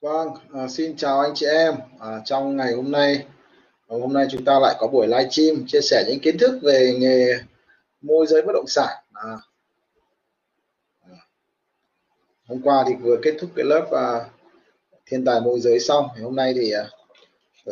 [0.00, 1.74] Vâng, à, xin chào anh chị em.
[2.00, 3.24] À, trong ngày hôm nay,
[3.88, 6.58] à, hôm nay chúng ta lại có buổi live stream chia sẻ những kiến thức
[6.62, 7.38] về nghề
[8.00, 8.96] môi giới bất động sản.
[9.12, 9.36] À,
[12.48, 14.30] hôm qua thì vừa kết thúc cái lớp à,
[15.06, 16.08] thiên tài môi giới xong.
[16.16, 16.84] Thì hôm nay thì à,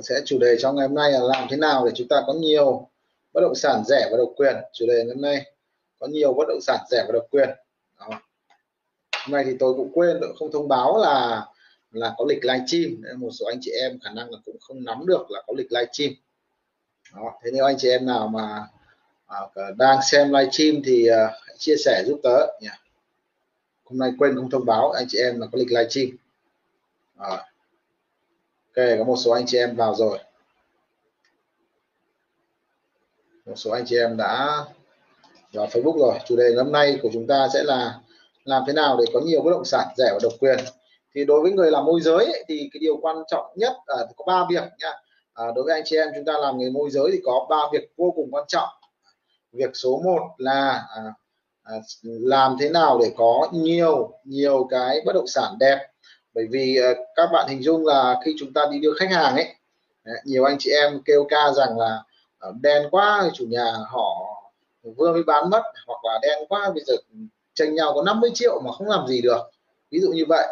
[0.02, 2.32] sẽ chủ đề trong ngày hôm nay là làm thế nào để chúng ta có
[2.32, 2.88] nhiều
[3.32, 4.56] bất động sản rẻ và độc quyền.
[4.72, 5.52] Chủ đề ngày hôm nay
[5.98, 7.48] có nhiều bất động sản rẻ và độc quyền.
[8.00, 8.08] Đó.
[9.16, 11.46] Hôm nay thì tôi cũng quên không thông báo là
[11.96, 15.06] là có lịch livestream một số anh chị em khả năng là cũng không nắm
[15.06, 16.12] được là có lịch livestream
[17.14, 18.66] đó thế nếu anh chị em nào mà
[19.27, 19.41] à,
[19.77, 22.46] đang xem livestream thì à, hãy chia sẻ giúp tớ.
[22.60, 22.69] Nhỉ?
[23.84, 26.09] Hôm nay quên không thông báo anh chị em là có lịch livestream
[27.16, 27.28] à.
[28.74, 30.19] ok có một số anh chị em vào rồi.
[33.47, 34.64] Một số anh chị em đã
[35.52, 36.19] vào Facebook rồi.
[36.27, 38.00] Chủ đề hôm nay của chúng ta sẽ là
[38.44, 40.58] làm thế nào để có nhiều bất động sản rẻ và độc quyền
[41.16, 43.97] thì đối với người làm môi giới ấy, thì cái điều quan trọng nhất à,
[44.17, 44.92] có ba việc nha.
[45.34, 47.58] À, đối với anh chị em chúng ta làm nghề môi giới thì có ba
[47.73, 48.69] việc vô cùng quan trọng.
[49.53, 51.03] Việc số 1 là à,
[51.62, 55.86] à, làm thế nào để có nhiều nhiều cái bất động sản đẹp.
[56.34, 59.34] Bởi vì à, các bạn hình dung là khi chúng ta đi đưa khách hàng
[59.34, 59.55] ấy
[60.05, 62.03] à, nhiều anh chị em kêu ca rằng là
[62.39, 64.27] à, đen quá chủ nhà họ
[64.97, 66.95] vừa mới bán mất hoặc là đen quá bây giờ
[67.55, 69.51] tranh nhau có 50 triệu mà không làm gì được.
[69.91, 70.47] Ví dụ như vậy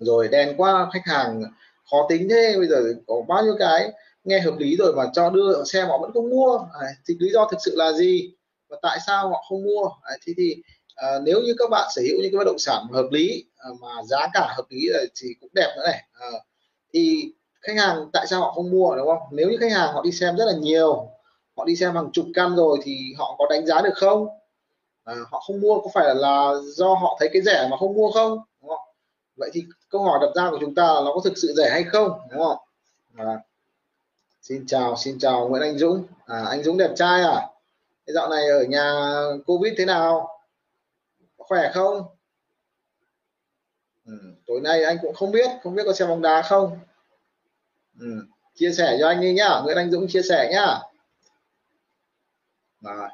[0.00, 1.42] rồi đen quá khách hàng
[1.90, 3.92] khó tính thế bây giờ có bao nhiêu cái?
[4.24, 6.58] Nghe hợp lý rồi mà cho đưa xe họ vẫn không mua.
[6.58, 8.32] À, thì lý do thực sự là gì?
[8.68, 9.88] Và tại sao họ không mua?
[10.02, 10.56] À, thì thì
[10.94, 13.70] à, nếu như các bạn sở hữu những cái bất động sản hợp lý à,
[13.80, 14.88] mà giá cả hợp lý
[15.20, 16.02] thì cũng đẹp nữa này.
[16.12, 16.28] À,
[16.94, 19.22] thì khách hàng tại sao họ không mua đúng không?
[19.32, 21.08] Nếu như khách hàng họ đi xem rất là nhiều
[21.56, 24.28] họ đi xem hàng chục căn rồi thì họ có đánh giá được không?
[25.04, 28.10] À, họ không mua có phải là do họ thấy cái rẻ mà không mua
[28.10, 28.38] không?
[29.40, 31.70] Vậy thì câu hỏi đặt ra của chúng ta là nó có thực sự rẻ
[31.70, 32.56] hay không đúng không?
[33.16, 33.38] À,
[34.42, 36.04] xin chào xin chào Nguyễn Anh Dũng.
[36.26, 37.46] À, anh Dũng đẹp trai à?
[38.06, 38.92] Cái dạo này ở nhà
[39.46, 40.28] Covid thế nào?
[41.38, 42.02] Khỏe không?
[44.06, 44.12] Ừ,
[44.46, 46.78] tối nay anh cũng không biết không biết có xem bóng đá không.
[48.00, 49.60] Ừ, chia sẻ cho anh đi nhá.
[49.64, 50.78] Nguyễn Anh Dũng chia sẻ nhá.
[52.84, 53.10] À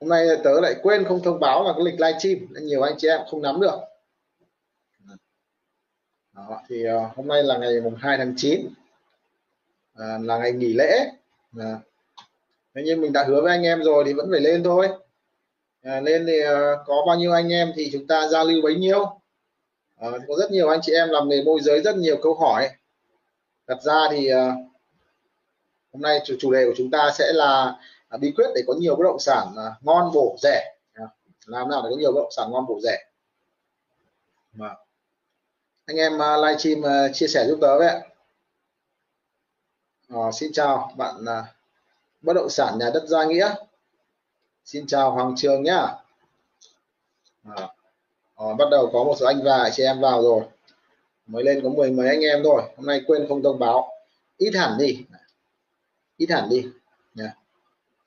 [0.00, 2.94] hôm nay tớ lại quên không thông báo là cái lịch livestream nên nhiều anh
[2.98, 3.78] chị em không nắm được
[6.34, 8.68] đó, thì uh, hôm nay là ngày mùng 2 tháng 9
[9.94, 11.10] à, ờ, là ngày nghỉ lễ.
[11.58, 11.80] À,
[12.74, 14.88] thế nhưng mình đã hứa với anh em rồi thì vẫn phải lên thôi.
[15.82, 18.74] À, lên thì uh, có bao nhiêu anh em thì chúng ta giao lưu bấy
[18.74, 19.20] nhiêu.
[19.96, 22.68] À, có rất nhiều anh chị em làm nghề môi giới rất nhiều câu hỏi.
[23.66, 24.38] Đặt ra thì uh,
[25.92, 27.76] hôm nay chủ, chủ đề của chúng ta sẽ là
[28.14, 30.74] uh, bí quyết để có nhiều bất động sản uh, ngon bổ rẻ.
[30.94, 31.04] À,
[31.46, 32.98] làm nào để có nhiều bất động sản ngon bổ rẻ.
[34.52, 34.74] Mà
[35.86, 38.00] anh em à, uh, livestream uh, à, chia sẻ giúp tớ với ạ.
[40.08, 41.44] À, xin chào bạn uh,
[42.22, 43.54] bất động sản nhà đất gia nghĩa.
[44.64, 45.86] Xin chào hoàng trường nhá.
[47.44, 47.68] À,
[48.36, 50.42] à, bắt đầu có một số anh và chị em vào rồi.
[51.26, 53.88] Mới lên có mười mấy anh em thôi hôm nay quên không thông báo.
[54.36, 55.04] Ít hẳn đi.
[56.16, 56.66] Ít hẳn đi
[57.14, 57.34] nha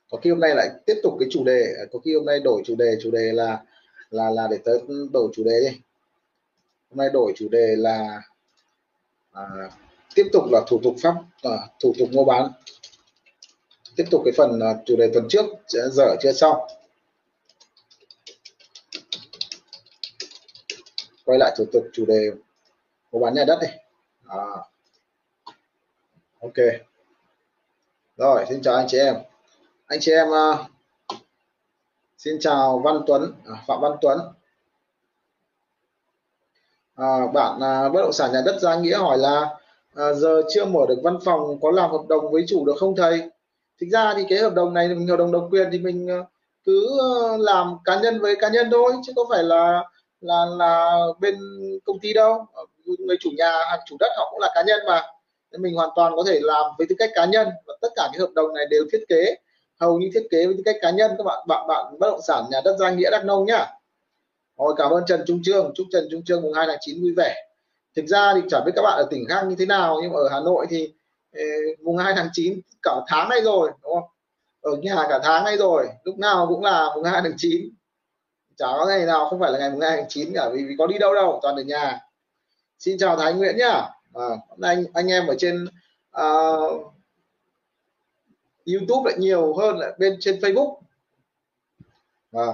[0.09, 2.61] có khi hôm nay lại tiếp tục cái chủ đề có khi hôm nay đổi
[2.65, 3.63] chủ đề chủ đề là
[4.09, 4.81] là là để tới
[5.13, 5.79] đổi chủ đề đi
[6.89, 8.21] hôm nay đổi chủ đề là
[9.31, 9.43] à,
[10.15, 12.51] tiếp tục là thủ tục pháp à, thủ tục mua bán.
[13.95, 16.67] Tiếp tục cái phần à, chủ đề tuần trước dở chưa xong.
[21.25, 22.31] Quay lại thủ tục chủ đề
[23.11, 23.67] mua bán nhà đất đi.
[24.27, 24.45] À.
[26.39, 26.55] ok.
[28.17, 29.15] Rồi xin chào anh chị em.
[29.87, 30.59] Anh chị em uh,
[32.17, 34.19] xin chào Văn Tuấn à, Phạm Văn Tuấn
[36.97, 39.55] à, bạn à, bất động sản nhà đất gia nghĩa hỏi là
[39.95, 42.95] à, giờ chưa mở được văn phòng có làm hợp đồng với chủ được không
[42.95, 43.21] thầy?
[43.81, 46.19] Thực ra thì cái hợp đồng này mình hợp đồng độc quyền thì mình à,
[46.65, 49.83] cứ à, làm cá nhân với cá nhân thôi chứ không phải là
[50.21, 51.35] là là bên
[51.85, 52.45] công ty đâu.
[52.53, 52.63] Ờ,
[52.99, 55.03] người chủ nhà hoặc chủ đất họ cũng là cá nhân mà.
[55.51, 58.09] Nên mình hoàn toàn có thể làm với tư cách cá nhân và tất cả
[58.13, 59.35] cái hợp đồng này đều thiết kế
[59.79, 61.47] hầu như thiết kế với tư cách cá nhân các bạn.
[61.47, 63.67] Bạn bạn bất động sản nhà đất gia nghĩa đắk nông nhá
[64.57, 65.71] rồi cảm ơn Trần Trung Trương.
[65.75, 67.35] Chúc Trần Trung Trương mùng 2 tháng 9 vui vẻ.
[67.95, 70.19] Thực ra thì chẳng biết các bạn ở tỉnh khác như thế nào nhưng mà
[70.19, 70.93] ở Hà Nội thì
[71.33, 71.41] ờ,
[71.83, 74.09] mùng 2 tháng 9 cả tháng nay rồi đúng không?
[74.61, 77.69] Ở nhà cả tháng nay rồi lúc nào cũng là mùng 2 tháng 9
[78.57, 80.75] chả có ngày nào không phải là ngày mùng 2 tháng 9 cả vì, vì
[80.77, 81.99] có đi đâu đâu toàn ở nhà.
[82.79, 83.89] Xin chào Thái Nguyễn nhá.
[84.13, 84.27] À,
[84.61, 85.67] anh anh em ở trên
[86.17, 86.93] uh,
[88.65, 90.75] YouTube lại nhiều hơn là bên trên Facebook.
[92.31, 92.47] À,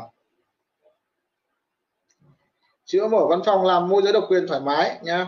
[2.93, 5.27] chữa mở văn phòng làm môi giới độc quyền thoải mái nhá.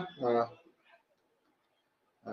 [2.24, 2.32] À.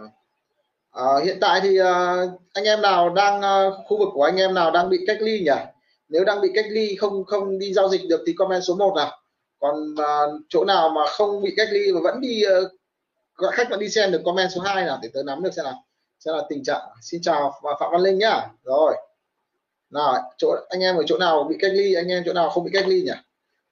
[0.91, 2.15] À, hiện tại thì à,
[2.53, 5.39] anh em nào đang à, khu vực của anh em nào đang bị cách ly
[5.39, 5.61] nhỉ?
[6.09, 8.93] Nếu đang bị cách ly không không đi giao dịch được thì comment số 1
[8.95, 9.19] nào.
[9.59, 10.17] Còn à,
[10.49, 12.55] chỗ nào mà không bị cách ly mà vẫn đi à,
[13.51, 15.83] khách vẫn đi xem được comment số 2 nào để tớ nắm được xem nào.
[16.19, 16.81] Xem là tình trạng.
[17.01, 18.49] Xin chào phạm văn linh nhá.
[18.63, 18.95] Rồi.
[19.89, 22.63] Nào chỗ anh em ở chỗ nào bị cách ly anh em chỗ nào không
[22.63, 23.13] bị cách ly nhỉ?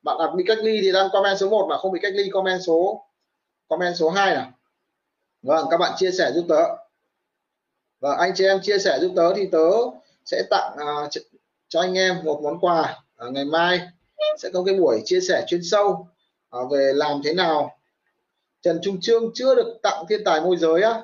[0.04, 2.30] Bạn đặt bị cách ly thì đang comment số 1 mà không bị cách ly
[2.30, 3.06] comment số
[3.68, 4.52] comment số 2 nào.
[5.42, 6.76] Vâng các bạn chia sẻ giúp tớ.
[8.00, 9.70] Và anh chị em chia sẻ giúp tớ thì tớ
[10.26, 11.10] sẽ tặng uh,
[11.68, 13.82] cho anh em một món quà uh, ngày mai
[14.38, 16.08] sẽ có cái buổi chia sẻ chuyên sâu
[16.58, 17.78] uh, về làm thế nào.
[18.62, 21.02] Trần Trung Trương chưa được tặng thiên tài môi giới á.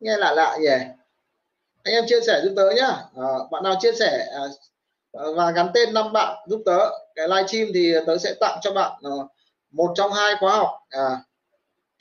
[0.00, 0.68] Nghe lạ lạ nhỉ.
[1.82, 2.88] Anh em chia sẻ giúp tớ nhá.
[3.16, 4.42] À, bạn nào chia sẻ à,
[5.14, 6.78] Ờ, và gắn tên năm bạn giúp tớ.
[7.14, 9.10] Cái livestream thì tớ sẽ tặng cho bạn ờ,
[9.70, 11.24] một trong hai khóa học à,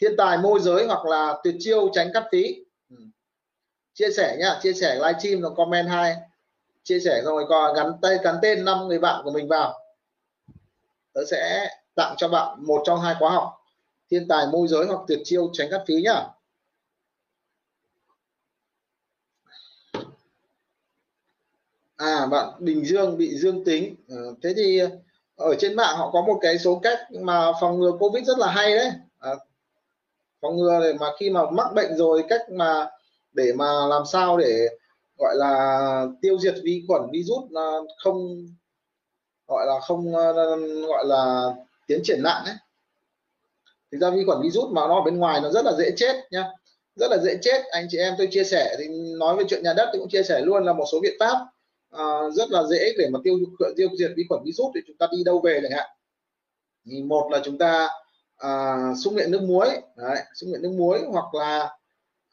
[0.01, 2.55] thiên tài môi giới hoặc là tuyệt chiêu tránh cắt phí.
[2.89, 2.95] Ừ.
[3.93, 6.15] chia sẻ nhá chia sẻ livestream rồi comment hai.
[6.83, 9.79] Chia sẻ rồi còn gắn tay gắn tên năm người bạn của mình vào.
[11.13, 13.53] Tớ sẽ tặng cho bạn một trong hai khóa học
[14.11, 16.25] thiên tài môi giới hoặc tuyệt chiêu tránh cắt phí nhá.
[22.03, 23.95] À vâng, bạn Bình Dương bị dương tính.
[24.09, 24.89] À, thế thì ờ,
[25.35, 28.47] ở trên mạng họ có một cái số cách mà phòng ngừa Covid rất là
[28.47, 28.91] hay đấy.
[29.19, 29.31] À,
[30.41, 32.87] phòng ngừa để mà khi mà mắc bệnh rồi cách mà
[33.33, 34.67] để mà làm sao để
[35.17, 37.51] gọi là tiêu diệt vi khuẩn virus
[38.03, 38.47] không
[39.47, 40.11] gọi là không
[40.87, 41.49] gọi là
[41.87, 42.55] tiến triển nặng ấy
[43.91, 46.15] thực ra vi khuẩn virus mà nó ở bên ngoài nó rất là dễ chết
[46.31, 46.45] nhá.
[46.95, 47.61] Rất là dễ chết.
[47.71, 50.23] Anh chị em tôi chia sẻ thì nói về chuyện nhà đất thì cũng chia
[50.23, 51.37] sẻ luôn là một số biện pháp
[51.95, 53.37] uh, rất là dễ để mà tiêu
[53.77, 55.89] tiêu diệt vi khuẩn virus thì chúng ta đi đâu về chẳng hạn.
[56.85, 57.89] Thì một là chúng ta
[58.37, 61.69] à, uh, xúc miệng nước muối đấy, xúc miệng nước muối hoặc là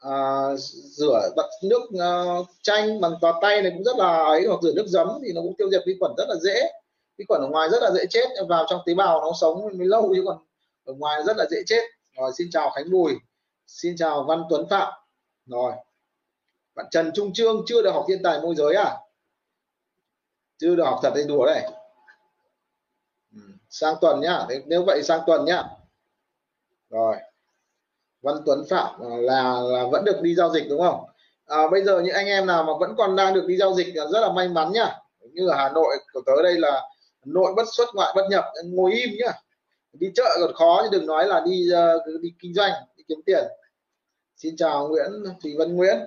[0.08, 0.58] uh,
[0.96, 4.72] rửa bật nước uh, chanh bằng tòa tay này cũng rất là ấy hoặc rửa
[4.72, 6.72] nước giấm thì nó cũng tiêu diệt vi khuẩn rất là dễ.
[7.18, 9.86] Vi khuẩn ở ngoài rất là dễ chết vào trong tế bào nó sống mới
[9.86, 10.38] lâu chứ còn
[10.84, 11.82] ở ngoài rất là dễ chết.
[12.16, 13.14] Rồi xin chào khánh bùi
[13.66, 14.92] xin chào văn tuấn phạm.
[15.46, 15.72] Rồi
[16.74, 18.96] bạn trần trung trương chưa được học thiên tài môi giới à?
[20.60, 21.62] Chưa được học thật hay đùa đây.
[23.34, 23.40] Ừ,
[23.70, 24.46] sang tuần nhá.
[24.66, 25.64] Nếu vậy sang tuần nhá.
[26.90, 27.16] Rồi.
[28.22, 31.04] Văn Tuấn Phạm à, là là vẫn được đi giao dịch đúng không?
[31.46, 33.94] À, bây giờ những anh em nào mà vẫn còn đang được đi giao dịch
[33.94, 34.98] rất là may mắn nhá.
[35.20, 36.82] Như ở Hà Nội của tới đây là
[37.24, 39.32] nội bất xuất ngoại bất nhập ngồi im nhá.
[39.92, 43.18] Đi chợ còn khó nhưng đừng nói là đi uh, đi kinh doanh đi kiếm
[43.26, 43.44] tiền.
[44.36, 45.10] Xin chào Nguyễn
[45.42, 45.98] Thùy Vân Nguyễn.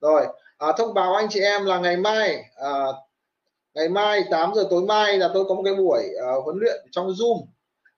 [0.00, 0.26] Rồi
[0.58, 2.84] à, thông báo anh chị em là ngày mai à,
[3.74, 6.02] ngày mai 8 giờ tối mai là tôi có một cái buổi
[6.36, 7.46] uh, huấn luyện trong Zoom.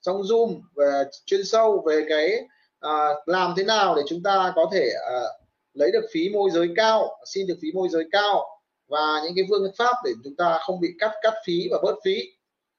[0.00, 2.40] Trong Zoom về chuyên sâu về cái
[2.86, 6.68] uh, làm thế nào để chúng ta có thể uh, lấy được phí môi giới
[6.76, 10.58] cao xin được phí môi giới cao và những cái phương pháp để chúng ta
[10.66, 12.22] không bị cắt cắt phí và bớt phí.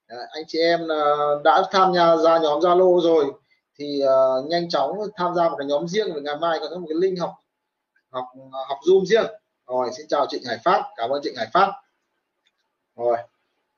[0.07, 3.25] À, anh chị em uh, đã tham gia ra nhóm Zalo rồi
[3.79, 6.87] thì uh, nhanh chóng tham gia một cái nhóm riêng và ngày mai có một
[6.89, 7.33] cái link học
[8.09, 8.25] học
[8.67, 9.25] học Zoom riêng.
[9.67, 11.71] Rồi xin chào Trịnh Hải Phát cảm ơn Trịnh Hải Phát
[12.97, 13.17] rồi.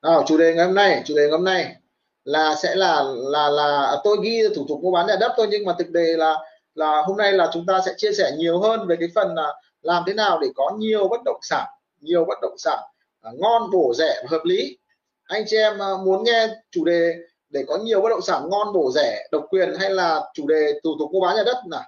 [0.01, 1.75] Nào chủ đề ngày hôm nay chủ đề ngày hôm nay
[2.23, 5.47] là sẽ là là là à, tôi ghi thủ tục mua bán nhà đất thôi
[5.51, 6.37] nhưng mà thực đề là
[6.75, 9.53] là hôm nay là chúng ta sẽ chia sẻ nhiều hơn về cái phần là
[9.81, 11.67] làm thế nào để có nhiều bất động sản
[12.01, 12.79] nhiều bất động sản
[13.21, 14.77] à, ngon bổ rẻ và hợp lý.
[15.23, 17.15] Anh chị em à, muốn nghe chủ đề
[17.49, 20.79] để có nhiều bất động sản ngon bổ rẻ độc quyền hay là chủ đề
[20.83, 21.83] thủ tục mua bán nhà đất nào?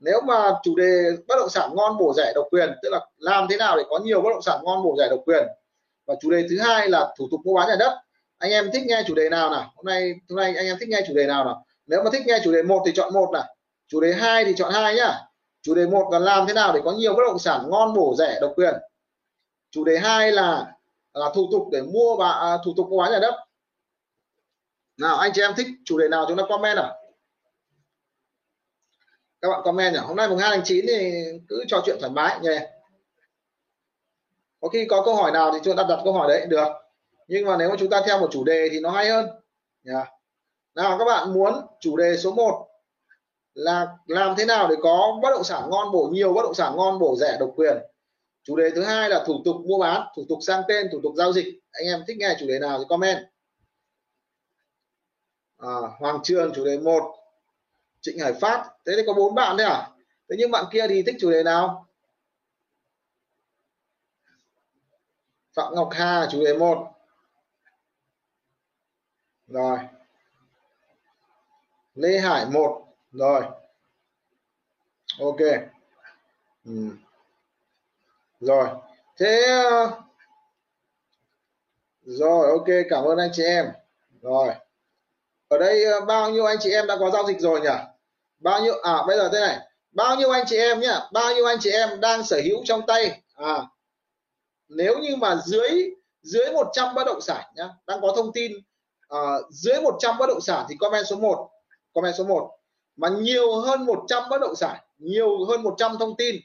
[0.00, 3.46] Nếu mà chủ đề bất động sản ngon bổ rẻ độc quyền tức là làm
[3.50, 5.46] thế nào để có nhiều bất động sản ngon bổ rẻ độc quyền?
[6.06, 8.00] Và chủ đề thứ hai là thủ tục mua bán nhà đất.
[8.38, 9.72] Anh em thích nghe chủ đề nào nào?
[9.76, 11.66] Hôm nay hôm nay anh em thích nghe chủ đề nào nào?
[11.86, 13.42] Nếu mà thích nghe chủ đề một thì chọn một này
[13.88, 15.20] chủ đề hai thì chọn hai nhá.
[15.62, 18.14] Chủ đề một là làm thế nào để có nhiều bất động sản ngon bổ
[18.18, 18.74] rẻ độc quyền?
[19.70, 20.72] Chủ đề hai là
[21.14, 23.34] là thủ tục để mua và à, thủ tục mua bán nhà đất.
[24.96, 26.94] Nào anh chị em thích chủ đề nào chúng ta comment nào?
[29.40, 30.00] Các bạn comment nhỉ?
[30.02, 31.12] Hôm nay mùng hai tháng chín thì
[31.48, 32.58] cứ trò chuyện thoải mái nhỉ?
[34.64, 36.68] Có khi có câu hỏi nào thì chúng ta đặt câu hỏi đấy được.
[37.28, 39.26] Nhưng mà nếu mà chúng ta theo một chủ đề thì nó hay hơn.
[39.86, 40.08] Yeah.
[40.74, 42.66] nào các bạn muốn chủ đề số 1
[43.54, 46.76] là làm thế nào để có bất động sản ngon bổ nhiều bất động sản
[46.76, 47.76] ngon bổ rẻ độc quyền?
[48.42, 51.12] Chủ đề thứ hai là thủ tục mua bán thủ tục sang tên thủ tục
[51.16, 51.46] giao dịch.
[51.70, 53.18] Anh em thích nghe chủ đề nào thì comment.
[55.58, 57.02] À, Hoàng Trường chủ đề 1
[58.00, 59.90] Trịnh Hải Phát thế thì có bốn bạn đấy à?
[60.30, 61.83] Thế nhưng bạn kia thì thích chủ đề nào?
[65.54, 66.94] Phạm Ngọc Hà, chủ đề 1
[69.48, 69.78] rồi.
[71.94, 72.86] Lê Hải một.
[73.12, 73.42] Rồi.
[75.20, 75.40] Ok.
[76.64, 76.88] Ừ.
[78.40, 78.68] rồi.
[79.18, 80.00] Thế ờ,
[82.04, 83.72] rồi, ok, cảm ơn anh chị em.
[84.22, 84.54] Rồi.
[85.48, 87.68] Ở đây ờ, bao nhiêu anh chị em đã có giao dịch rồi nhỉ?
[88.38, 89.58] Bao nhiêu à bây giờ thế này.
[89.92, 92.86] Bao nhiêu anh chị em nhá bao nhiêu anh chị em đang sở hữu trong
[92.86, 93.22] tay?
[93.34, 93.62] À
[94.68, 95.90] nếu như mà dưới
[96.22, 98.52] dưới 100 bất động sản nhá đang có thông tin
[99.14, 101.50] uh, dưới 100 bất động sản thì comment số 1
[101.92, 102.50] comment số 1
[102.96, 106.36] mà nhiều hơn 100 bất động sản nhiều hơn 100 thông tin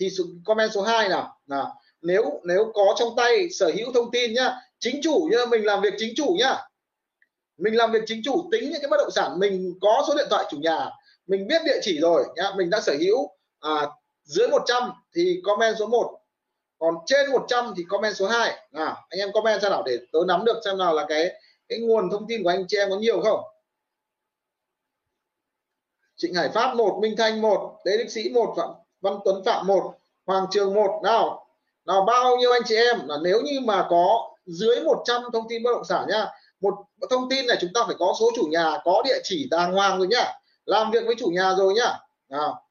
[0.00, 0.08] thì
[0.44, 1.66] comment số 2 nào là
[2.02, 5.80] nếu nếu có trong tay sở hữu thông tin nhá chính chủ nhá mình làm
[5.80, 6.56] việc chính chủ nhá.
[7.58, 10.26] Mình làm việc chính chủ tính những cái bất động sản mình có số điện
[10.30, 10.90] thoại chủ nhà
[11.26, 13.30] mình biết địa chỉ rồi nhá mình đã sở hữu
[13.60, 13.86] à,
[14.24, 16.17] dưới 100 thì comment số 1
[16.78, 20.18] còn trên 100 thì comment số 2 nào, anh em comment xem nào để tớ
[20.26, 21.30] nắm được xem nào là cái
[21.68, 23.40] cái nguồn thông tin của anh chị em có nhiều không.
[26.16, 28.70] Trịnh Hải Pháp 1 Minh Thanh 1 Lê Đức Sĩ 1 Phạm
[29.00, 29.94] Văn Tuấn Phạm 1
[30.26, 31.48] Hoàng Trường 1 nào
[31.86, 33.08] nào bao nhiêu anh chị em?
[33.08, 36.26] Là nếu như mà có dưới 100 thông tin bất động sản nhá,
[36.60, 36.74] một
[37.10, 39.98] thông tin này chúng ta phải có số chủ nhà, có địa chỉ đàng hoàng
[39.98, 40.32] rồi nhá,
[40.64, 41.98] làm việc với chủ nhà rồi nhá.
[42.28, 42.64] Nào,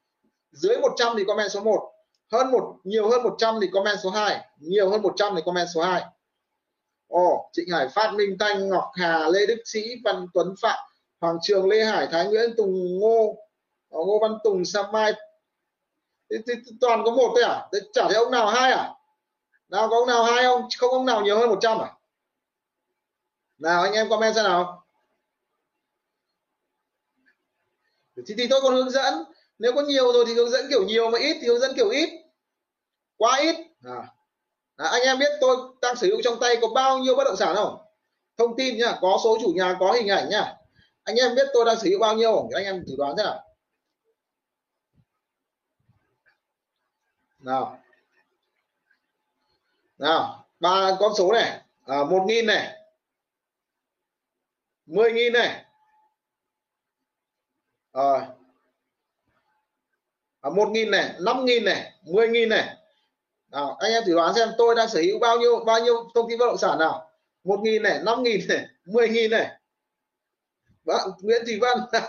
[0.52, 1.90] dưới 100 thì comment số 1
[2.32, 5.82] hơn một nhiều hơn 100 thì comment số 2 nhiều hơn 100 thì comment số
[5.82, 6.04] 2
[7.08, 10.78] Ồ, Trịnh Hải Phát Minh Thanh Ngọc Hà Lê Đức Sĩ Văn Tuấn Phạm
[11.20, 13.36] Hoàng Trường Lê Hải Thái Nguyễn Tùng Ngô
[13.90, 15.12] ờ, Ngô Văn Tùng Sam Mai.
[16.30, 17.68] Thì, thì, thì, toàn có một thôi à?
[17.72, 18.94] Thế chả thấy ông nào hai à?
[19.68, 20.68] Nào có ông nào hai không?
[20.78, 21.92] Không ông nào nhiều hơn 100 à?
[23.58, 24.86] Nào anh em comment xem nào.
[28.16, 29.14] Thì, thì tôi còn hướng dẫn
[29.58, 31.88] nếu có nhiều rồi thì hướng dẫn kiểu nhiều mà ít thì hướng dẫn kiểu
[31.88, 32.08] ít.
[33.16, 33.56] Quá ít.
[33.84, 34.14] À.
[34.76, 37.36] À, anh em biết tôi đang sử dụng trong tay có bao nhiêu bất động
[37.36, 37.78] sản không?
[38.36, 40.54] Thông tin nhá có số chủ nhà có hình ảnh nhá.
[41.04, 42.48] Anh em biết tôi đang sử dụng bao nhiêu không?
[42.54, 43.44] Anh em thử đoán thế nào.
[47.38, 47.78] Nào.
[49.98, 51.60] Nào ba con số này.
[51.86, 52.74] À, một nghìn này.
[54.86, 55.64] mười nghìn này.
[57.92, 58.20] Rồi.
[58.20, 58.37] à,
[60.42, 62.76] một nghìn này, năm nghìn này, mười nghìn này.
[63.50, 66.28] Nào, anh em thử đoán xem tôi đang sở hữu bao nhiêu bao nhiêu thông
[66.28, 67.10] tin bất động sản nào?
[67.44, 69.50] Một nghìn này, năm nghìn này, mười nghìn này.
[70.84, 71.78] Bạn Nguyễn Thị Vân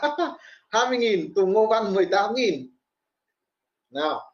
[0.70, 2.76] hai mươi nghìn, Tùng Ngô Văn, mười tám nghìn.
[3.90, 4.34] Nào.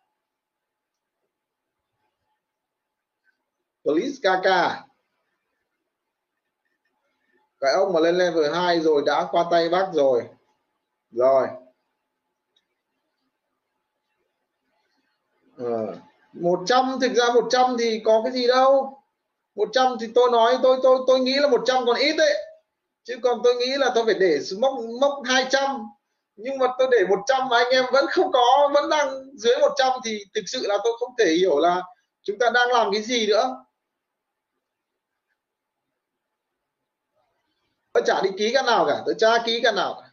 [3.86, 4.46] Police KK
[7.66, 10.28] cái ông mà lên level 2 rồi, đã qua tay bác rồi.
[11.12, 11.48] Rồi.
[15.58, 15.98] Ờ.
[16.34, 19.02] một 100 thực ra 100 thì có cái gì đâu.
[19.56, 22.34] 100 thì tôi nói, tôi tôi tôi nghĩ là 100 còn ít đấy.
[23.04, 25.88] Chứ còn tôi nghĩ là tôi phải để mốc mốc 200
[26.36, 29.94] nhưng mà tôi để 100 mà anh em vẫn không có, vẫn đang dưới 100
[30.06, 31.82] thì thực sự là tôi không thể hiểu là
[32.24, 33.66] chúng ta đang làm cái gì nữa.
[37.94, 40.10] Tôi chả đi ký căn nào cả, tôi chả ký căn nào cả.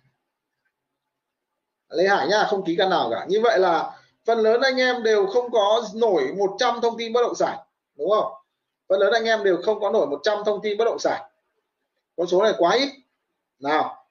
[1.88, 3.26] Lê Hải nha, không ký căn nào cả.
[3.28, 7.22] Như vậy là phần lớn anh em đều không có nổi 100 thông tin bất
[7.22, 7.58] động sản
[7.96, 8.32] đúng không?
[8.88, 11.22] Phần lớn anh em đều không có nổi 100 thông tin bất động sản.
[12.16, 12.88] Con số này quá ít.
[13.58, 14.06] Nào.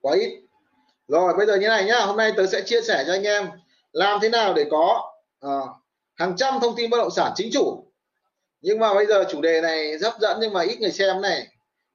[0.00, 0.40] Quá ít.
[1.08, 2.00] Rồi bây giờ như này nhá.
[2.00, 3.50] Hôm nay tớ sẽ chia sẻ cho anh em
[3.92, 5.58] làm thế nào để có à,
[6.14, 7.84] hàng trăm thông tin bất động sản chính chủ.
[8.60, 11.46] Nhưng mà bây giờ chủ đề này hấp dẫn nhưng mà ít người xem này.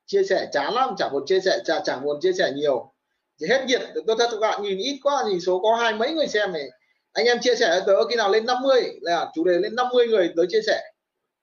[0.05, 2.93] Chia sẻ chán lắm chẳng muốn chia sẻ chả chẳng muốn chia sẻ nhiều
[3.39, 6.13] thì hết nhiệt tôi thật các bạn nhìn ít quá nhìn số có hai mấy
[6.13, 6.69] người xem này.
[7.13, 10.33] Anh em chia sẻ tớ khi nào lên 50 là chủ đề lên 50 người
[10.35, 10.81] tớ chia sẻ.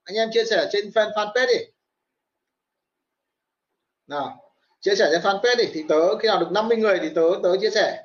[0.05, 1.65] Anh em chia sẻ trên fan fanpage đi.
[4.07, 7.23] Nào chia sẻ trên fanpage đi thì tớ khi nào được 50 người thì tớ
[7.43, 8.05] tớ chia sẻ.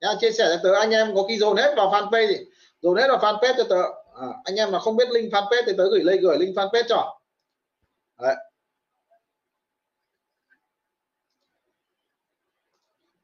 [0.00, 2.44] Nha chia sẻ cho tớ anh em có khi dồn hết vào fanpage thì
[2.80, 3.82] dồn hết vào fanpage cho tớ.
[4.20, 6.84] À, anh em mà không biết link fanpage thì tớ gửi lên gửi link fanpage
[6.88, 7.20] cho.
[8.20, 8.34] Đấy.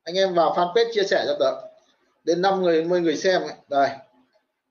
[0.04, 1.68] Anh em vào fanpage chia sẻ cho tớ.
[2.24, 3.90] Đến 5 người 10 người xem đây.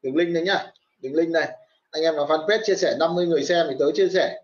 [0.01, 0.71] Đường link này nhá.
[1.01, 1.50] Đường link này.
[1.91, 4.41] Anh em vào fanpage chia sẻ 50 người xem thì tớ chia sẻ.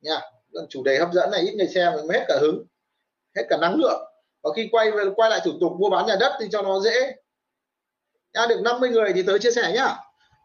[0.00, 0.20] Nha.
[0.68, 2.64] Chủ đề hấp dẫn này, ít người xem hết cả hứng,
[3.36, 4.02] hết cả năng lượng.
[4.42, 7.14] Và khi quay quay lại thủ tục mua bán nhà đất thì cho nó dễ.
[8.34, 9.96] Nha, được 50 người thì tớ chia sẻ nhá.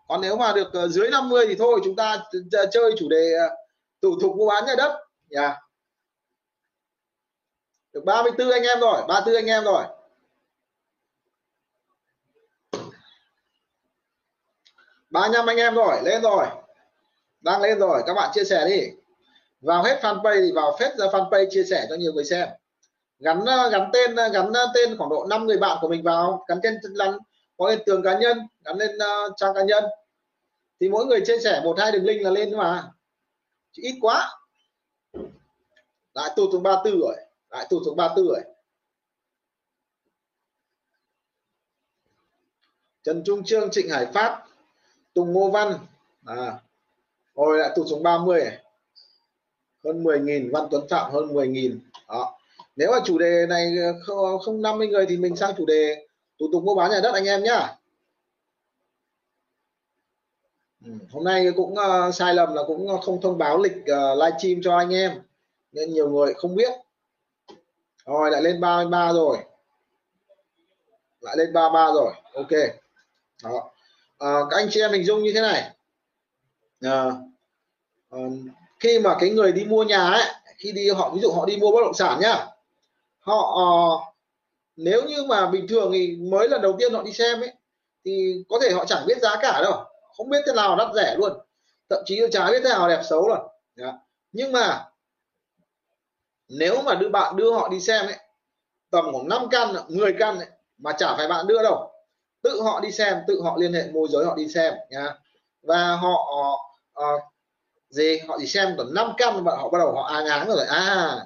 [0.07, 3.33] Còn nếu mà được ờ, dưới 50 thì thôi, chúng ta ờ, chơi chủ đề
[3.39, 3.55] ờ,
[4.01, 4.99] thủ tục mua bán nhà đất.
[5.29, 5.55] Nha
[7.93, 9.83] được 34 anh em rồi 34 anh em rồi.
[15.13, 16.45] ba năm anh em rồi lên rồi.
[17.41, 18.81] Đang lên rồi các bạn chia sẻ đi.
[19.61, 22.49] Vào hết fanpage thì vào phép ra fanpage chia sẻ cho nhiều người xem.
[23.19, 26.03] Gắn ờ, gắn tên ờ, gắn ờ, tên khoảng độ 5 người bạn của mình
[26.03, 27.17] vào gắn tên lăn
[27.57, 29.83] có lên tường cá nhân gắn lên uh, trang cá nhân.
[30.79, 32.91] Thì mỗi người chia sẻ một hai đường link là lên mà.
[33.71, 34.29] Chứ ít quá.
[36.13, 37.15] Lại tụt xuống 34 rồi
[37.53, 38.41] lại tụt xuống 34 rồi.
[43.03, 44.43] Trần Trung Trương Trịnh Hải Phát
[45.13, 45.73] Tùng Ngô Văn.
[46.25, 46.59] À
[47.35, 48.63] rồi lại tụt xuống 30 này.
[49.83, 52.39] hơn 10.000 Văn Tuấn Phạm hơn 10.000 đó.
[52.75, 56.07] Nếu mà chủ đề này không, không 50 người thì mình sang chủ đề
[56.39, 57.75] thủ tục mua bán nhà đất anh em nhá.
[60.85, 64.61] Ừ, hôm nay cũng uh, sai lầm là cũng không thông báo lịch uh, livestream
[64.63, 65.21] cho anh em.
[65.71, 66.82] Nên nhiều người không biết
[68.05, 69.37] rồi lại lên 33 rồi.
[71.21, 72.13] Lại lên 33 rồi.
[72.33, 72.51] Ok.
[73.43, 73.71] Đó.
[74.19, 75.71] À, các anh chị em hình dung như thế này.
[76.81, 77.05] À,
[78.09, 78.19] à,
[78.79, 80.23] khi mà cái người đi mua nhà ấy
[80.57, 82.45] khi đi họ ví dụ họ đi mua bất động sản nhá.
[83.19, 83.65] Họ ờ,
[84.75, 87.53] nếu như mà bình thường thì mới lần đầu tiên họ đi xem ấy
[88.05, 89.83] thì có thể họ chẳng biết giá cả đâu.
[90.17, 91.33] Không biết thế nào đắt rẻ luôn.
[91.89, 93.39] Thậm chí là chả biết thế nào đẹp xấu rồi
[93.75, 93.93] Đó.
[94.31, 94.85] nhưng mà
[96.59, 98.15] nếu mà đưa bạn đưa họ đi xem ấy
[98.91, 101.91] tầm khoảng 5 căn 10 căn ấy, mà chả phải bạn đưa đâu.
[102.41, 105.15] Tự họ đi xem tự họ liên hệ môi giới họ đi xem nha.
[105.63, 106.31] và họ
[106.99, 107.21] uh,
[107.89, 110.65] gì họ chỉ xem tầm 5 căn và họ bắt đầu họ áng áng rồi
[110.65, 111.19] à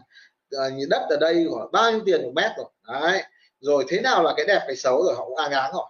[0.56, 3.24] uh, đất ở đây khoảng bao nhiêu tiền một mét rồi đấy.
[3.60, 5.86] Rồi thế nào là cái đẹp cái xấu rồi họ cũng áng áng rồi.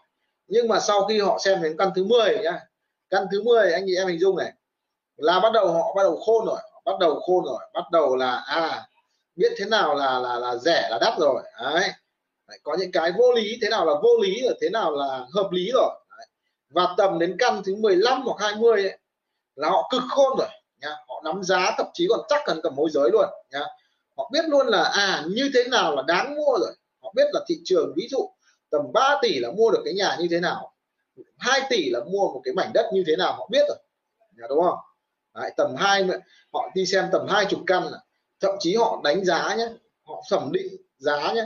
[0.48, 2.60] Nhưng mà sau khi họ xem đến căn thứ 10 nhá
[3.10, 4.53] căn thứ 10 anh chị em hình dung này
[5.17, 8.44] là bắt đầu họ bắt đầu khôn rồi bắt đầu khôn rồi bắt đầu là
[8.48, 8.88] à
[9.38, 11.44] biết thế nào là là là rẻ là đắt rồi.
[11.62, 11.89] Đấy.
[12.48, 15.25] Đấy, có những cái vô lý thế nào là vô lý rồi thế nào là
[15.34, 15.89] hợp lý rồi.
[16.17, 16.27] Đấy.
[16.70, 18.98] và tầm đến căn thứ 15 hoặc 20 ấy,
[19.56, 20.48] là họ cực khôn rồi
[20.82, 20.89] nhá.
[21.08, 23.63] Họ nắm giá thậm chí còn chắc cần cầm môi giới luôn nhá.
[24.17, 26.75] Họ biết luôn là à như thế nào là đáng mua rồi.
[27.03, 28.29] Họ biết là thị trường ví dụ
[28.70, 30.74] tầm 3 tỷ là mua được cái nhà như thế nào
[31.38, 33.77] 2 tỷ là mua một cái mảnh đất như thế nào họ biết rồi
[34.38, 34.77] nhà đúng không?
[35.33, 36.07] Đấy, tầm hai
[36.53, 37.83] họ đi xem tầm hai chục căn
[38.40, 39.68] thậm chí họ đánh giá nhé
[40.04, 41.44] họ thẩm định giá nhé.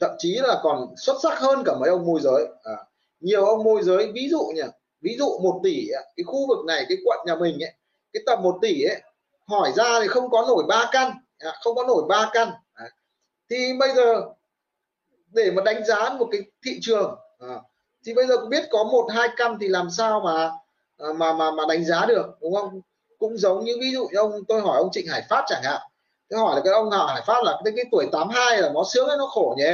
[0.00, 2.46] Thậm chí là còn xuất sắc hơn cả mấy ông môi giới.
[2.62, 2.76] À,
[3.20, 4.62] nhiều ông môi giới ví dụ nhỉ
[5.00, 7.72] ví dụ một tỷ cái khu vực này cái quận nhà mình ấy
[8.12, 9.02] cái tầm một tỷ ấy
[9.48, 11.12] hỏi ra thì không có nổi ba căn.
[11.38, 12.50] À, không có nổi ba căn.
[12.72, 12.86] À,
[13.50, 14.22] thì bây giờ
[15.32, 17.60] để mà đánh giá một cái thị trường à,
[18.06, 20.50] thì bây giờ biết có một hai căn thì làm sao mà
[20.98, 22.80] à, mà mà mà đánh giá được đúng không?
[23.18, 25.80] Cũng giống như ví dụ như ông tôi hỏi ông Trịnh Hải Phát chẳng hạn
[26.32, 28.84] tôi hỏi là cái ông nào Hải Phát là cái, cái tuổi 82 là nó
[28.84, 29.72] sướng hay nó khổ nhỉ?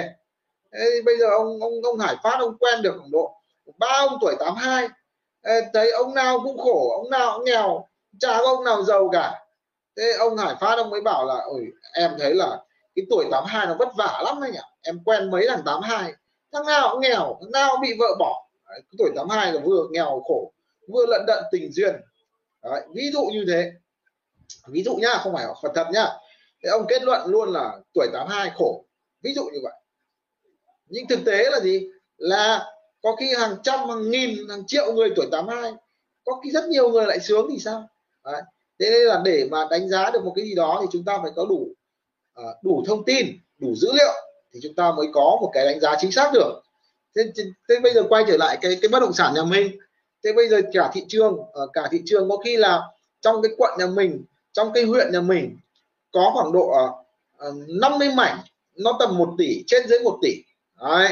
[0.70, 3.34] Ê, bây giờ ông ông ông Hải Phát ông quen được khoảng độ
[3.78, 4.88] ba ông tuổi 82
[5.42, 7.86] Ê, thấy ông nào cũng khổ ông nào cũng nghèo
[8.20, 9.44] chả có ông nào giàu cả.
[9.96, 12.58] Thế ông Hải Phát ông mới bảo là ôi em thấy là
[12.94, 16.12] cái tuổi 82 nó vất vả lắm anh ạ em quen mấy thằng 82
[16.52, 18.48] thằng nào cũng nghèo thằng nào cũng bị vợ bỏ.
[18.68, 20.52] Đấy, cái tuổi 82 là vừa nghèo khổ
[20.88, 21.94] vừa lận đận tình duyên.
[22.62, 23.72] Đấy, ví dụ như thế.
[24.66, 26.06] Ví dụ nhá không phải Phật thật nhá
[26.62, 28.84] thế ông kết luận luôn là tuổi 82 khổ.
[29.22, 29.72] Ví dụ như vậy.
[30.86, 31.88] Nhưng thực tế là gì?
[32.16, 32.66] Là
[33.02, 35.72] có khi hàng trăm hàng nghìn hàng triệu người tuổi 82
[36.24, 37.88] có khi rất nhiều người lại sướng thì sao?
[38.24, 38.42] Đấy.
[38.78, 41.18] thế nên là để mà đánh giá được một cái gì đó thì chúng ta
[41.22, 41.68] phải có đủ
[42.34, 43.26] à, đủ thông tin
[43.58, 44.12] đủ dữ liệu
[44.54, 46.62] thì chúng ta mới có một cái đánh giá chính xác được.
[47.16, 47.22] Thế,
[47.68, 49.78] thế bây giờ quay trở lại cái cái bất động sản nhà mình.
[50.24, 52.82] Thế bây giờ cả thị trường ờ, cả thị trường có khi là
[53.20, 55.56] trong cái quận nhà mình trong cái huyện nhà mình
[56.12, 56.92] có khoảng độ ờ,
[57.36, 58.38] ờ, uh, 50 mảnh
[58.76, 60.32] nó tầm 1 tỷ trên dưới 1 tỷ.
[60.80, 61.08] Đấy.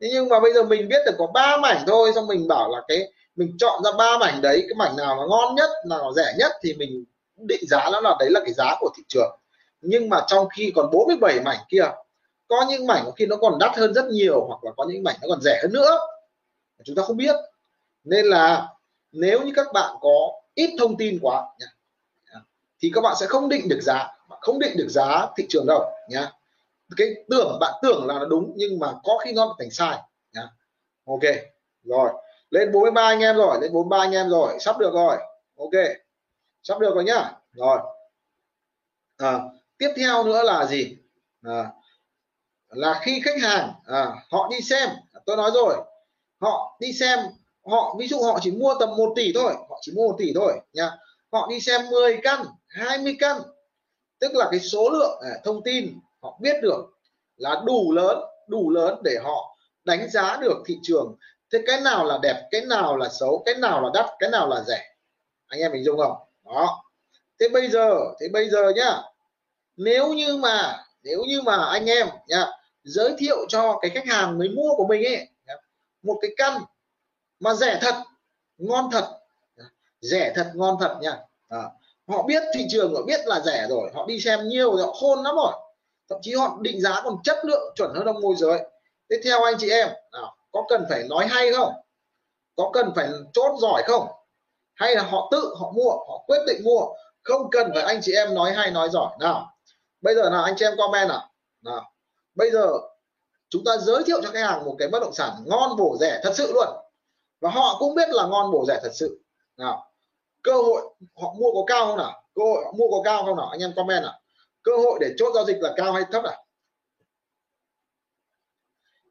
[0.00, 2.70] Thế nhưng mà bây giờ mình biết được có ba mảnh thôi xong mình bảo
[2.70, 6.12] là cái mình chọn ra ba mảnh đấy cái mảnh nào nó ngon nhất nào
[6.16, 7.04] rẻ nhất thì mình
[7.36, 9.38] định giá nó là đấy là cái giá của thị trường.
[9.80, 11.84] Nhưng mà trong khi còn 47 mảnh kia
[12.48, 15.02] có những mảnh có khi nó còn đắt hơn rất nhiều hoặc là có những
[15.02, 15.98] mảnh nó còn rẻ hơn nữa.
[16.84, 17.36] Chúng ta không biết.
[18.04, 18.68] Nên là
[19.12, 21.42] nếu như các bạn có ít thông tin quá
[22.82, 24.08] thì các bạn sẽ không định được giá
[24.40, 26.32] không định được giá thị trường đâu nhá.
[26.96, 29.98] Cái tưởng bạn tưởng là nó đúng nhưng mà có khi nó thành sai
[30.32, 30.48] nhá.
[31.06, 31.22] Ok
[31.82, 32.10] rồi.
[32.50, 35.16] Lên 43 anh em rồi lên 43 anh em rồi sắp được rồi.
[35.56, 35.84] Ok
[36.62, 37.32] sắp được rồi nhá.
[37.52, 37.78] Rồi.
[39.16, 39.38] À,
[39.78, 40.96] tiếp theo nữa là gì?
[41.42, 41.70] À,
[42.70, 44.90] là khi khách hàng à, họ đi xem
[45.26, 45.76] tôi nói rồi
[46.40, 47.18] họ đi xem
[47.66, 50.32] họ ví dụ họ chỉ mua tầm 1 tỷ thôi họ chỉ mua 1 tỷ
[50.34, 50.90] thôi nha
[51.32, 53.40] họ đi xem 10 căn 20 căn
[54.20, 56.84] tức là cái số lượng à, thông tin họ biết được
[57.36, 61.16] là đủ lớn đủ lớn để họ đánh giá được thị trường.
[61.52, 64.48] Thế cái nào là đẹp cái nào là xấu cái nào là đắt cái nào
[64.48, 64.94] là rẻ?
[65.46, 66.16] Anh em mình dung không?
[66.44, 66.82] Đó.
[67.40, 69.02] Thế bây giờ thế bây giờ nhá
[69.76, 72.46] nếu như mà nếu như mà anh em nhá
[72.84, 75.28] giới thiệu cho cái khách hàng mới mua của mình ấy
[76.02, 76.62] một cái căn
[77.40, 77.94] mà rẻ thật
[78.58, 79.20] ngon thật
[80.00, 81.58] rẻ thật ngon thật nha à,
[82.10, 84.92] họ biết thị trường, họ biết là rẻ rồi, họ đi xem nhiều rồi họ
[84.92, 85.52] khôn lắm rồi.
[86.08, 88.60] Thậm chí họ định giá còn chất lượng chuẩn hơn ông môi giới.
[89.08, 91.72] Tiếp theo anh chị em, nào, có cần phải nói hay không?
[92.56, 94.06] Có cần phải chốt giỏi không?
[94.74, 96.80] Hay là họ tự, họ mua, họ quyết định mua?
[97.22, 99.16] Không cần phải anh chị em nói hay, nói giỏi.
[99.20, 99.46] Nào,
[100.00, 101.30] bây giờ nào, anh chị em comment nào.
[101.64, 101.92] Nào,
[102.34, 102.68] bây giờ
[103.48, 106.20] chúng ta giới thiệu cho khách hàng một cái bất động sản ngon bổ rẻ
[106.22, 106.68] thật sự luôn.
[107.40, 109.20] Và họ cũng biết là ngon bổ rẻ thật sự.
[109.56, 109.89] Nào
[110.42, 110.82] cơ hội
[111.16, 112.22] họ mua có cao không nào?
[112.34, 113.48] Cơ hội họ mua có cao không nào?
[113.48, 114.20] Anh em comment nào.
[114.62, 116.46] Cơ hội để chốt giao dịch là cao hay thấp nào?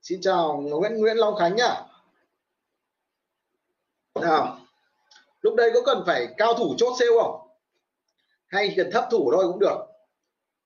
[0.02, 1.82] Xin chào Nguyễn Nguyễn Long Khánh nhá.
[4.22, 4.58] Nào
[5.42, 7.48] lúc đây có cần phải cao thủ chốt sale không?
[8.48, 9.78] Hay cần thấp thủ thôi cũng được.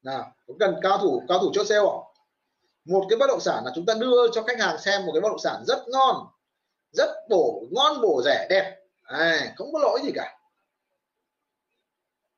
[0.03, 2.03] Nào có cần cao thủ cao thủ chốt sale không?
[2.85, 5.21] Một cái bất động sản là chúng ta đưa cho khách hàng xem một cái
[5.21, 6.15] bất động sản rất ngon
[6.91, 8.79] rất bổ ngon bổ rẻ đẹp.
[9.03, 10.37] À, không có lỗi gì cả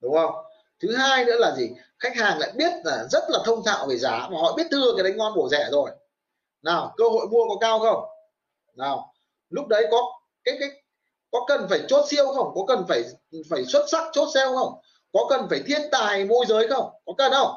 [0.05, 0.35] đúng không?
[0.79, 1.69] Thứ hai nữa là gì?
[1.99, 4.95] Khách hàng lại biết là rất là thông thạo về giá và họ biết đưa
[4.95, 5.91] cái đấy ngon bổ rẻ rồi.
[6.61, 8.05] Nào, cơ hội mua có cao không?
[8.75, 9.13] Nào,
[9.49, 9.97] lúc đấy có
[10.43, 10.69] cái cái,
[11.31, 12.51] có cần phải chốt siêu không?
[12.55, 13.03] Có cần phải
[13.49, 14.73] phải xuất sắc chốt sale không?
[15.13, 16.89] Có cần phải thiên tài môi giới không?
[17.05, 17.51] Có cần không?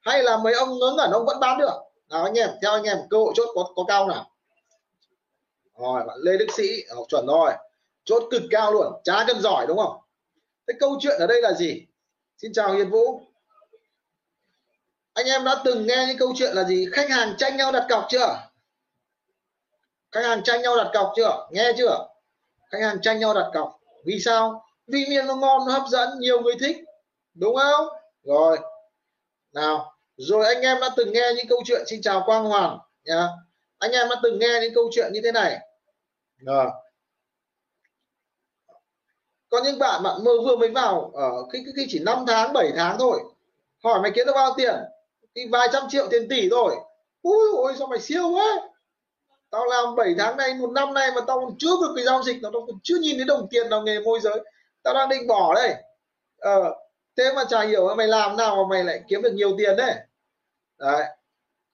[0.00, 1.72] Hay là mấy ông ngớ ngẩn ông vẫn bán được?
[2.08, 4.30] Nào anh em, theo anh em, cơ hội chốt có có cao nào?
[5.78, 7.52] Rồi, bạn Lê Đức Sĩ, học chuẩn rồi.
[8.04, 9.96] Chốt cực cao luôn chả cần giỏi đúng không?
[10.70, 11.86] Cái câu chuyện ở đây là gì?
[12.36, 13.20] Xin chào Hiền Vũ.
[15.14, 16.86] Anh em đã từng nghe những câu chuyện là gì?
[16.92, 18.50] Khách hàng tranh nhau đặt cọc chưa?
[20.12, 21.48] Khách hàng tranh nhau đặt cọc chưa?
[21.50, 22.08] Nghe chưa?
[22.70, 23.80] Khách hàng tranh nhau đặt cọc.
[24.04, 24.66] Vì sao?
[24.86, 26.76] Vì miếng nó ngon, nó hấp dẫn, nhiều người thích.
[27.34, 27.88] Đúng không?
[28.22, 28.58] Rồi.
[29.52, 31.82] Nào, rồi anh em đã từng nghe những câu chuyện.
[31.86, 33.28] Xin chào Quang hoàng nha
[33.78, 35.58] anh em đã từng nghe những câu chuyện như thế này.
[36.36, 36.70] Rồi
[39.50, 42.52] có những bạn bạn mơ vừa mới vào ờ, ở khi, khi chỉ 5 tháng
[42.52, 43.20] 7 tháng thôi.
[43.84, 44.74] Hỏi mày kiếm được bao tiền?
[45.34, 46.76] Thì vài trăm triệu tiền tỷ rồi
[47.22, 48.70] ui ôi sao mày siêu quá
[49.50, 52.22] tao làm 7 tháng nay một năm nay mà tao còn chưa được cái giao
[52.22, 54.40] dịch nào tao còn chưa nhìn thấy đồng tiền nào nghề môi giới.
[54.82, 55.74] Tao đang định bỏ đây.
[56.38, 56.74] Ờ,
[57.16, 59.94] thế mà chả hiểu mày làm nào mà mày lại kiếm được nhiều tiền đấy.
[60.78, 61.04] Đấy.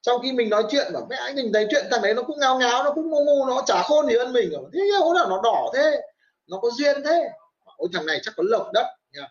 [0.01, 2.39] Trong khi mình nói chuyện mà mẹ anh mình thấy chuyện thằng đấy nó cũng
[2.39, 4.49] ngáo ngáo nó cũng ngu ngu nó chả khôn gì hơn mình.
[4.73, 4.79] Thế
[5.15, 6.01] là nó đỏ thế.
[6.47, 7.29] Nó có duyên thế
[7.77, 9.27] ôi, thằng này chắc có lộc đất nha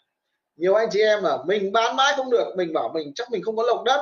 [0.57, 2.55] nhiều anh chị em mà mình bán mãi không được.
[2.57, 4.01] Mình bảo mình chắc mình không có lộc đất.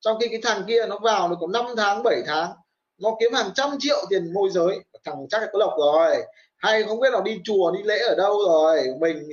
[0.00, 2.50] Trong khi cái thằng kia nó vào được có 5 tháng 7 tháng,
[2.98, 4.78] nó kiếm hàng trăm triệu tiền môi giới.
[5.04, 6.16] Thằng chắc là có lộc rồi.
[6.56, 8.82] Hay không biết nó đi chùa, đi lễ ở đâu rồi.
[9.00, 9.28] Mình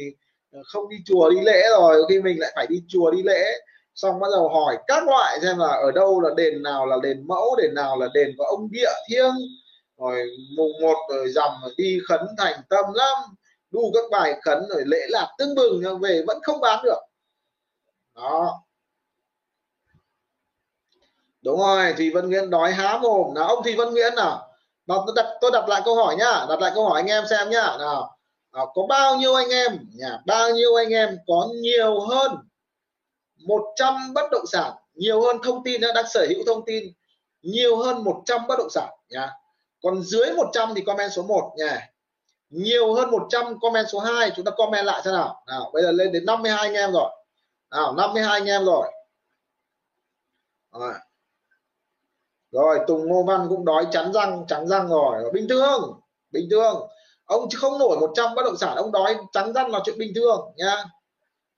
[0.52, 2.04] ờ, không đi chùa, đi lễ rồi.
[2.10, 3.52] Khi mình lại phải đi chùa, đi lễ.
[3.96, 7.28] Xong bắt đầu hỏi các loại xem là ở đâu là đền nào là đền
[7.28, 9.34] mẫu, đền nào là đền có ông địa thiêng.
[9.98, 13.18] Rồi mùng một rồi dằm đi khấn thành tâm lắm
[13.76, 17.00] đủ các bài khấn rồi lễ lạt tưng bừng nhưng về vẫn không bán được.
[18.16, 18.62] Đó.
[21.42, 23.34] Đúng rồi Thùy Vân Nguyễn đói há mồm.
[23.34, 24.48] Nào ông Thùy Vân Nguyễn nào?
[24.88, 26.46] Nào tôi đặt tôi đặt lại câu hỏi nhá.
[26.50, 27.78] Đặt lại câu hỏi anh em xem nhá.
[27.80, 28.18] Nào.
[28.52, 32.32] À, có bao nhiêu anh em nhà bao nhiêu anh em có nhiều hơn
[33.36, 34.72] 100 bất động sản?
[34.94, 36.94] Nhiều hơn thông tin đang sở hữu thông tin.
[37.42, 39.32] Nhiều hơn 100 bất động sản nha
[39.86, 41.90] còn dưới 100 thì comment số 1 nha
[42.50, 45.44] nhiều hơn 100 comment số 2 chúng ta comment lại xem nào.
[45.48, 47.12] Nào bây giờ lên đến 52 anh em rồi.
[47.72, 48.88] Nào 52 anh em rồi.
[50.72, 50.94] Rồi,
[52.52, 55.32] rồi Tùng Ngô Văn cũng đói chắn răng trắng răng rồi.
[55.34, 56.00] Bình thường
[56.36, 56.88] bình thường.
[57.26, 60.54] Ông không nổi 100 bất động sản ông đói trắng răng là chuyện bình thường
[60.56, 60.84] nha.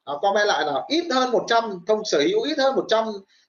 [0.06, 0.86] À, comment lại nào.
[0.88, 3.06] Ít hơn 100 thông sở hữu ít hơn 100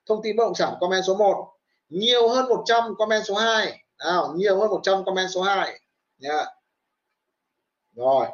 [0.06, 1.48] thông tin bất động sản comment số 1
[1.88, 5.80] nhiều hơn 100 comment số 2 nào nhiều hơn 100 comment số 2
[6.18, 6.44] nha
[7.98, 8.26] rồi.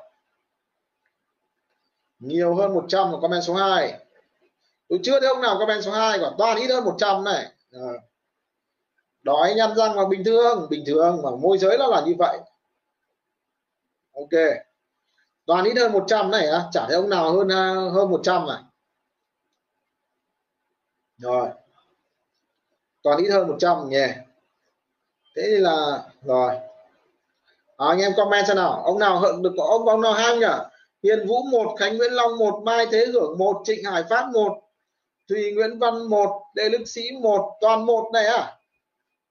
[2.19, 4.05] Nhiều hơn 100 là comment số 2
[4.89, 7.53] tôi chưa thấy ông nào comment số 2 còn toàn ít hơn 100 này.
[7.71, 7.99] Rồi.
[9.23, 12.39] đói nhăn răng là bình thường bình thường mà môi giới nó là như vậy.
[14.13, 14.41] Ok.
[15.47, 18.63] Toàn ít hơn 100 này á, chả thấy ông nào hơn à, hơn 100 này.
[21.19, 21.49] Rồi.
[23.03, 24.07] Toàn ít hơn 100 nhỉ.
[25.37, 26.55] Thế là, rồi
[27.77, 28.83] à, anh em comment xem nào.
[28.85, 30.47] Ông nào hận được có ông ông nào ham nhỉ?
[31.03, 34.61] Hiền Vũ một Khánh Nguyễn Long một Mai Thế Hưởng một Trịnh Hải Phát một
[35.29, 38.59] Thùy Nguyễn Văn một Lê Đức Sĩ một toàn một này à?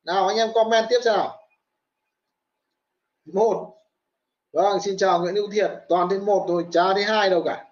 [0.03, 1.39] Nào anh em comment tiếp xem nào.
[3.33, 3.73] Một.
[4.51, 7.65] Vâng xin chào Nguyễn Hữu Thiệt toàn thêm một rồi chả thấy hai đâu cả.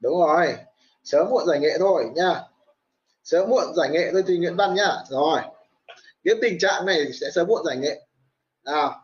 [0.00, 0.56] Đúng rồi.
[1.04, 2.42] Sớm muộn giải nghệ thôi nha.
[3.24, 5.40] Sớm muộn giải nghệ thôi thì Nguyễn Văn nhá rồi.
[6.24, 8.07] Cái tình trạng này sẽ sớm muộn giải nghệ
[8.72, 9.02] nào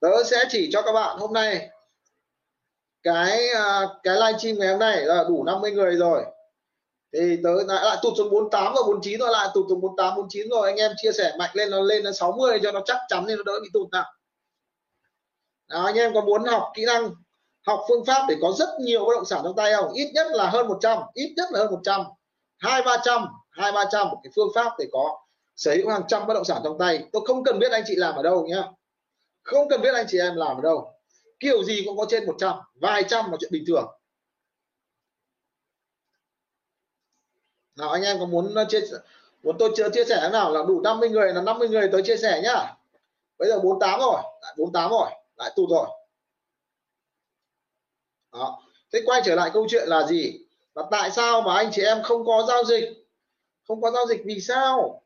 [0.00, 1.68] tớ sẽ chỉ cho các bạn hôm nay
[3.02, 6.24] cái à, cái livestream ngày hôm nay là đủ 50 người rồi.
[7.12, 10.48] Thì tớ lại, lại tụt xuống 48 và 49 rồi lại tụt xuống 48 49
[10.48, 10.68] rồi.
[10.70, 13.38] Anh em chia sẻ mạnh lên nó lên đến 60 cho nó chắc chắn nên
[13.38, 14.04] nó đỡ bị tụt nào.
[15.68, 17.10] Nào anh em có muốn học kỹ năng
[17.66, 19.92] học phương pháp để có rất nhiều bất động sản trong tay không?
[19.92, 22.00] Ít nhất là hơn 100 ít nhất là hơn 100
[22.58, 25.23] hai ba trăm hai ba trăm một cái phương pháp để có
[25.56, 27.04] sở hữu hàng trăm bất động sản trong tay.
[27.12, 28.62] Tôi không cần biết anh chị làm ở đâu nhá.
[29.42, 30.94] Không cần biết anh chị em làm ở đâu.
[31.40, 33.86] Kiểu gì cũng có trên 100 vài trăm là chuyện bình thường.
[37.76, 38.80] Nào, anh em có muốn ờ, chia
[39.42, 40.52] muốn tôi chưa chia sẻ nào?
[40.52, 42.76] Là đủ 50 người, là 50 người tới chia sẻ nhá.
[43.38, 44.22] Bây giờ 48 rồi.
[44.42, 45.10] Lại 48 rồi.
[45.36, 45.86] Lại tụt rồi.
[48.32, 48.62] Đó.
[48.92, 50.38] Thế quay trở lại câu chuyện là gì?
[50.74, 53.06] Là tại sao mà anh chị em không có giao dịch?
[53.68, 55.03] Không có giao dịch vì sao?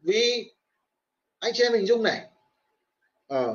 [0.00, 0.52] Vì
[1.38, 2.26] anh chị em hình dung này
[3.28, 3.54] ờ,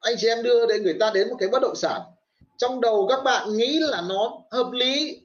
[0.00, 2.00] anh chị em đưa đến người ta đến một cái bất động sản
[2.56, 5.20] trong đầu các bạn nghĩ là nó hợp lý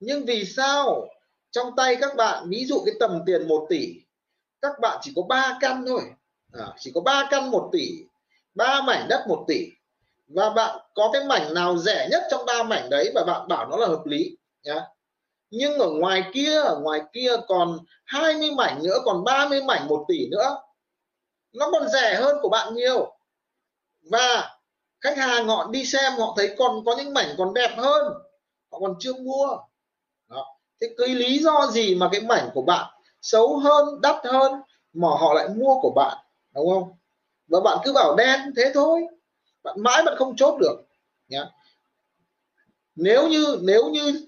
[0.00, 1.08] nhưng vì sao
[1.50, 3.94] trong tay các bạn ví dụ cái tầm tiền 1 tỷ
[4.60, 6.02] các bạn chỉ có 3 căn thôi
[6.52, 7.88] à, chỉ có 3 căn 1 tỷ
[8.54, 9.66] ba mảnh đất 1 tỷ
[10.28, 13.68] và bạn có cái mảnh nào rẻ nhất trong ba mảnh đấy và bạn bảo
[13.68, 14.80] nó là hợp lý nhá
[15.50, 20.04] nhưng ở ngoài kia, ở ngoài kia còn 20 mảnh nữa, còn 30 mảnh 1
[20.08, 20.56] tỷ nữa.
[21.52, 23.16] Nó còn rẻ hơn của bạn nhiều.
[24.10, 24.50] Và
[25.00, 28.12] khách hàng họ đi xem, họ thấy còn có những mảnh còn đẹp hơn.
[28.72, 29.58] Họ còn chưa mua.
[30.28, 30.46] Đó.
[30.80, 34.52] thế cái lý do gì mà cái mảnh của bạn xấu hơn, đắt hơn
[34.92, 36.18] mà họ lại mua của bạn?
[36.54, 36.92] Đúng không?
[37.48, 39.00] Và bạn cứ bảo đen, thế thôi.
[39.62, 40.76] Bạn mãi bạn không chốt được.
[41.28, 41.44] Nhé
[43.00, 44.26] nếu như nếu như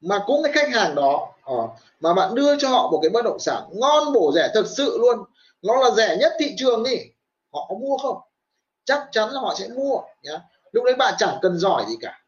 [0.00, 1.68] mà cũng cái khách hàng đó ờ,
[2.00, 4.98] mà bạn đưa cho họ một cái bất động sản ngon bổ rẻ thực sự
[5.00, 5.18] luôn.
[5.62, 6.96] Nó là rẻ nhất thị trường đi.
[7.52, 8.18] Họ có mua không?
[8.84, 10.38] Chắc chắn là họ sẽ mua nhé
[10.72, 12.20] lúc đấy bạn chẳng cần giỏi gì cả.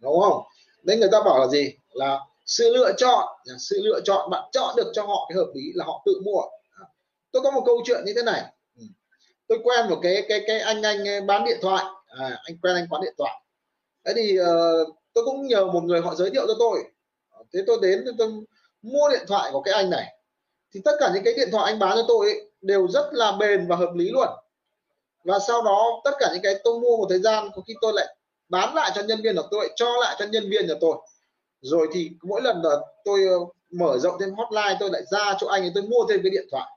[0.00, 0.42] Đúng không?
[0.82, 1.74] Nên người ta bảo là gì?
[1.92, 5.62] Là sự lựa chọn sự lựa chọn bạn chọn được cho họ cái hợp lý
[5.74, 6.42] là họ tự mua.
[7.32, 8.42] Tôi có một câu chuyện như thế này.
[8.76, 8.84] Ừ.
[9.48, 11.84] Tôi quen một cái cái cái anh anh ờ, bán điện thoại.
[12.06, 13.42] À, anh quen anh bán điện thoại.
[14.04, 16.84] Thế thì uh, tôi cũng nhờ một người họ giới thiệu cho tôi.
[17.30, 18.28] Ờ, thế tôi đến tôi
[18.82, 20.06] mua điện thoại của cái anh này.
[20.74, 23.32] Thì tất cả những cái điện thoại anh bán cho tôi ấy, đều rất là
[23.32, 24.28] bền và hợp lý luôn.
[25.24, 27.92] Và sau đó tất cả những cái tôi mua một thời gian có khi tôi
[27.92, 28.16] lại
[28.48, 30.96] bán lại cho nhân viên của tôi cho lại cho nhân viên của tôi.
[31.60, 33.38] Rồi thì mỗi lần là tôi ờ,
[33.70, 36.46] mở rộng thêm hotline tôi lại ra chỗ anh ấy tôi mua thêm cái điện
[36.50, 36.70] thoại.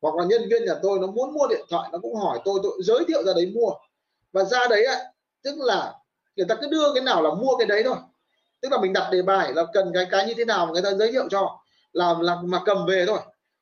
[0.00, 2.60] Hoặc là nhân viên nhà tôi nó muốn mua điện thoại nó cũng hỏi tôi
[2.62, 3.70] tôi giới thiệu ra đấy mua.
[4.32, 4.98] Và ra đấy ạ
[5.42, 5.94] tức là
[6.40, 7.96] người ta cứ đưa cái nào là mua cái đấy thôi.
[8.60, 10.82] Tức là mình đặt đề bài là cần cái cái như thế nào mà người
[10.82, 11.60] ta giới thiệu cho
[11.92, 13.18] làm là mà cầm về thôi.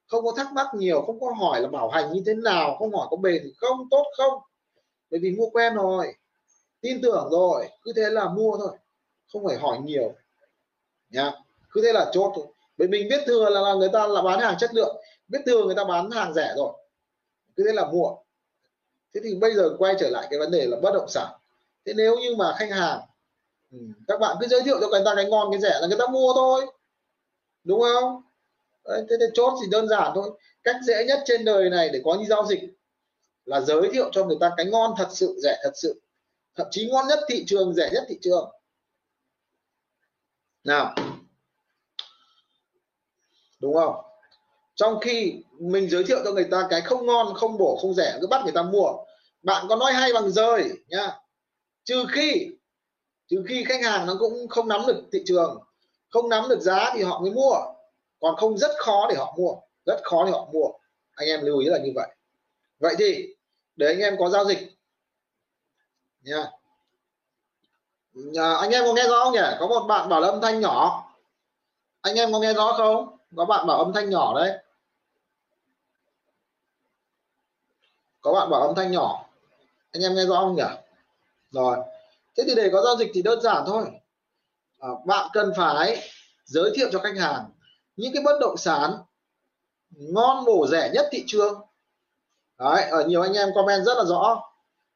[0.06, 2.94] Không có thắc mắc nhiều không có hỏi là bảo hành như thế nào không
[2.94, 4.42] hỏi có bền không tốt không.
[5.10, 6.14] Bởi vì mua quen rồi
[6.80, 8.76] tin tưởng rồi cứ thế là mua thôi
[9.32, 10.14] không phải hỏi nhiều.
[11.10, 11.32] Nha
[11.70, 12.46] cứ thế là chốt thôi.
[12.76, 14.96] Bởi mình biết thừa là, là người ta là bán hàng chất lượng
[15.28, 16.72] biết thừa người ta bán hàng rẻ rồi
[17.56, 18.16] cứ thế là mua.
[19.14, 21.38] Thế thì bây giờ quay trở lại cái vấn đề là bất động sản
[21.88, 23.01] thế nếu như mà khách hàng
[23.72, 25.98] ừ, các bạn cứ giới thiệu cho người ta cái ngon cái rẻ là người
[25.98, 26.66] ta mua thôi.
[27.64, 28.22] Đúng không?
[28.85, 30.31] Đấy, thế thì chốt thì đơn giản thôi.
[30.64, 32.61] Cách dễ nhất trên đời này để có những giao dịch
[33.44, 36.01] là giới thiệu cho người ta cái ngon thật sự rẻ thật sự.
[36.57, 38.51] Thậm chí ngon nhất thị trường rẻ nhất thị trường.
[40.64, 40.94] Nào.
[43.61, 43.94] Đúng không?
[44.74, 48.18] Trong khi mình giới thiệu cho người ta cái không ngon không bổ không rẻ
[48.20, 48.92] cứ bắt người ta mua.
[49.42, 51.18] Bạn có nói hay bằng rơi nhá
[51.88, 52.51] trừ khi
[53.27, 55.62] trừ khi khách hàng nó cũng không nắm được thị trường
[56.11, 57.55] không nắm được giá thì họ mới mua.
[58.20, 59.55] Còn không rất khó để họ mua
[59.87, 60.66] rất khó để họ mua.
[61.14, 62.09] Anh em lưu ý là như vậy.
[62.79, 63.35] Vậy thì
[63.77, 64.59] để anh em có giao dịch.
[66.20, 66.51] Nha.
[68.37, 69.57] À, anh em có nghe rõ không nhỉ?
[69.61, 71.11] Có một bạn bảo là âm thanh nhỏ.
[72.01, 73.18] Anh em có nghe rõ không?
[73.37, 74.59] Có bạn bảo âm thanh nhỏ đấy.
[78.20, 79.29] Có bạn bảo âm thanh nhỏ.
[79.92, 80.88] Anh em nghe rõ không nhỉ?
[81.50, 81.78] Rồi.
[82.37, 83.84] Thế thì để có giao dịch thì đơn giản thôi.
[84.78, 86.11] À, bạn cần phải
[86.44, 87.50] giới thiệu cho khách hàng
[87.96, 88.92] những cái bất động sản
[89.90, 91.61] ngon bổ rẻ nhất thị trường.
[92.58, 94.42] Đấy ở nhiều anh em comment rất là rõ.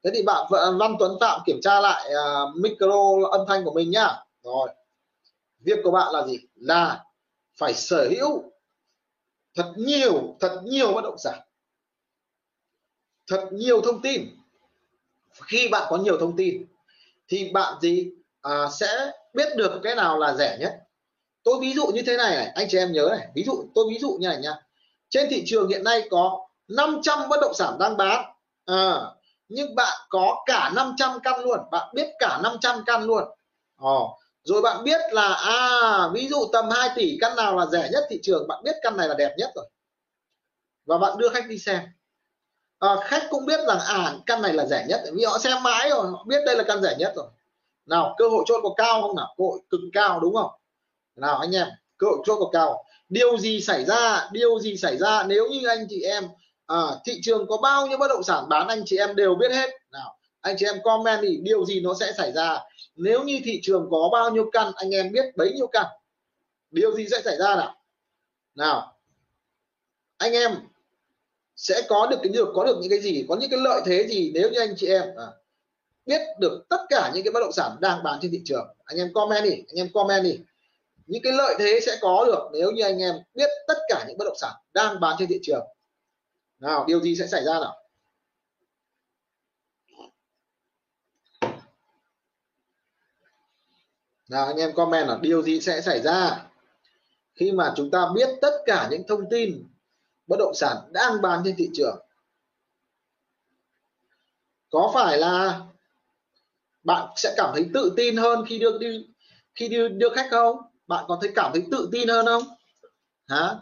[0.03, 0.47] Thế thì bạn
[0.79, 4.23] Văn Tuấn Phạm kiểm tra lại uh, micro âm thanh của mình nhá.
[4.43, 4.69] Rồi.
[5.59, 6.39] Việc của bạn là gì?
[6.55, 7.03] Là
[7.57, 8.43] phải sở hữu
[9.55, 11.39] thật nhiều thật nhiều bất động sản.
[13.27, 14.42] Thật nhiều thông tin
[15.41, 16.65] khi bạn có nhiều thông tin
[17.27, 20.79] thì bạn gì à, sẽ biết được cái nào là rẻ nhất.
[21.43, 23.85] Tôi ví dụ như thế này này anh chị em nhớ này ví dụ tôi
[23.89, 24.55] ví dụ như này nha
[25.09, 28.25] trên thị trường hiện nay có 500 bất động sản đang bán
[28.65, 29.01] à,
[29.49, 33.23] nhưng bạn có cả 500 căn luôn bạn biết cả 500 căn luôn.
[33.75, 37.89] Ồ, rồi bạn biết là à ví dụ tầm 2 tỷ căn nào là rẻ
[37.91, 39.69] nhất thị trường bạn biết căn này là đẹp nhất rồi.
[40.85, 41.81] Và bạn đưa khách đi xem
[42.83, 45.89] à, khách cũng biết rằng à căn này là rẻ nhất vì họ xem mãi
[45.89, 47.27] rồi họ biết đây là căn rẻ nhất rồi.
[47.85, 49.35] Nào cơ hội chốt có cao không nào?
[49.37, 50.51] Cơ hội cực cao đúng không?
[51.15, 51.67] Nào anh em
[51.97, 52.83] cơ hội chốt có cao.
[53.09, 54.29] Điều gì xảy ra?
[54.31, 55.23] Điều gì xảy ra?
[55.23, 56.23] Nếu như anh chị em
[56.65, 59.51] à, thị trường có bao nhiêu bất động sản bán anh chị em đều biết
[59.51, 59.69] hết.
[59.91, 62.59] Nào anh chị em comment thì điều gì nó sẽ xảy ra?
[62.95, 65.85] Nếu như thị trường có bao nhiêu căn anh em biết bấy nhiêu căn
[66.71, 67.75] điều gì sẽ xảy ra nào?
[68.55, 68.97] Nào
[70.17, 70.51] anh em
[71.63, 74.07] sẽ có được cái được có được những cái gì có những cái lợi thế
[74.07, 75.27] gì nếu như anh chị em à,
[76.05, 78.75] biết được tất cả những cái bất động sản đang bán trên thị trường.
[78.85, 80.39] Anh em comment đi anh em comment đi.
[81.05, 84.17] Những cái lợi thế sẽ có được nếu như anh em biết tất cả những
[84.17, 85.65] bất động sản đang bán trên thị trường.
[86.59, 87.75] Nào điều gì sẽ xảy ra nào?
[94.29, 96.45] Nào anh em comment là điều gì sẽ xảy ra?
[97.35, 99.63] Khi mà chúng ta biết tất cả những thông tin
[100.33, 101.99] bất động sản đang bán trên thị trường.
[104.71, 105.61] Có phải là
[106.83, 109.07] bạn sẽ cảm thấy tự tin hơn khi đưa đi
[109.55, 110.57] khi đưa, đưa khách không?
[110.87, 112.43] Bạn có thấy cảm thấy tự tin hơn không?
[113.27, 113.55] Hả?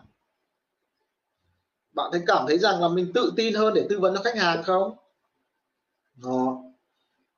[1.93, 4.38] Bạn thấy cảm thấy rằng là mình tự tin hơn để tư vấn cho khách
[4.38, 4.95] hàng không?
[6.15, 6.57] Đó.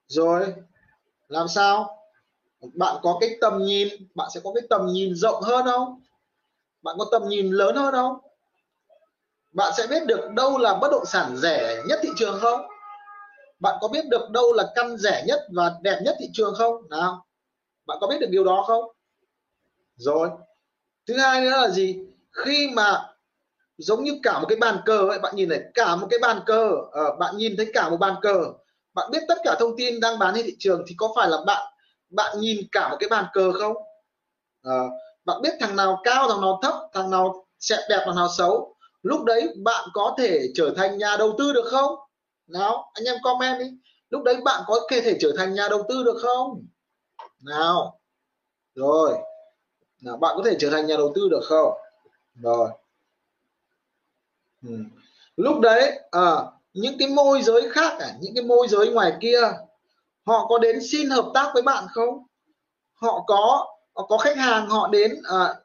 [0.07, 0.53] rồi
[1.27, 1.97] làm sao?
[2.73, 6.01] Bạn có cái tầm nhìn bạn sẽ có cái tầm nhìn rộng hơn không?
[6.81, 8.22] Bạn có tầm nhìn lớn hơn không?
[9.53, 12.61] Bạn sẽ biết được đâu là bất động sản rẻ nhất thị trường không?
[13.59, 16.89] Bạn có biết được đâu là căn rẻ nhất và đẹp nhất thị trường không?
[16.89, 17.25] Nào
[17.85, 18.83] bạn có biết được điều đó không?
[19.95, 20.29] Rồi.
[21.07, 21.99] Thứ hai nữa là gì?
[22.31, 23.13] Khi mà
[23.77, 26.39] giống như cả một cái bàn cờ ấy bạn nhìn này cả một cái bàn
[26.45, 28.43] cờ uh, bạn nhìn thấy cả một bàn cờ
[28.93, 31.37] bạn biết tất cả thông tin đang bán trên thị trường thì có phải là
[31.45, 31.73] bạn
[32.09, 33.73] bạn nhìn cả một cái bàn cờ không?
[34.67, 34.91] Uh,
[35.25, 38.72] bạn biết thằng nào cao thằng nào thấp thằng nào sẽ đẹp thằng nào xấu?
[39.03, 41.95] Lúc đấy bạn có thể trở thành nhà đầu tư được không?
[42.47, 43.65] Nào anh em comment đi.
[44.09, 46.65] Lúc đấy bạn có thể trở thành nhà đầu tư được không?
[47.39, 47.99] Nào.
[48.75, 49.17] Rồi.
[50.01, 51.73] Nào bạn có thể trở thành nhà đầu tư được không?
[52.35, 52.69] Rồi.
[54.67, 54.77] Ừ.
[55.37, 56.35] lúc đấy à,
[56.73, 59.41] những cái môi giới khác à, những cái môi giới ngoài kia
[60.25, 62.23] họ có đến xin hợp tác với bạn không?
[62.93, 65.55] Họ có có khách hàng họ đến à,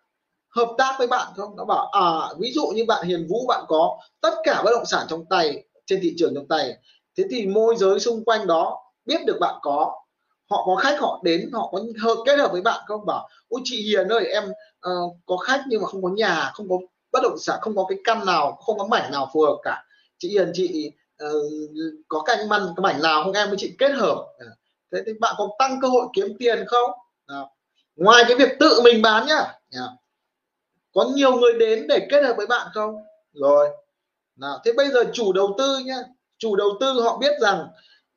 [0.51, 1.57] hợp tác với bạn không?
[1.57, 4.87] Nó bảo à ví dụ như bạn Hiền Vũ bạn có tất cả bất động
[4.87, 6.77] sản trong tay trên thị trường trong tay
[7.17, 9.95] thế thì môi giới xung quanh đó biết được bạn có
[10.51, 13.07] họ có khách họ đến họ có hợp kết hợp với bạn không?
[13.07, 14.45] Bảo ôi chị Hiền ơi em
[14.89, 16.77] uh, có khách nhưng mà không có nhà không có
[17.13, 19.85] bất động sản không có cái căn nào không có mảnh nào phù hợp cả.
[20.19, 20.93] Chị Hiền chị
[21.25, 21.31] uh,
[22.09, 24.27] có canh măn cái mảnh nào không em với chị kết hợp.
[24.39, 24.47] Ờ,
[24.93, 26.91] thế thì bạn có tăng cơ hội kiếm tiền không?
[27.29, 27.57] Nào.
[27.97, 29.55] ngoài cái việc tự mình bán nhá
[30.95, 32.95] có nhiều người đến để kết hợp với bạn không?
[33.33, 33.69] Rồi.
[34.37, 35.99] Nào thế bây giờ chủ đầu tư nhá.
[36.39, 37.67] Chủ đầu tư họ biết rằng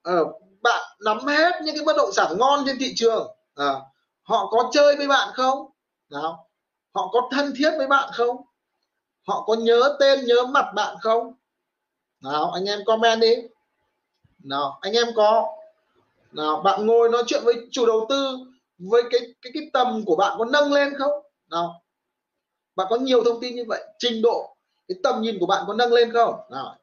[0.09, 0.27] uh,
[0.61, 3.73] bạn nắm hết những cái bất động sản ngon trên thị trường à,
[4.21, 5.71] họ có chơi với bạn không?
[6.09, 6.49] Nào
[6.93, 8.37] họ có thân thiết với bạn không?
[9.27, 11.33] Họ có nhớ tên nhớ mặt bạn không?
[12.23, 13.35] Nào anh em comment đi.
[14.39, 15.47] Nào anh em có.
[16.31, 18.37] Nào bạn ngồi nói chuyện với chủ đầu tư
[18.79, 21.11] với cái cái cái tầm của bạn có nâng lên không?
[21.51, 21.81] Nào
[22.81, 23.83] và có nhiều thông tin như vậy.
[23.97, 24.55] Trình độ
[24.87, 26.35] cái tầm nhìn của bạn có nâng lên không?
[26.49, 26.77] Nào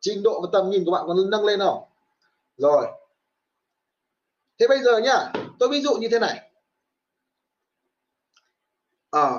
[0.00, 1.84] trình độ và tầm nhìn của bạn có nâng lên không?
[2.56, 2.86] Rồi.
[4.58, 6.50] Thế bây giờ nhá tôi ví dụ như thế này.
[9.10, 9.30] À,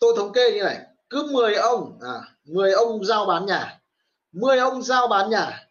[0.00, 0.78] tôi thống kê như này.
[1.10, 3.80] Cứ 10 ông à, 10 ông giao bán nhà.
[4.32, 5.66] 10 ông giao bán nhà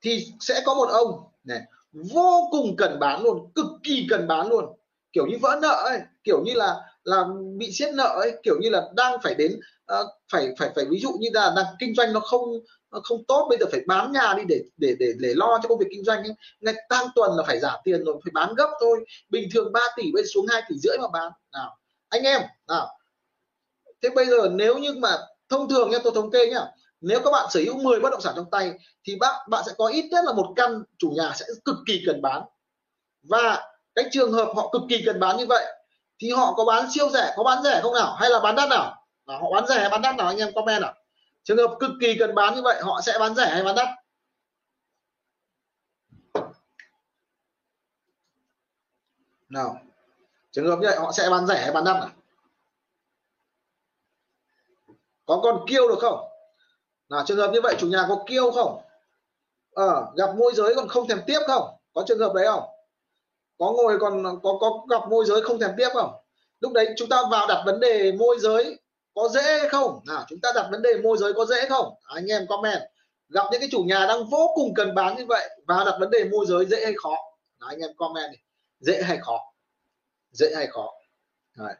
[0.00, 1.60] thì sẽ có một ông này
[1.92, 4.76] vô cùng cần bán luôn cực kỳ cần bán luôn.
[5.12, 7.24] Kiểu như vỡ nợ ấy kiểu như là là
[7.58, 9.60] bị siết nợ ấy kiểu như là đang phải đến
[10.00, 12.42] uh, phải phải phải ví dụ như là đang kinh doanh nó không
[12.90, 15.68] nó không tốt bây giờ phải bán nhà đi để để để để lo cho
[15.68, 16.34] công việc kinh doanh ấy.
[16.60, 19.04] ngày tăng tuần là phải giảm tiền rồi phải bán gấp thôi.
[19.28, 21.32] Bình thường 3 tỷ bây giờ xuống 2 tỷ rưỡi mà bán.
[21.52, 21.76] Nào
[22.08, 22.88] anh em nào.
[24.02, 26.66] Thế bây giờ nếu như mà thông thường nha tôi thống kê nhá
[27.00, 28.72] nếu các bạn sở hữu 10 bất động sản trong tay
[29.04, 32.02] thì bạn bạn sẽ có ít nhất là một căn chủ nhà sẽ cực kỳ
[32.06, 32.42] cần bán.
[33.22, 35.64] Và cái trường hợp họ cực kỳ cần bán như vậy
[36.20, 38.14] thì họ có bán siêu rẻ có bán rẻ không nào?
[38.14, 39.04] Hay là bán đắt nào?
[39.26, 40.26] À, họ bán rẻ hay bán đắt nào?
[40.26, 40.94] Anh em comment nào.
[41.42, 43.88] Trường hợp cực kỳ cần bán như vậy họ sẽ bán rẻ hay bán đắt?
[49.48, 49.78] Nào.
[50.50, 52.10] Trường hợp như vậy họ sẽ bán rẻ hay bán đắt nào?
[55.30, 56.28] có con kêu được không?
[57.08, 58.82] Là trường hợp như vậy chủ nhà có kêu không?
[59.74, 61.68] À, gặp môi giới còn không thèm tiếp không?
[61.94, 62.64] Có trường hợp đấy không?
[63.60, 66.12] Có ngồi còn có có gặp môi giới không thèm tiếp không?
[66.60, 68.78] Lúc đấy chúng ta vào đặt vấn đề môi giới
[69.14, 70.00] có dễ không?
[70.06, 71.94] Nào chúng ta đặt vấn đề môi giới có dễ không?
[72.02, 72.82] À, anh em comment.
[73.28, 76.10] Gặp những cái chủ nhà đang vô cùng cần bán như vậy vào đặt vấn
[76.10, 77.14] đề môi giới dễ hay khó?
[77.60, 78.38] Đó, anh em comment đi.
[78.80, 79.38] dễ hay khó?
[80.32, 80.90] Dễ hay khó?
[81.56, 81.74] Đấy.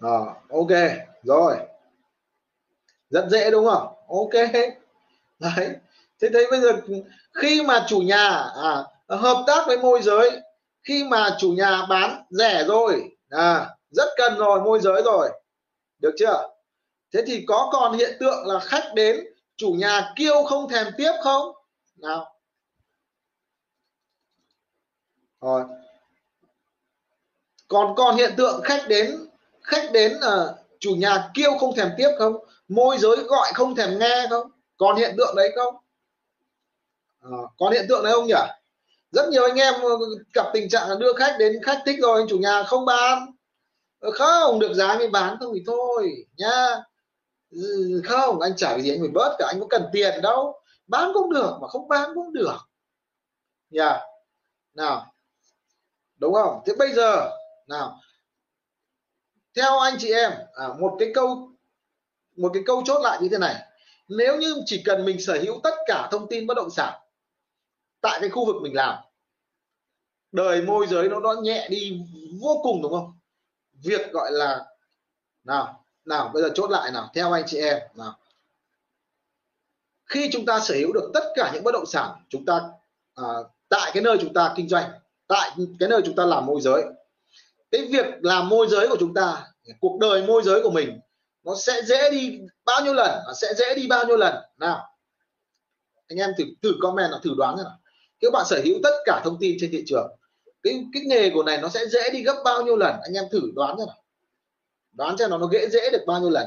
[0.00, 0.18] À,
[0.50, 0.70] ok
[1.22, 1.56] rồi.
[3.10, 3.94] Rất dễ đúng không?
[4.08, 4.42] Ok.
[5.38, 5.76] Đấy
[6.20, 6.72] thế thấy bây giờ
[7.34, 8.28] khi mà chủ nhà
[8.62, 10.30] à, hợp tác với môi giới
[10.82, 15.30] khi mà chủ nhà bán rẻ rồi à, rất cần rồi môi giới rồi
[15.98, 16.48] được chưa?
[17.12, 19.24] Thế thì có còn hiện tượng là khách đến
[19.56, 21.52] chủ nhà kêu không thèm tiếp không?
[21.96, 22.34] Nào.
[25.40, 25.64] Rồi.
[27.68, 29.28] Còn còn hiện tượng khách đến
[29.62, 32.36] khách đến uh, chủ nhà kêu không thèm tiếp không?
[32.68, 34.50] Môi giới gọi không thèm nghe không?
[34.76, 35.76] Còn hiện tượng đấy không?
[37.24, 38.34] À, hiện tượng đấy không nhỉ?
[39.10, 39.98] Rất nhiều anh em ờ,
[40.34, 43.26] gặp tình trạng là đưa khách đến khách thích rồi anh chủ nhà không bán.
[44.00, 46.82] Ờ, không được giá mới bán không thì thôi nhá.
[47.50, 50.60] Ừ, không anh trả cái gì anh phải bớt cả anh có cần tiền đâu.
[50.86, 52.56] Bán cũng được mà không bán cũng được.
[53.70, 54.02] Nhà yeah.
[54.74, 55.14] nào.
[56.16, 56.60] Đúng không?
[56.66, 57.30] Thế bây giờ
[57.68, 58.00] nào.
[59.56, 61.48] Theo anh chị em à, một cái câu
[62.36, 63.54] một cái câu chốt lại như thế này.
[64.08, 67.03] Nếu như chỉ cần mình sở hữu tất cả thông tin bất động sản
[68.04, 68.98] tại cái khu vực mình làm.
[70.32, 72.00] Đời môi giới nó nó nhẹ đi
[72.40, 73.18] vô cùng đúng không?
[73.72, 74.64] Việc gọi là
[75.44, 78.18] nào nào bây giờ chốt lại nào theo anh chị em nào.
[80.06, 82.60] Khi chúng ta sở hữu được tất cả những bất động sản chúng ta
[83.14, 83.24] à,
[83.68, 84.90] tại cái nơi chúng ta kinh doanh
[85.26, 85.50] tại
[85.80, 86.84] cái nơi chúng ta làm môi giới
[87.70, 89.46] cái việc làm môi giới của chúng ta
[89.80, 91.00] cuộc đời môi giới của mình
[91.42, 94.34] nó sẽ dễ đi bao nhiêu lần nó sẽ dễ đi bao nhiêu lần?
[94.58, 94.94] Nào
[96.08, 97.78] anh em thử thử comment là thử đoán xem nào
[98.20, 100.16] các bạn sở hữu tất cả thông tin trên thị trường,
[100.62, 102.96] cái cái nghề của này nó sẽ dễ đi gấp bao nhiêu lần?
[103.02, 104.02] Anh em thử đoán xem nào.
[104.92, 106.46] Đoán xem nó nó dễ dễ được bao nhiêu lần.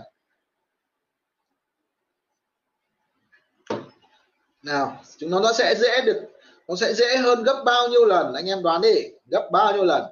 [4.61, 6.21] Nào, chúng nó nó sẽ dễ được,
[6.67, 8.33] nó sẽ dễ hơn gấp bao nhiêu lần?
[8.33, 8.95] Anh em đoán đi,
[9.31, 10.03] gấp bao nhiêu lần?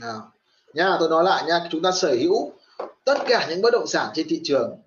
[0.00, 0.32] Nào,
[0.74, 2.52] nha, tôi nói lại nha, chúng ta sở hữu
[3.04, 4.78] tất cả những bất động sản trên thị trường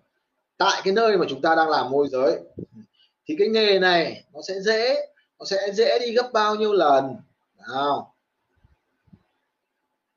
[0.58, 2.39] tại cái nơi mà chúng ta đang làm môi giới
[3.26, 5.08] thì cái nghề này nó sẽ dễ,
[5.40, 7.16] nó sẽ dễ đi gấp bao nhiêu lần?
[7.58, 8.16] Nào.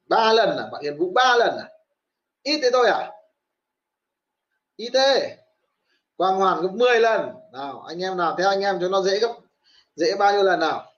[0.06, 0.68] Ba lần à?
[0.72, 1.68] Bạn hiền vũ ba lần à?
[2.42, 3.12] Ít thế thôi à?
[4.76, 5.38] Ít thế.
[6.16, 7.28] Quang hoàn gấp 10 lần.
[7.52, 9.34] Nào, anh em nào, theo anh em cho nó dễ gấp,
[9.96, 10.92] dễ bao nhiêu lần nào?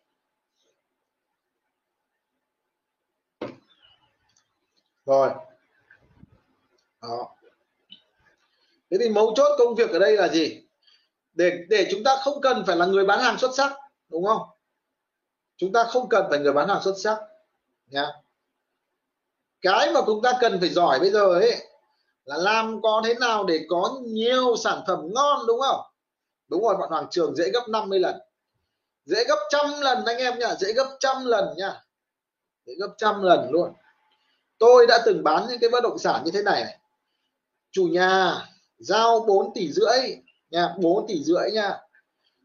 [5.06, 5.30] Rồi.
[7.02, 7.36] Đó.
[8.90, 10.62] Thế thì mấu chốt công việc ở đây là gì?
[11.40, 13.72] Để để chúng ta không cần phải là người bán hàng xuất sắc
[14.08, 14.42] đúng không?
[15.56, 17.18] Chúng ta không cần phải người bán hàng xuất sắc
[17.86, 18.06] nhá
[19.62, 21.66] cái mà chúng ta cần phải giỏi bây giờ ấy
[22.24, 25.80] là làm có thế nào để có nhiều sản phẩm ngon đúng không?
[26.48, 28.16] Đúng rồi bạn Hoàng Trường dễ gấp 50 lần.
[29.04, 31.82] Dễ gấp trăm lần anh em nhá dễ gấp trăm lần nha.
[32.66, 33.72] Dễ gấp trăm lần luôn.
[34.58, 36.78] Tôi đã từng bán những cái bất động sản như thế này, này.
[37.70, 38.36] chủ nhà
[38.78, 40.16] giao 4 tỷ rưỡi
[40.50, 41.78] nha 4 tỷ rưỡi nha.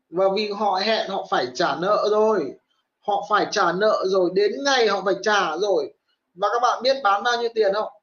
[0.10, 2.54] Và vì họ hẹn, họ phải trả nợ rồi.
[3.00, 5.94] Họ phải trả nợ rồi, đến ngày họ phải trả rồi.
[6.34, 7.94] Và các bạn biết bán bao nhiêu tiền không?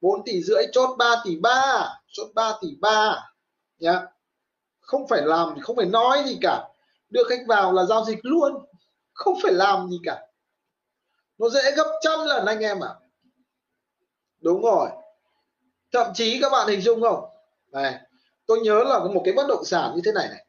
[0.00, 3.30] 4 tỷ rưỡi, chốt 3 tỷ 3 chốt 3 tỷ 3
[3.78, 4.02] nhá.
[4.80, 6.68] Không phải làm, không phải nói gì cả.
[7.10, 8.66] Đưa khách vào là giao dịch luôn,
[9.12, 10.26] không phải làm gì cả.
[11.38, 12.88] Nó dễ gấp trăm lần anh em ạ.
[12.88, 13.08] À
[14.40, 14.88] đúng rồi.
[15.92, 17.24] Thậm chí các bạn hình dung không?
[17.72, 18.00] Này
[18.48, 20.44] tôi nhớ là có một cái bất động sản như thế này này.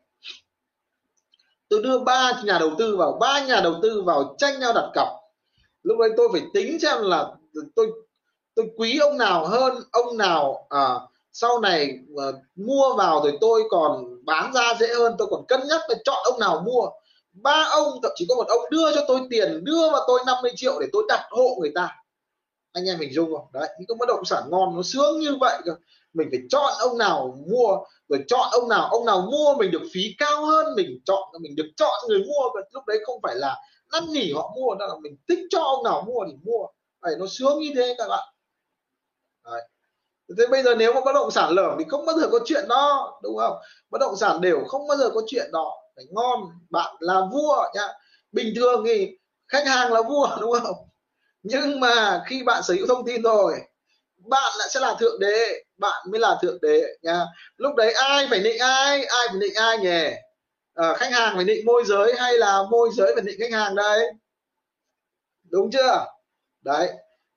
[1.70, 4.92] Tôi đưa ba nhà đầu tư vào ba nhà đầu tư vào tranh nhau đặt
[4.96, 5.08] cọc.
[5.84, 7.28] Lúc đấy tôi phải tính xem là
[7.76, 7.92] tôi
[8.56, 10.94] tôi quý ông nào hơn ông nào à,
[11.32, 12.26] sau này à,
[12.56, 16.18] mua vào rồi tôi còn bán ra dễ hơn tôi còn cân nhắc để chọn
[16.24, 16.90] ông nào mua.
[17.32, 20.52] Ba ông thậm chí có một ông đưa cho tôi tiền đưa vào tôi 50
[20.56, 21.96] triệu để tôi đặt hộ người ta.
[22.72, 23.48] Anh em mình dung không?
[23.54, 25.76] Đấy những cái bất động sản ngon nó sướng như vậy cơ
[26.14, 27.78] mình phải chọn ông nào mua
[28.10, 31.56] rồi chọn ông nào ông nào mua mình được phí cao hơn mình chọn mình
[31.56, 33.56] được chọn người mua lúc đấy không phải là
[33.92, 36.68] năn nỉ họ mua đó là mình thích cho ông nào mua thì mua.
[37.02, 38.28] Đấy, nó sướng như thế các bạn.
[39.46, 39.62] Đấy.
[40.38, 42.68] thế bây giờ nếu mà bất động sản lởm thì không bao giờ có chuyện
[42.68, 43.58] đó đúng không?
[43.90, 45.72] Bất động sản đều không bao giờ có chuyện đó.
[45.96, 46.40] Phải ngon
[46.70, 47.88] bạn là vua nhá.
[48.32, 50.76] Bình thường thì khách hàng là vua đúng không?
[51.44, 53.54] Nhưng mà khi bạn sở hữu thông tin rồi
[54.18, 57.26] bạn lại sẽ là thượng đế bạn mới là thượng đế nha.
[57.58, 59.06] Lúc đấy ai phải định ai?
[59.06, 60.16] Ai phải định ai nhỉ?
[60.74, 63.76] À, khách hàng phải định môi giới hay là môi giới phải định khách hàng
[63.76, 64.00] đây?
[65.44, 66.06] Đúng chưa?
[66.62, 66.90] Đấy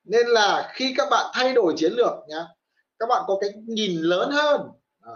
[0.03, 2.45] nên là khi các bạn thay đổi chiến lược nhá
[3.03, 4.61] các bạn có cái nhìn lớn hơn.
[5.01, 5.13] À,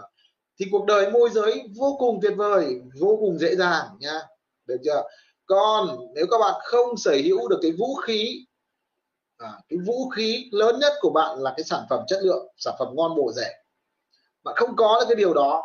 [0.60, 4.20] thì cuộc đời môi giới vô cùng tuyệt vời vô cùng dễ dàng nha.
[4.66, 5.02] Được chưa?
[5.46, 8.46] Còn nếu các bạn không sở hữu được cái vũ khí
[9.38, 12.74] à, cái vũ khí lớn nhất của bạn là cái sản phẩm chất lượng sản
[12.78, 13.50] phẩm ngon bổ rẻ
[14.44, 15.62] bạn không có được cái điều đó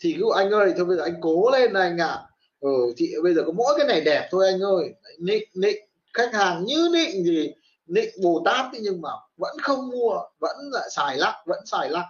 [0.00, 2.06] thì cứ anh ơi thôi bây giờ anh cố lên này anh ạ.
[2.06, 2.22] À.
[2.60, 4.94] ừ, thì bây giờ có mỗi cái này đẹp thôi anh ơi.
[5.18, 5.76] Nịnh nịnh
[6.14, 7.52] khách hàng như nịnh gì
[7.86, 12.04] nịnh bồ tát nhưng mà vẫn không mua vẫn lại xài lắc vẫn xài lắc.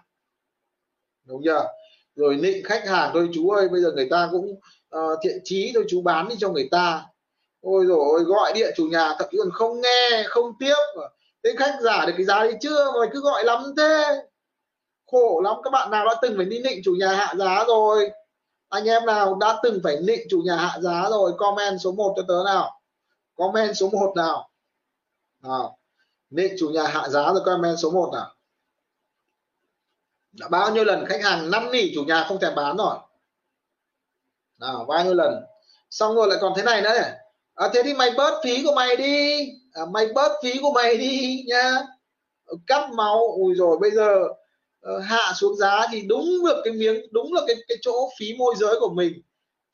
[1.25, 1.65] Đúng chưa?
[2.17, 4.61] Rồi nịnh khách hàng thôi chú ơi bây giờ người ta cũng
[4.97, 7.07] uh, thiện chí thôi chú bán đi cho người ta
[7.61, 10.77] ôi rồi gọi điện chủ nhà thậm chí còn không nghe, không tiếp.
[11.45, 12.93] Thế khách giả được cái giá đi chưa?
[12.93, 14.25] Mà cứ gọi lắm thế.
[15.07, 18.11] Khổ lắm, các bạn nào đã từng phải đi nịnh chủ nhà hạ giá rồi?
[18.69, 21.33] Anh em nào đã từng phải nịnh chủ nhà hạ giá rồi?
[21.39, 22.81] Comment số 1 cho tớ nào.
[23.35, 24.51] Comment số 1 nào.
[25.43, 25.79] Nào,
[26.31, 28.35] nịnh chủ nhà hạ giá rồi comment số 1 nào.
[30.33, 32.97] Đã bao nhiêu lần khách hàng năn nỉ chủ nhà không thèm bán rồi?
[34.59, 35.45] Nào, bao nhiêu lần?
[35.91, 37.13] Xong rồi lại còn thế này nữa này
[37.59, 39.49] à, thế thì mày bớt phí của mày đi.
[39.73, 41.75] À, mày bớt phí của mày đi nha.
[42.67, 44.25] Cắt máu ui rồi bây giờ
[44.95, 48.35] uh, hạ xuống giá thì đúng được cái miếng đúng là cái cái chỗ phí
[48.39, 49.13] môi giới của mình.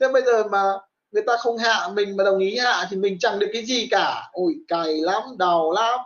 [0.00, 0.62] Thế bây giờ mà
[1.10, 3.88] người ta không hạ mình mà đồng ý hạ thì mình chẳng được cái gì
[3.90, 4.30] cả.
[4.32, 6.00] Ui cày lắm đau lắm.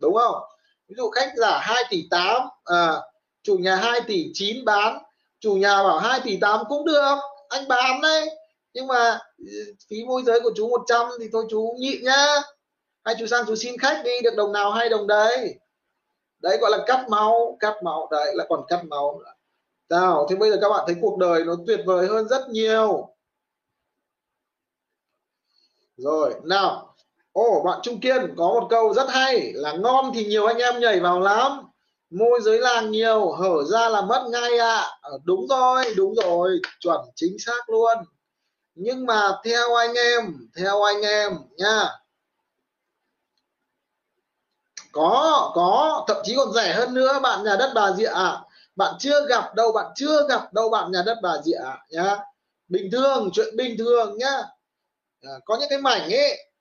[0.00, 0.42] Đúng không?
[0.88, 2.96] Ví dụ khách giả 2 tỷ 8 à,
[3.42, 4.98] chủ nhà 2 tỷ 9 bán
[5.40, 7.16] chủ nhà bảo 2 tỷ 8 cũng được.
[7.48, 8.28] Anh bán đấy
[8.74, 9.44] nhưng mà ừ,
[9.90, 12.26] phí môi giới của chú 100 thì thôi chú nhịn nhá.
[13.04, 15.54] Hay chú sang chú xin khách đi, được đồng nào hay đồng đấy.
[16.42, 19.32] Đấy, gọi là cắt máu cắt máu, đấy, là còn cắt máu nữa.
[19.90, 23.08] Nào thế bây giờ các bạn thấy cuộc đời nó tuyệt vời hơn rất nhiều.
[25.96, 26.94] Rồi, nào.
[27.32, 30.80] Ồ bạn Trung Kiên, có một câu rất hay là ngon thì nhiều anh em
[30.80, 31.52] nhảy vào lắm.
[32.10, 34.76] Môi giới làng nhiều, hở ra là mất ngay ạ.
[35.02, 35.10] À.
[35.24, 37.98] đúng rồi đúng rồi, chuẩn, chính xác luôn
[38.74, 41.88] nhưng mà theo anh em theo anh em nha.
[44.92, 48.12] Có có thậm chí còn rẻ hơn nữa bạn nhà đất bà rịa
[48.76, 51.60] bạn chưa gặp đâu bạn chưa gặp đâu bạn nhà đất bà rịa
[51.90, 52.18] nhá.
[52.68, 54.42] Bình thường chuyện bình thường nhá.
[55.22, 56.52] À, có những cái mảnh ấy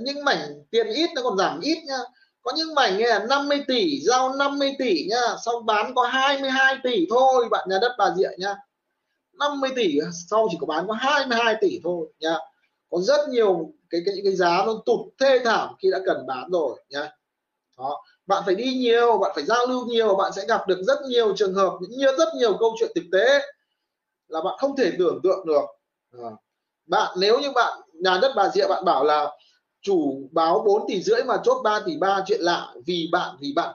[0.00, 1.98] những mảnh tiền ít nó còn giảm ít nhá.
[2.42, 5.36] Có những mảnh là 50 tỷ giao 50 tỷ nhá.
[5.44, 8.56] Xong bán có 22 tỷ thôi bạn nhà đất bà rịa nhá.
[9.38, 12.36] 50 tỷ sau chỉ có bán có 22 tỷ thôi, nhá.
[12.90, 16.26] Có rất nhiều cái cái, những cái giá nó tụt thê thảm khi đã cần
[16.26, 17.10] bán rồi, nhá.
[17.78, 18.02] Đó.
[18.26, 21.36] Bạn phải đi nhiều, bạn phải giao lưu nhiều, bạn sẽ gặp được rất nhiều
[21.36, 23.40] trường hợp, những rất nhiều câu chuyện thực tế
[24.28, 25.64] là bạn không thể tưởng tượng được.
[26.22, 26.30] À.
[26.86, 29.36] bạn, nếu như bạn, nhà đất bà rịa bạn bảo là
[29.82, 33.52] chủ báo 4 tỷ rưỡi mà chốt 3 tỷ ba, chuyện lạ, vì bạn vì
[33.56, 33.74] bạn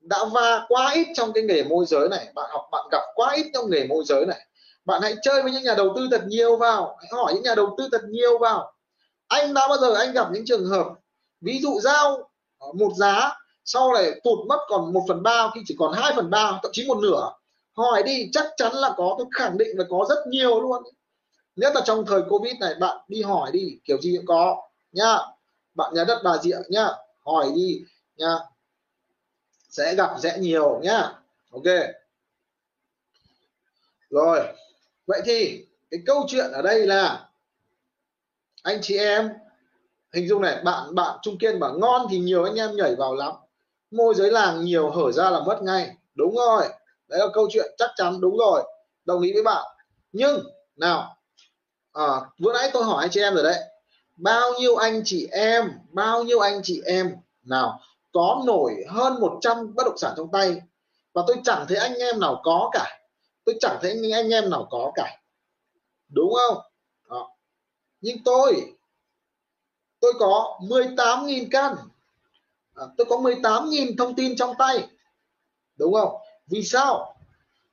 [0.00, 3.32] đã va quá ít trong cái nghề môi giới này, bạn học, bạn gặp quá
[3.36, 4.46] ít trong nghề môi giới này
[4.84, 6.96] bạn hãy chơi với những nhà đầu tư thật nhiều vào.
[7.00, 8.72] Hãy hỏi những nhà đầu tư thật nhiều vào.
[9.28, 10.86] Anh đã bao giờ anh gặp những trường hợp,
[11.40, 15.60] ví dụ giao ờ, một giá, sau này tụt mất còn một phần ba khi
[15.66, 17.32] chỉ còn 2 phần ba, thậm chí một nửa.
[17.76, 20.82] Hỏi đi, chắc chắn là có, tôi khẳng định là có rất nhiều luôn.
[21.56, 24.56] Nhất là trong thời covid này, bạn đi hỏi đi, kiểu gì cũng có,
[24.92, 25.18] nhá.
[25.74, 26.88] Bạn nhà đất bà rịa nhá.
[27.26, 27.84] Hỏi đi,
[28.16, 28.34] nhá.
[29.68, 31.12] Sẽ gặp, sẽ nhiều, nhá.
[31.50, 31.64] Ok.
[34.10, 34.40] Rồi
[35.10, 37.28] vậy thì cái câu chuyện ở đây là
[38.62, 39.30] anh chị em
[40.14, 43.14] hình dung này bạn bạn trung kiên bảo ngon thì nhiều anh em nhảy vào
[43.14, 43.32] lắm
[43.90, 45.96] môi giới làng nhiều hở ra là mất ngay.
[46.14, 46.62] Đúng rồi
[47.08, 48.62] đấy là câu chuyện chắc chắn đúng rồi
[49.04, 49.64] đồng ý với bạn.
[50.12, 50.40] Nhưng
[50.76, 51.16] nào
[51.92, 52.06] à,
[52.38, 53.58] vừa nãy tôi hỏi anh chị em rồi đấy
[54.16, 57.80] bao nhiêu anh chị em bao nhiêu anh chị em nào
[58.12, 60.60] có nổi hơn 100 bất động sản trong tay?
[61.12, 62.99] Và tôi chẳng thấy anh em nào có cả
[63.44, 65.22] tôi chẳng thấy anh, anh em nào có cả.
[66.08, 66.58] Đúng không?
[67.08, 67.36] Đó.
[68.00, 68.74] nhưng tôi
[70.00, 71.76] tôi có 18.000 căn.
[72.74, 74.88] À, tôi có 18.000 thông tin trong tay.
[75.76, 76.14] Đúng không?
[76.46, 77.16] Vì sao?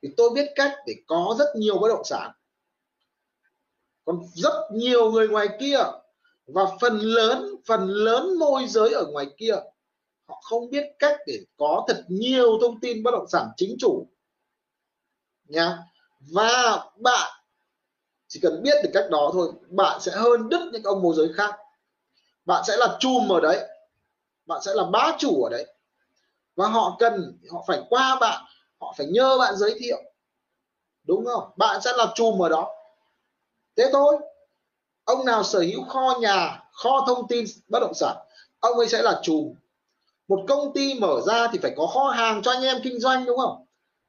[0.02, 2.32] Vì tôi biết cách để có rất nhiều bất động sản.
[4.06, 5.80] Còn rất nhiều người ngoài kia.
[6.46, 9.56] Và phần lớn phần lớn môi giới ở ngoài kia
[10.28, 14.08] họ không biết cách để có thật nhiều thông tin bất động sản chính chủ
[15.48, 15.78] nha.
[16.34, 17.30] Và bạn
[18.28, 21.30] chỉ cần biết được cách đó thôi, bạn sẽ hơn đứt những ông môi giới
[21.36, 21.56] khác.
[22.46, 23.68] Bạn sẽ là chùm ở đấy.
[24.46, 25.66] Bạn sẽ là bá chủ ở đấy.
[26.56, 28.46] Và họ cần, họ phải qua bạn,
[28.80, 30.02] họ phải nhờ bạn giới thiệu.
[31.04, 31.50] Đúng không?
[31.58, 32.68] Bạn sẽ là chùm ở đó.
[33.76, 34.18] Thế thôi.
[35.08, 38.18] Ông nào sở hữu kho nhà, kho thông tin bất động sản,
[38.60, 39.54] ông ấy sẽ là chùm.
[40.28, 43.26] Một công ty mở ra thì phải có kho hàng cho anh em kinh doanh,
[43.26, 43.66] đúng không?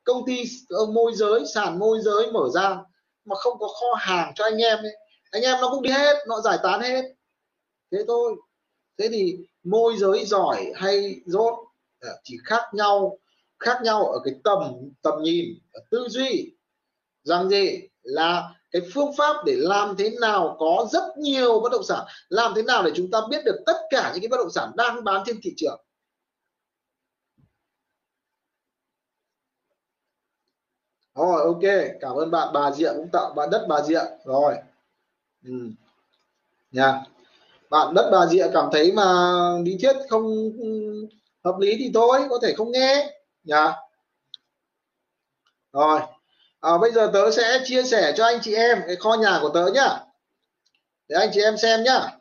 [0.08, 2.78] Công ty ờ, môi giới, sàn môi giới mở ra
[3.24, 4.96] mà không có kho hàng cho anh em ấy.
[5.30, 7.04] Anh em nó cũng đi hết, nó giải tán hết.
[7.92, 8.36] Thế thôi.
[8.98, 11.54] Thế thì môi giới giỏi hay dốt
[12.00, 13.18] à, chỉ khác nhau
[13.58, 14.58] khác nhau ở cái tầm
[15.02, 15.44] tầm nhìn
[15.90, 16.52] tư duy.
[17.22, 17.80] Rằng gì?
[18.02, 22.06] Là cái phương pháp để làm thế nào có rất nhiều bất động sản.
[22.28, 24.70] Làm thế nào để chúng ta biết được tất cả những cái bất động sản
[24.76, 25.80] đang bán trên thị trường?
[31.18, 31.92] Rồi ok.
[32.00, 34.54] Cảm ơn bạn bà Diệm cũng tạo bạn đất bà Diệm rồi.
[35.44, 35.52] Ừ.
[36.70, 37.02] nha.
[37.70, 39.04] Bạn đất bà Diệm cảm thấy mà
[39.64, 40.52] lý thuyết không
[41.44, 43.18] hợp lý thì thôi có thể không nghe.
[43.44, 43.74] Nha.
[45.72, 46.00] Rồi.
[46.60, 49.48] À, bây giờ tớ sẽ chia sẻ cho anh chị em cái kho nhà của
[49.48, 50.00] tớ nhá.
[51.08, 52.17] Để anh chị em xem nhá.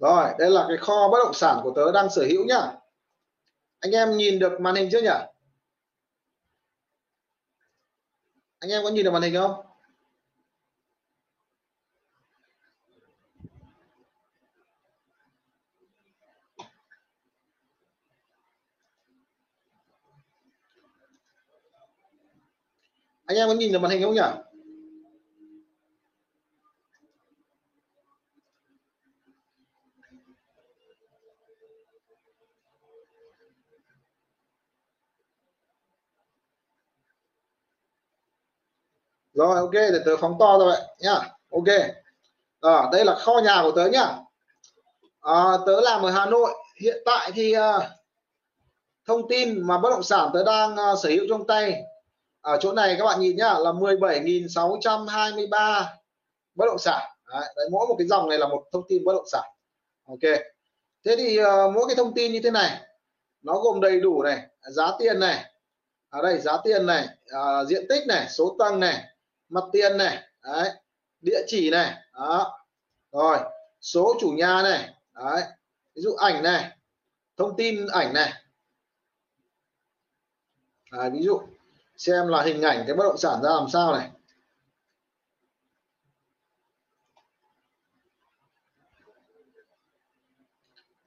[0.00, 2.72] Rồi, đây là cái kho bất động sản của tớ đang sở hữu nhá.
[3.80, 5.08] Anh em nhìn được màn hình chưa nhỉ?
[8.58, 9.66] Anh em có nhìn được màn hình không?
[23.26, 24.49] Anh em có nhìn được màn hình không nhỉ?
[39.48, 41.14] Rồi ok để tớ phóng to rồi nhá.
[41.52, 41.66] Ok.
[42.60, 44.16] À, đây là kho nhà của tớ nhá.
[45.20, 46.50] À, tớ làm ở Hà Nội.
[46.80, 47.62] Hiện tại thì uh,
[49.06, 51.82] thông tin mà bất động sản tớ đang uh, sở hữu trong tay
[52.40, 55.84] ở chỗ này các bạn nhìn nhá là 17.623
[56.54, 57.02] bất động sản.
[57.32, 59.44] Đấy, đấy, mỗi một cái dòng này là một thông tin bất động sản.
[60.08, 60.20] Ok.
[61.04, 62.80] Thế thì uh, mỗi cái thông tin như thế này
[63.42, 65.44] nó gồm đầy đủ này giá tiền này.
[66.08, 69.04] Ở đây giá tiền này uh, diện tích này số tầng này
[69.50, 70.70] mặt tiền này đấy
[71.20, 72.66] địa chỉ này đó.
[73.12, 73.38] Rồi
[73.80, 75.42] số chủ nhà này đấy.
[75.94, 76.78] Ví dụ ảnh này
[77.36, 78.32] thông tin ảnh này.
[80.92, 81.40] Đấy, ví dụ
[81.96, 84.10] xem là hình ảnh cái bất động sản ra làm sao này.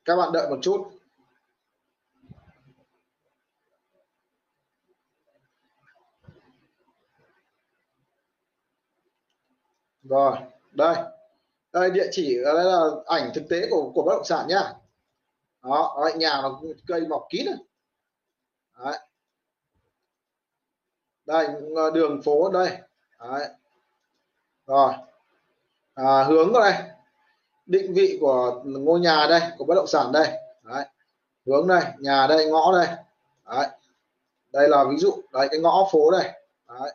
[0.06, 0.92] Các bạn đợi một chút.
[10.04, 10.38] Rồi
[10.72, 10.96] đây.
[11.72, 14.74] Đây địa chỉ đây là ảnh thực tế của của bất động sản nhá
[15.64, 17.56] đó đấy, nhà nó cây mọc kín này.
[18.84, 19.00] Đấy.
[21.26, 22.78] đây ờ, đường phố đây.
[23.20, 23.48] Đấy.
[24.68, 24.94] rồi.
[25.94, 26.74] À, hướng đây.
[27.66, 30.28] Định vị của ngôi nhà đây của bất động sản đây.
[30.64, 30.86] Đấy.
[31.46, 32.88] hướng đây nhà đây ngõ đây.
[33.46, 33.68] Đấy.
[34.52, 36.32] đây là ví dụ đây cái ngõ phố đây.
[36.68, 36.94] Đấy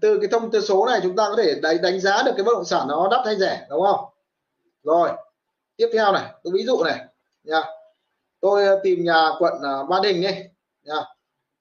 [0.00, 2.44] từ cái thông tư số này chúng ta có thể đánh, đánh giá được cái
[2.44, 4.04] bất động sản nó đắt hay rẻ đúng không?
[4.82, 5.10] Rồi
[5.76, 7.04] tiếp theo này tôi ví dụ này
[7.44, 7.62] nha.
[8.40, 10.28] Tôi ờ, tìm nhà quận ờ, Ba Đình đi
[10.82, 11.04] nha.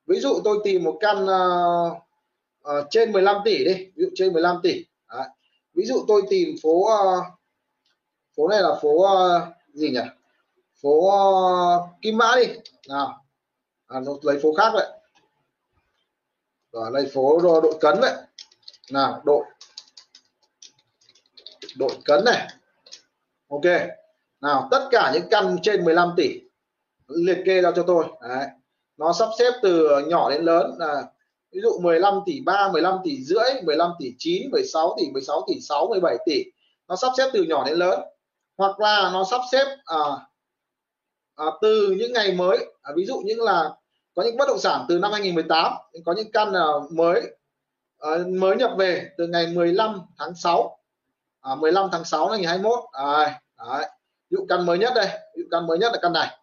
[0.06, 1.94] Ví dụ tôi tìm một căn uh,
[2.70, 5.28] uh, trên 15 tỷ đi ví dụ trên 15 tỷ Đấy.
[5.74, 7.26] ví dụ tôi tìm phố uh,
[8.38, 9.42] phố này là phố uh,
[9.74, 10.00] gì nhỉ?
[10.82, 12.54] Phố uh, Kim Mã đi
[12.90, 13.24] nào.
[13.88, 14.88] À, lấy phố khác vậy
[16.74, 18.14] rồi đây phố đội cấn vậy
[18.92, 19.46] nào đội.
[21.76, 22.48] Đội cấn này.
[23.50, 23.64] Ok.
[24.42, 26.42] Nào tất cả những căn trên 15 tỷ
[27.08, 28.06] liệt kê ra cho tôi.
[28.22, 28.48] Đấy.
[28.98, 31.04] nó sắp xếp từ nhỏ đến lớn là
[31.52, 35.62] ví dụ 15 tỷ 3 15 tỷ rưỡi 15 tỷ 9 16 tỷ 16 tỷ
[35.62, 36.44] 6 17 tỷ.
[36.88, 38.00] Nó sắp xếp từ nhỏ đến lớn.
[38.58, 39.98] Hoặc là nó sắp xếp à,
[41.36, 42.58] à, từ những ngày mới.
[42.82, 43.76] À, ví dụ như là
[44.16, 45.74] có những bất động sản từ năm 2018
[46.06, 47.36] có những căn à, mới
[48.00, 50.80] à, mới nhập về từ ngày 15 tháng 6
[51.42, 53.90] à, 15 tháng 6 năm 2021 à, đấy.
[54.30, 56.38] ví dụ căn mới nhất đây ví dụ căn mới nhất là căn này.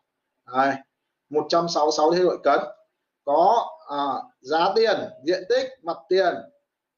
[0.45, 0.85] À,
[1.31, 2.61] 166 thế đội cấn.
[3.25, 4.05] Có à,
[4.41, 6.35] giá tiền diện tích mặt tiền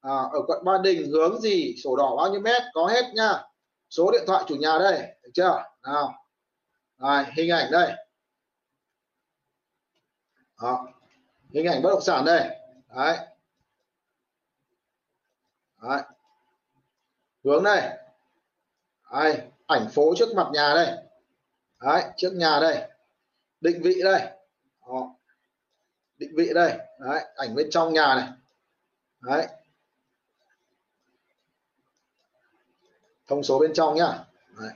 [0.00, 3.42] à, ở quận Ba Đình hướng gì sổ đỏ bao nhiêu mét có hết nha.
[3.90, 5.62] Số điện thoại chủ nhà đây được chưa?
[5.82, 6.14] Nào.
[6.98, 7.92] À, hình ảnh đây.
[10.62, 10.88] Đó.
[11.54, 12.48] hình ảnh bất động sản đây
[12.96, 13.18] đấy.
[15.82, 16.02] đấy
[17.44, 17.98] hướng đây
[19.12, 19.40] đấy.
[19.66, 20.96] ảnh phố trước mặt nhà đây
[21.80, 22.88] đấy, trước nhà đây
[23.60, 24.20] định vị đây
[24.86, 25.14] Đó.
[26.16, 28.28] định vị đây đấy, ảnh bên trong nhà này
[29.20, 29.46] đấy
[33.26, 34.24] thông số bên trong nhá
[34.58, 34.70] đấy.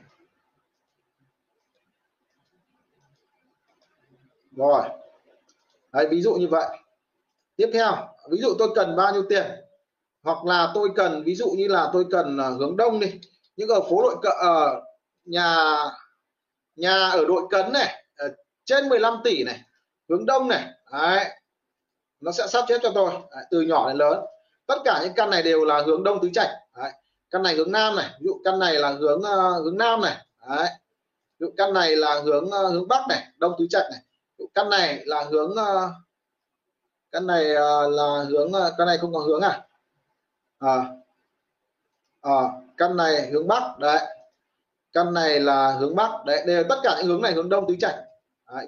[4.51, 4.89] rồi
[5.97, 6.77] đấy, ví dụ như vậy
[7.55, 7.91] tiếp theo
[8.31, 9.45] ví dụ tôi cần bao nhiêu tiền
[10.23, 13.19] hoặc là tôi cần ví dụ như là tôi cần uh, hướng đông đi
[13.55, 14.83] những ở phố đội cận ở uh,
[15.25, 15.57] nhà
[16.75, 18.31] nhà ở đội cấn này uh,
[18.65, 19.61] trên 15 tỷ này
[20.09, 21.25] hướng đông này đấy.
[22.19, 24.19] nó sẽ sắp xếp cho tôi đấy, từ nhỏ đến lớn
[24.67, 26.91] tất cả những căn này đều là hướng đông tứ trạch đấy.
[27.29, 30.25] căn này hướng nam này ví dụ căn này là hướng uh, hướng nam này
[30.49, 30.67] đấy.
[31.39, 33.99] ví dụ căn này là hướng uh, hướng bắc này đông tứ trạch này
[34.53, 35.91] căn này là hướng ờ,
[37.11, 39.67] căn này ờ, là hướng ờ, căn này không có hướng à?
[40.59, 40.85] À,
[42.21, 42.41] à
[42.77, 43.99] căn này hướng bắc đấy.
[44.93, 47.75] Căn này là hướng bắc đấy đều tất cả những hướng này hướng đông tứ
[47.79, 47.95] trạch.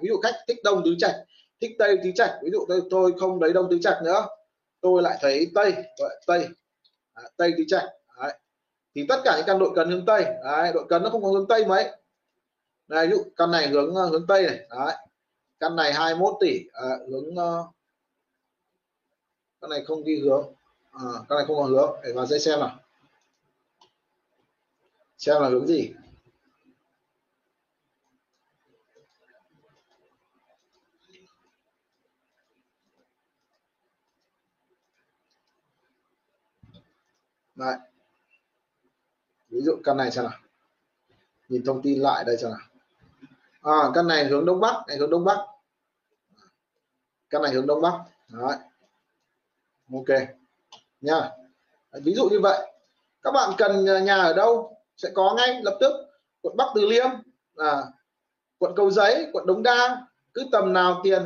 [0.01, 1.15] Ví dụ khách thích đông tứ trạch
[1.61, 4.27] thích tây tứ trạch ví dụ tôi tôi không lấy đông tứ trạch nữa
[4.81, 5.73] tôi lại thấy tây
[6.27, 6.47] tây.
[7.13, 7.85] À, tây tứ trạch
[8.21, 8.33] đấy.
[8.95, 11.29] thì tất cả những căn đội cần hướng tây đấy, đội cần nó không có
[11.29, 11.91] hướng tây mấy.
[12.87, 14.95] Đây ví dụ căn này hướng hướng tây này đấy
[15.59, 16.67] căn này 21 tỷ.
[16.73, 17.65] À, hướng uh,
[19.61, 20.53] căn này không ghi hướng.
[20.91, 21.99] À, căn này không có hướng.
[22.03, 22.79] Để vào dây xem nào.
[25.17, 25.93] Xem là hướng gì?
[37.55, 37.75] Đấy.
[39.49, 40.39] ví dụ căn này xem nào.
[41.47, 42.68] Nhìn thông tin lại đây xem nào
[43.61, 45.37] à, căn này hướng đông bắc này hướng đông bắc.
[47.29, 47.93] Căn này hướng đông bắc.
[48.27, 48.57] Đấy.
[49.93, 50.19] ok.
[51.01, 51.29] Nha.
[52.03, 52.71] Ví dụ như vậy.
[53.21, 55.91] Các bạn cần nhà ở đâu sẽ có ngay lập tức.
[56.41, 57.09] Quận Bắc Từ Liêm
[57.57, 57.83] à,
[58.57, 60.07] quận Cầu Giấy quận Đống Đa.
[60.33, 61.23] Cứ tầm nào tiền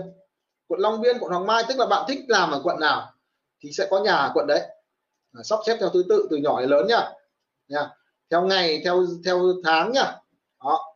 [0.68, 3.14] quận Long Biên quận Hoàng Mai tức là bạn thích làm ở quận nào
[3.60, 4.60] thì sẽ có nhà ở quận đấy.
[5.34, 7.12] À, sắp xếp theo thứ tự từ nhỏ đến lớn nhá
[7.68, 7.90] nha.
[8.30, 10.16] Theo ngày theo theo tháng nhá
[10.64, 10.93] đó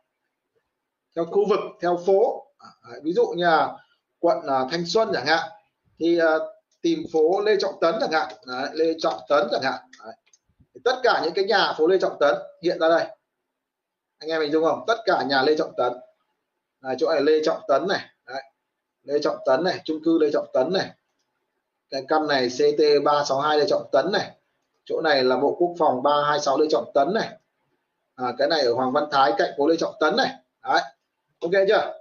[1.18, 2.68] theo khu vực theo phố à,
[3.02, 3.76] ví dụ như là
[4.18, 5.48] quận à, Thanh Xuân chẳng hạn
[5.98, 6.38] thì à,
[6.82, 10.14] tìm phố Lê Trọng Tấn chẳng hạn Đấy, Lê Trọng Tấn chẳng hạn Đấy.
[10.84, 13.06] tất cả những cái nhà phố Lê Trọng Tấn hiện ra đây
[14.18, 15.92] anh em mình dung không tất cả nhà Lê Trọng Tấn
[16.80, 18.42] Đấy, chỗ này Lê Trọng Tấn này Đấy.
[19.02, 20.90] Lê Trọng Tấn này chung cư Lê Trọng Tấn này
[21.90, 24.30] cái căn này CT 362 Lê Trọng Tấn này
[24.84, 27.28] chỗ này là Bộ Quốc phòng 326 Lê Trọng Tấn này
[28.14, 30.30] à, cái này ở Hoàng Văn Thái cạnh phố Lê Trọng Tấn này
[30.62, 30.82] đấy
[31.40, 31.94] ok chưa?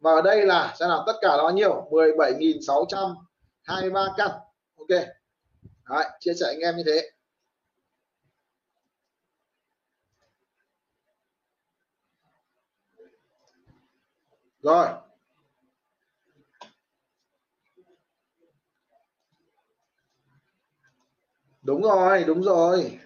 [0.00, 1.88] Và ở đây là sẽ là tất cả là bao nhiêu?
[1.90, 4.30] 17.623 căn.
[4.78, 4.88] Ok.
[5.88, 7.10] Đấy, chia sẻ anh em như thế.
[14.62, 14.86] Rồi.
[21.62, 22.98] Đúng rồi đúng rồi.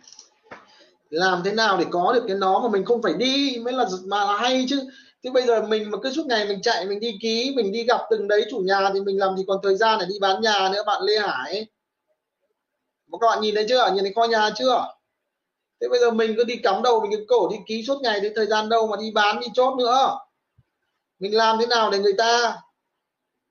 [1.10, 3.58] Làm thế nào để có được cái nó mà mình không phải đi?
[3.64, 4.90] Mới là mà là hay chứ
[5.24, 7.84] thế bây giờ mình mà cứ suốt ngày mình chạy, mình đi ký, mình đi
[7.84, 10.40] gặp từng đấy chủ nhà thì mình làm gì còn thời gian để đi bán
[10.40, 11.66] nhà nữa, bạn Lê Hải.
[13.06, 13.90] Mà các bạn nhìn thấy chưa?
[13.94, 14.86] Nhìn thấy kho nhà chưa?
[15.80, 18.20] Thế bây giờ mình cứ đi cắm đầu mình cứ cổ đi ký suốt ngày
[18.22, 20.18] thì thời gian đâu mà đi bán, đi chốt nữa.
[21.18, 22.56] Mình làm thế nào để người ta?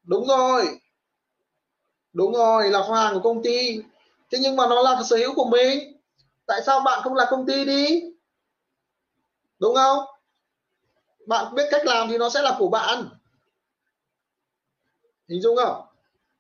[0.04, 0.80] Đúng rồi.
[2.14, 3.78] Đúng rồi, là kho hàng của công ty.
[4.32, 5.98] Thế nhưng mà nó là sở hữu của mình.
[6.46, 8.02] Tại sao bạn không là công ty đi?
[9.60, 9.98] Đúng không?
[11.28, 13.10] Bạn biết cách làm thì nó sẽ là của bạn.
[15.30, 15.86] Hình dung không?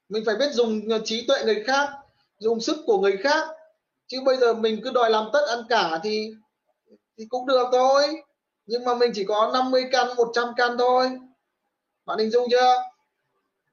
[0.09, 1.89] Mình phải biết dùng trí tuệ người khác
[2.38, 3.47] dùng sức của người khác.
[4.07, 6.31] Chứ bây giờ mình cứ đòi làm tất ăn cả thì
[7.17, 8.21] thì cũng được thôi.
[8.65, 11.11] Nhưng mà mình chỉ có 50 căn 100 căn thôi.
[12.05, 12.75] Bạn hình dung chưa?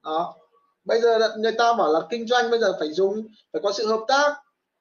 [0.03, 0.35] Đó.
[0.83, 3.87] Bây giờ người ta bảo là kinh doanh bây giờ phải dùng phải có sự
[3.87, 4.35] hợp tác.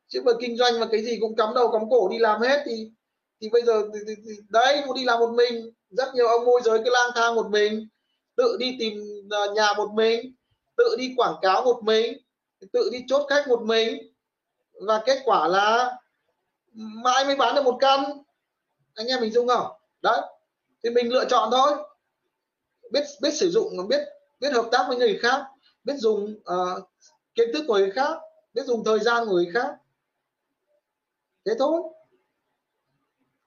[0.09, 2.63] Chứ mà kinh doanh mà cái gì cũng cắm đầu cắm cổ đi làm hết
[2.67, 2.91] thì
[3.41, 6.45] thì bây giờ thì, thì, thì, đấy cũng đi làm một mình rất nhiều ông
[6.45, 7.89] môi giới cứ lang thang một mình
[8.37, 10.35] tự đi tìm à, nhà một mình
[10.77, 12.19] tự đi quảng cáo một mình
[12.73, 14.13] tự đi chốt khách một mình.
[14.73, 15.97] Và kết quả là
[16.75, 18.23] mãi mới bán được một căn.
[18.95, 19.67] Anh em mình dung không?
[20.03, 20.21] Đấy
[20.83, 21.71] thì mình lựa chọn thôi.
[22.91, 24.01] Biết biết sử dụng biết
[24.41, 25.47] biết hợp tác với người khác
[25.85, 26.89] biết dùng uh,
[27.35, 28.19] kiến thức của người khác
[28.55, 29.75] biết dùng thời gian của người khác.
[31.45, 31.83] Thế thôi.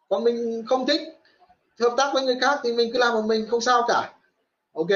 [0.10, 1.02] Còn mình không thích
[1.80, 4.14] hợp tác với người khác thì mình cứ làm một mình không sao cả.
[4.74, 4.90] Ok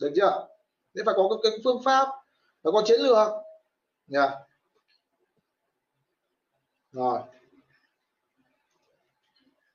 [0.00, 0.46] được chưa?
[0.94, 2.08] Thế phải có cái phương pháp
[2.62, 3.28] phải có chiến lược.
[4.06, 4.20] Nha.
[4.20, 4.32] Yeah.
[6.92, 7.20] rồi.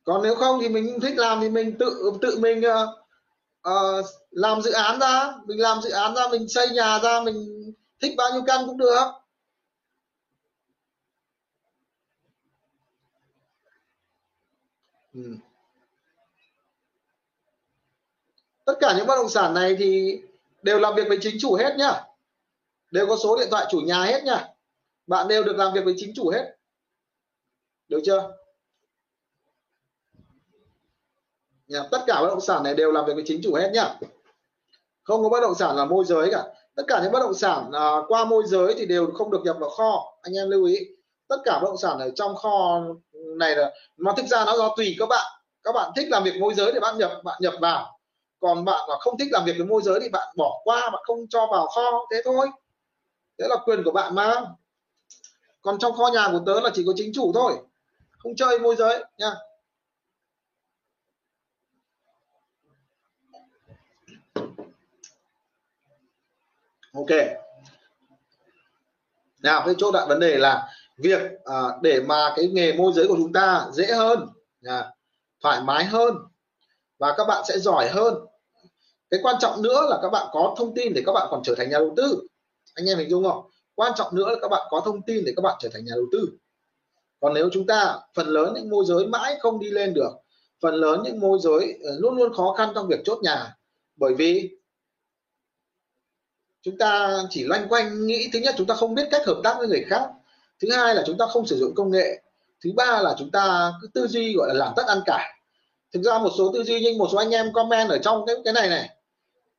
[0.03, 2.89] Còn nếu không thì mình thích làm thì mình tự tự mình uh,
[3.69, 5.33] uh, làm dự án ra.
[5.45, 8.77] Mình làm dự án ra mình xây nhà ra mình thích bao nhiêu căn cũng
[8.77, 9.11] được.
[15.13, 15.35] Ừ.
[18.65, 20.21] tất cả những bất động sản này thì
[20.61, 22.03] đều làm việc với chính chủ hết nhá.
[22.91, 24.47] Đều có số điện thoại chủ nhà hết nhá.
[25.07, 26.57] Bạn đều được làm việc với chính chủ hết.
[27.87, 28.31] Được chưa?
[31.67, 31.83] Nhá.
[31.91, 33.95] tất cả bất động sản này đều làm việc với chính chủ hết nhá.
[35.03, 36.43] Không có bất động sản là môi giới cả.
[36.75, 39.57] Tất cả những bất động sản à, qua môi giới thì đều không được nhập
[39.59, 40.13] vào kho.
[40.21, 40.77] Anh em lưu ý.
[41.27, 42.81] Tất cả bất động sản ở trong kho
[43.13, 45.31] này là nó thực ra nó do tùy các bạn.
[45.63, 47.99] Các bạn thích làm việc môi giới thì bạn nhập bạn nhập vào
[48.41, 51.01] còn bạn mà không thích làm việc với môi giới thì bạn bỏ qua bạn
[51.05, 52.47] không cho vào kho thế thôi.
[53.39, 54.33] Thế là quyền của bạn mà.
[55.61, 57.57] Còn trong kho nhà của tớ là chỉ có chính chủ thôi
[58.23, 59.33] không chơi môi giới nha.
[66.93, 67.09] Ok.
[69.43, 70.67] Nào cái chỗ đại vấn đề là
[70.97, 74.27] việc à, để mà cái nghề môi giới của chúng ta dễ hơn
[74.63, 74.91] à,
[75.41, 76.15] thoải mái hơn
[76.99, 78.15] và các bạn sẽ giỏi hơn
[79.11, 81.55] cái quan trọng nữa là các bạn có thông tin để các bạn còn trở
[81.57, 82.21] thành nhà đầu tư.
[82.73, 83.49] Anh em hình dung không?
[83.75, 85.93] Quan trọng nữa là các bạn có thông tin để các bạn trở thành nhà
[85.95, 86.29] đầu tư.
[87.19, 90.11] Còn nếu chúng ta, phần lớn những môi giới mãi không đi lên được,
[90.61, 93.55] phần lớn những môi giới ờ, luôn luôn khó khăn trong việc chốt nhà,
[93.95, 94.49] bởi vì
[96.61, 99.55] chúng ta chỉ loanh quanh nghĩ, thứ nhất chúng ta không biết cách hợp tác
[99.57, 100.09] với người khác,
[100.61, 102.21] thứ hai là chúng ta không sử dụng công nghệ,
[102.63, 105.27] thứ ba là chúng ta cứ tư duy, gọi là, làm tất ăn cả.
[105.93, 108.35] Thực ra một số tư duy nhưng một số anh em comment ở trong cái
[108.45, 108.89] cái này này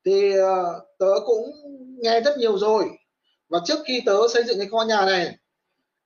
[0.05, 1.51] thì uh, tớ cũng
[1.99, 2.85] nghe rất nhiều rồi.
[3.49, 5.37] Và trước khi tớ xây dựng cái kho nhà này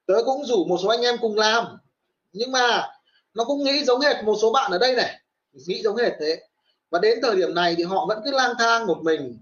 [0.07, 1.67] tớ cũng rủ một số anh em cùng làm.
[2.33, 2.89] Nhưng mà
[3.35, 5.21] nó cũng nghĩ giống hệt một số bạn ở đây này.
[5.53, 6.41] Nghĩ giống hệt thế.
[6.91, 9.39] Và đến thời điểm này thì họ vẫn cứ lang thang một mình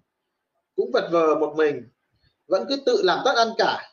[0.77, 1.89] cũng vật vờ một mình
[2.47, 3.91] vẫn cứ tự làm tất ăn cả.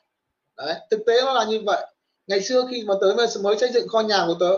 [0.57, 1.87] Đấy thực tế nó là như vậy.
[2.27, 4.51] Ngày xưa khi mà tới mới xây dựng kho nhà của tớ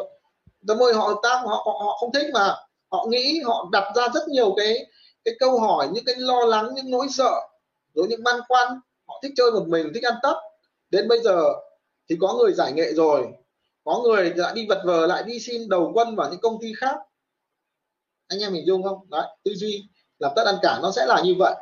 [0.68, 2.56] tớ mời họ hợp tác họ, họ họ không thích mà
[2.92, 4.86] họ nghĩ họ đặt ra rất nhiều cái
[5.26, 7.42] cái câu hỏi, những cái lo lắng, những nỗi sợ,
[7.94, 8.68] rồi những băn khoăn,
[9.08, 10.36] họ thích chơi một mình, thích ăn tấp.
[10.90, 11.44] Đến bây giờ
[12.10, 13.28] thì có người giải nghệ rồi,
[13.84, 16.74] có người lại đi vật vờ lại đi xin đầu quân vào những công ty
[16.78, 16.98] khác.
[18.28, 19.10] Anh em mình dung không?
[19.10, 19.88] Đấy, tư duy
[20.20, 21.56] làm tất ăn cả nó sẽ là như vậy.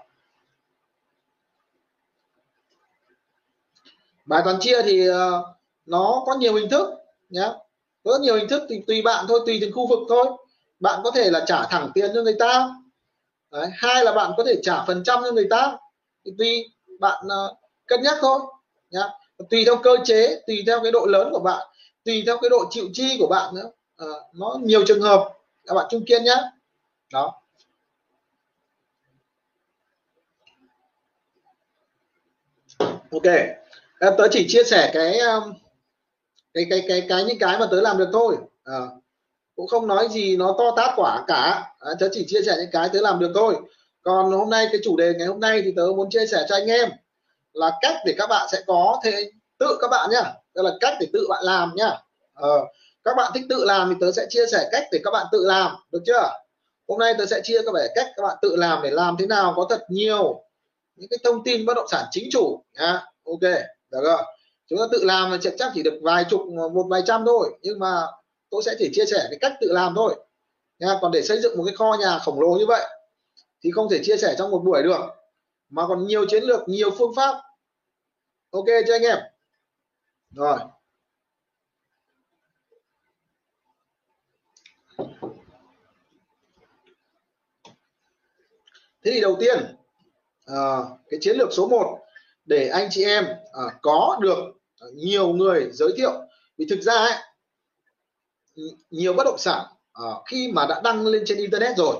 [4.26, 5.54] Bài toán chia thì ờ,
[5.86, 6.90] nó có nhiều hình thức
[7.30, 7.54] nhé
[8.04, 10.26] có nhiều hình thức thì tùy bạn thôi, tùy từng khu vực thôi.
[10.80, 12.70] Bạn có thể là trả thẳng tiền cho người ta
[13.52, 13.68] Đấy.
[13.74, 15.78] hai là bạn có thể trả phần trăm cho người ta.
[16.26, 16.66] Thì tùy
[17.00, 18.40] bạn uh, cân nhắc thôi
[18.90, 19.10] nhá.
[19.50, 21.68] Tùy theo cơ chế tùy theo cái độ lớn của bạn
[22.06, 23.72] tùy theo cái độ chịu chi của bạn nữa.
[23.98, 25.34] À, nó nhiều trường hợp
[25.68, 26.36] các bạn trung kiên nhé
[27.14, 27.42] đó.
[33.12, 33.26] Ok
[34.00, 35.20] em tớ chỉ chia sẻ cái
[36.54, 38.38] cái cái cái cái những cái mà tớ làm được thôi.
[38.64, 38.80] À,
[39.56, 41.74] cũng không nói gì nó to tát quả cả.
[41.80, 43.56] À, tớ chỉ chia sẻ những cái tớ làm được thôi.
[44.02, 46.56] Còn hôm nay cái chủ đề ngày hôm nay thì tớ muốn chia sẻ cho
[46.56, 46.90] anh em
[47.54, 50.34] là cách để các bạn sẽ có thể tự các bạn nhá.
[50.54, 51.98] Tức là cách để tự bạn làm nhá.
[52.34, 52.60] Ờ,
[53.04, 55.46] các bạn thích tự làm thì tớ sẽ chia sẻ cách để các bạn tự
[55.46, 56.32] làm được chưa?
[56.88, 59.26] Hôm nay tớ sẽ chia các bạn cách các bạn tự làm để làm thế
[59.26, 60.44] nào có thật nhiều
[60.96, 63.06] những cái thông tin bất động sản chính chủ nhá.
[63.26, 63.42] Ok
[63.92, 64.24] được rồi.
[64.70, 66.42] Chúng ta tự làm thì chắc chỉ được vài chục
[66.74, 67.58] một vài trăm thôi.
[67.62, 68.02] Nhưng mà
[68.52, 70.16] tôi sẽ chỉ chia sẻ cái cách tự làm thôi.
[70.80, 72.88] Nha còn để xây dựng một cái kho nhà khổng lồ như vậy
[73.62, 75.02] thì không thể chia sẻ trong một buổi được
[75.70, 77.36] mà còn nhiều chiến lược nhiều phương pháp.
[78.52, 79.18] Ok cho anh em?
[80.30, 80.60] Rồi.
[89.04, 89.76] Thế thì đầu tiên
[90.46, 90.78] à,
[91.10, 92.00] cái chiến lược số 1
[92.46, 94.38] để anh chị em à, có được
[94.94, 96.12] nhiều người giới thiệu.
[96.58, 97.14] Vì thực ra ấy,
[98.90, 101.96] nhiều bất động sản à, khi mà đã đăng lên trên internet rồi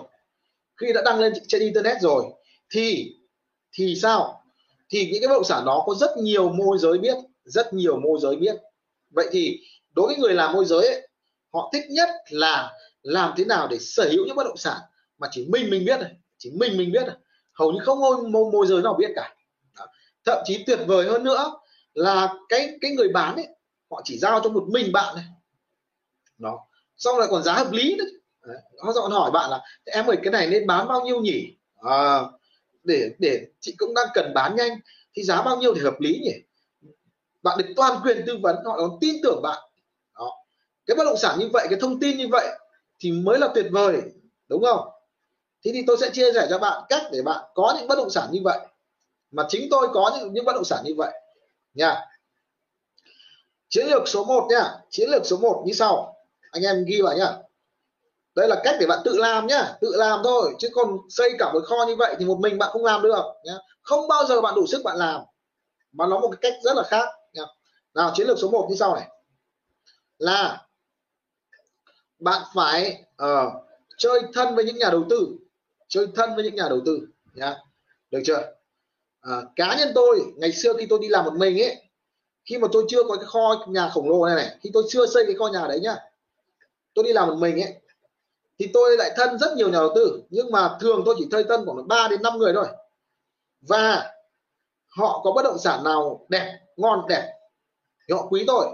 [0.78, 2.26] khi đã đăng lên trên internet rồi
[2.70, 3.16] thì
[3.74, 4.44] thì sao?
[4.90, 8.00] Thì những cái bất động sản đó có rất nhiều môi giới biết rất nhiều
[8.00, 8.56] môi giới biết.
[9.10, 9.60] Vậy thì
[9.96, 11.08] đối với người làm môi giới ấy,
[11.54, 14.78] họ thích nhất là làm thế nào để sở hữu những bất động sản
[15.18, 17.16] mà chỉ mình mình biết này chỉ mình mình biết này
[17.54, 19.36] hầu như không môi, môi, môi giới nào biết cả.
[20.26, 21.54] Thậm chí tuyệt vời hơn nữa
[21.94, 23.48] là cái cái người bán ấy
[23.92, 25.26] họ chỉ giao cho một mình bạn này
[26.42, 26.60] nó
[26.98, 28.08] xong lại còn giá hợp lý đấy.
[28.80, 31.56] Họ dọn hỏi bạn là em ơi cái này nên bán bao nhiêu nhỉ?
[31.82, 32.22] À,
[32.84, 34.80] để để chị cũng đang cần bán nhanh.
[35.14, 36.34] Thì giá bao nhiêu thì hợp lý nhỉ?
[37.44, 39.60] Bạn được toàn quyền tư vấn họ còn tin tưởng bạn.
[40.16, 40.32] Đó.
[40.86, 42.48] Cái bất động sản như vậy cái thông tin như vậy
[43.00, 44.02] thì mới là tuyệt vời
[44.48, 44.88] đúng không?
[45.66, 48.10] Thế thì tôi sẽ chia sẻ cho bạn cách để bạn có những bất động
[48.10, 48.60] sản như vậy.
[49.32, 51.12] Mà chính tôi có những, những bất động sản như vậy.
[51.74, 52.06] Nha.
[53.70, 56.16] Chiến lược số 1 nhá chiến lược số 1 như sau
[56.52, 57.32] anh em ghi vào nhá.
[58.36, 61.54] Đây là cách để bạn tự làm nhá tự làm thôi chứ còn xây cả
[61.54, 63.54] một kho như vậy thì một mình bạn không làm được nhá.
[63.82, 65.22] Không bao giờ bạn đủ sức bạn làm
[65.92, 67.44] mà nó một cái cách rất là khác nhá.
[67.94, 69.08] Nào chiến lược số 1 như sau này.
[70.18, 70.68] Là
[72.20, 73.54] bạn phải uh,
[73.98, 75.28] chơi thân với những nhà đầu tư
[75.88, 77.56] chơi thân với những nhà đầu tư nhá.
[78.12, 78.54] Được chưa?
[79.22, 81.78] À, cá nhân tôi ngày xưa khi tôi đi làm một mình ấy
[82.46, 85.06] khi mà tôi chưa có cái kho nhà khổng lồ này này khi tôi chưa
[85.06, 85.96] xây cái kho nhà đấy nhá
[86.94, 87.74] tôi đi làm một mình ấy
[88.60, 91.44] thì tôi lại thân rất nhiều nhà đầu tư nhưng mà thường tôi chỉ thuê
[91.44, 92.68] thân khoảng 3 đến 5 người thôi.
[93.62, 94.12] Và
[94.98, 97.34] họ có bất động sản nào đẹp ngon đẹp
[98.08, 98.66] thì họ quý tôi.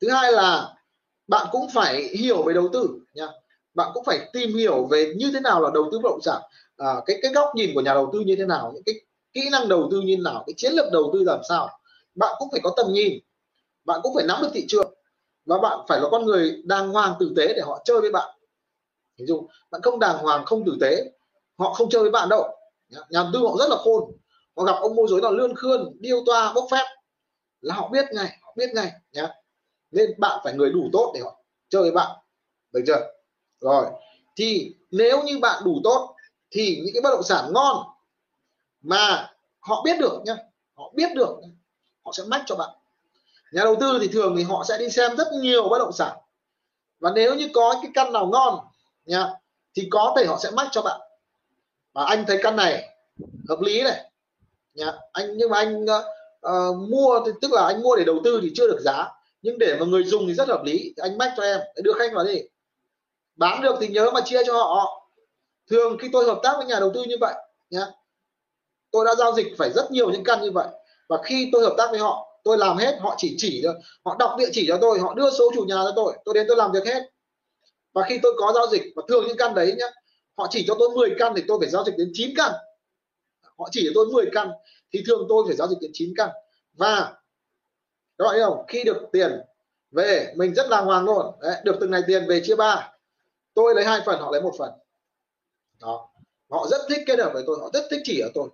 [0.00, 0.74] Thứ hai là
[1.28, 3.28] bạn cũng phải hiểu về đầu tư nha.
[3.74, 6.42] Bạn cũng phải tìm hiểu về như thế nào là đầu tư bất động sản
[6.76, 8.94] à, cái cái góc nhìn của nhà đầu tư như thế nào những cái
[9.32, 11.68] kỹ năng đầu tư như thế nào cái chiến lược đầu tư làm sao.
[12.14, 13.18] Bạn cũng phải có tầm nhìn
[13.88, 14.94] bạn cũng phải nắm được thị trường
[15.48, 18.38] và bạn phải là con người đàng hoàng tử tế để họ chơi với bạn.
[19.18, 21.12] Ví dụ, bạn không đàng hoàng, không tử tế,
[21.58, 22.56] họ không chơi với bạn đâu.
[23.10, 24.12] Nhà tư họ rất là khôn.
[24.56, 26.84] Họ gặp ông môi giới nào lươn khươn, điêu toa, bốc phép
[27.60, 29.28] là họ biết ngay, họ biết ngay, nhá.
[29.90, 32.16] Nên bạn phải người đủ tốt để họ chơi với bạn.
[32.72, 33.12] Được chưa?
[33.60, 33.86] Rồi,
[34.36, 36.14] thì nếu như bạn đủ tốt,
[36.50, 37.86] thì những cái bất động sản ngon
[38.80, 39.30] mà
[39.60, 40.36] họ biết được nhá,
[40.74, 41.40] họ biết được
[42.04, 42.77] họ sẽ mách cho bạn
[43.52, 46.16] nhà đầu tư thì thường thì họ sẽ đi xem rất nhiều bất động sản.
[47.00, 48.58] Và nếu như có cái căn nào ngon
[49.04, 49.26] nha
[49.74, 51.00] thì có thể họ sẽ mách cho bạn.
[51.92, 52.96] Và anh thấy căn này
[53.48, 54.10] hợp lý này
[54.74, 58.38] nha anh nhưng mà anh uh, mua thì tức là anh mua để đầu tư
[58.42, 59.08] thì chưa được giá.
[59.42, 61.60] Nhưng để mà người dùng thì rất hợp lý anh mách cho em.
[61.82, 62.42] Đưa khách vào đi.
[63.36, 65.08] Bán được thì nhớ mà chia cho họ.
[65.70, 67.34] Thường khi tôi hợp tác với nhà đầu tư như vậy
[67.70, 67.86] nhá
[68.90, 70.66] tôi đã giao dịch phải rất nhiều những căn như vậy.
[71.08, 73.74] Và khi tôi hợp tác với họ tôi làm hết họ chỉ chỉ thôi
[74.04, 76.44] họ đọc địa chỉ cho tôi họ đưa số chủ nhà cho tôi tôi đến
[76.48, 77.02] tôi làm việc hết.
[77.92, 79.86] Và khi tôi có giao dịch và thường những căn đấy nhá
[80.38, 82.52] họ chỉ cho tôi 10 căn thì tôi phải giao dịch đến 9 căn.
[83.58, 84.50] Họ chỉ cho tôi 10 căn
[84.92, 86.30] thì thường tôi phải giao dịch đến 9 căn.
[86.72, 87.16] Và
[88.18, 88.64] các bạn hiểu không?
[88.68, 89.40] Khi được tiền
[89.90, 91.26] về mình rất đàng hoàng luôn.
[91.40, 92.92] Đấy, được từng này tiền về chia ba.
[93.54, 94.70] Tôi lấy hai phần họ lấy một phần.
[95.80, 96.10] Đó.
[96.50, 98.48] Họ rất thích kết hợp với tôi họ rất thích chỉ ở tôi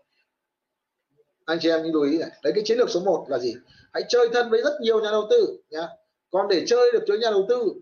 [1.44, 2.30] anh chị em lưu ý này.
[2.42, 3.54] Đấy, cái chiến lược số 1 là gì?
[3.92, 5.88] Hãy chơi thân với rất nhiều nhà đầu tư, nhá.
[6.30, 7.74] Còn để chơi được với nhà đầu tư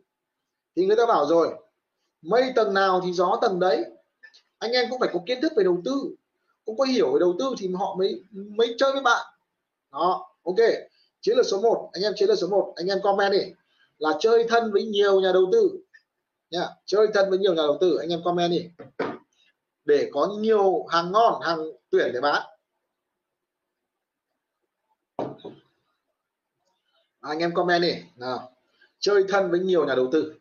[0.76, 1.48] thì người ta bảo rồi,
[2.22, 3.84] mây tầng nào thì gió tầng đấy.
[4.58, 6.16] Anh em cũng phải có kiến thức về đầu tư,
[6.64, 9.26] cũng có hiểu về đầu tư thì họ mới mới chơi với bạn.
[9.92, 10.56] Đó, ok.
[11.20, 13.40] Chiến lược số 1 anh em, chiến lược số 1 anh em comment đi.
[13.98, 15.70] Là chơi thân với nhiều nhà đầu tư
[16.50, 18.70] nha chơi thân với nhiều nhà đầu tư, anh em comment đi.
[19.84, 21.58] Để có nhiều hàng ngon, hàng
[21.90, 22.42] tuyển để bán.
[27.22, 27.94] Anh em comment đi.
[28.16, 28.50] Nào.
[28.98, 30.34] Chơi thân với nhiều nhà đầu tư.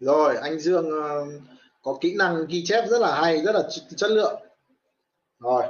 [0.00, 1.26] Rồi, anh Dương ờ,
[1.82, 4.40] có kỹ năng ghi chép rất là hay, rất là chất lượng.
[5.38, 5.64] Rồi,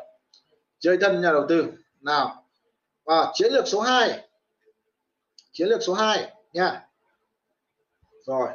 [0.78, 1.64] chơi thân nhà đầu tư.
[2.00, 2.44] Nào,
[3.04, 4.28] và chiến lược số 2
[5.52, 6.88] chiến lược số 2 nha.
[8.26, 8.48] Rồi,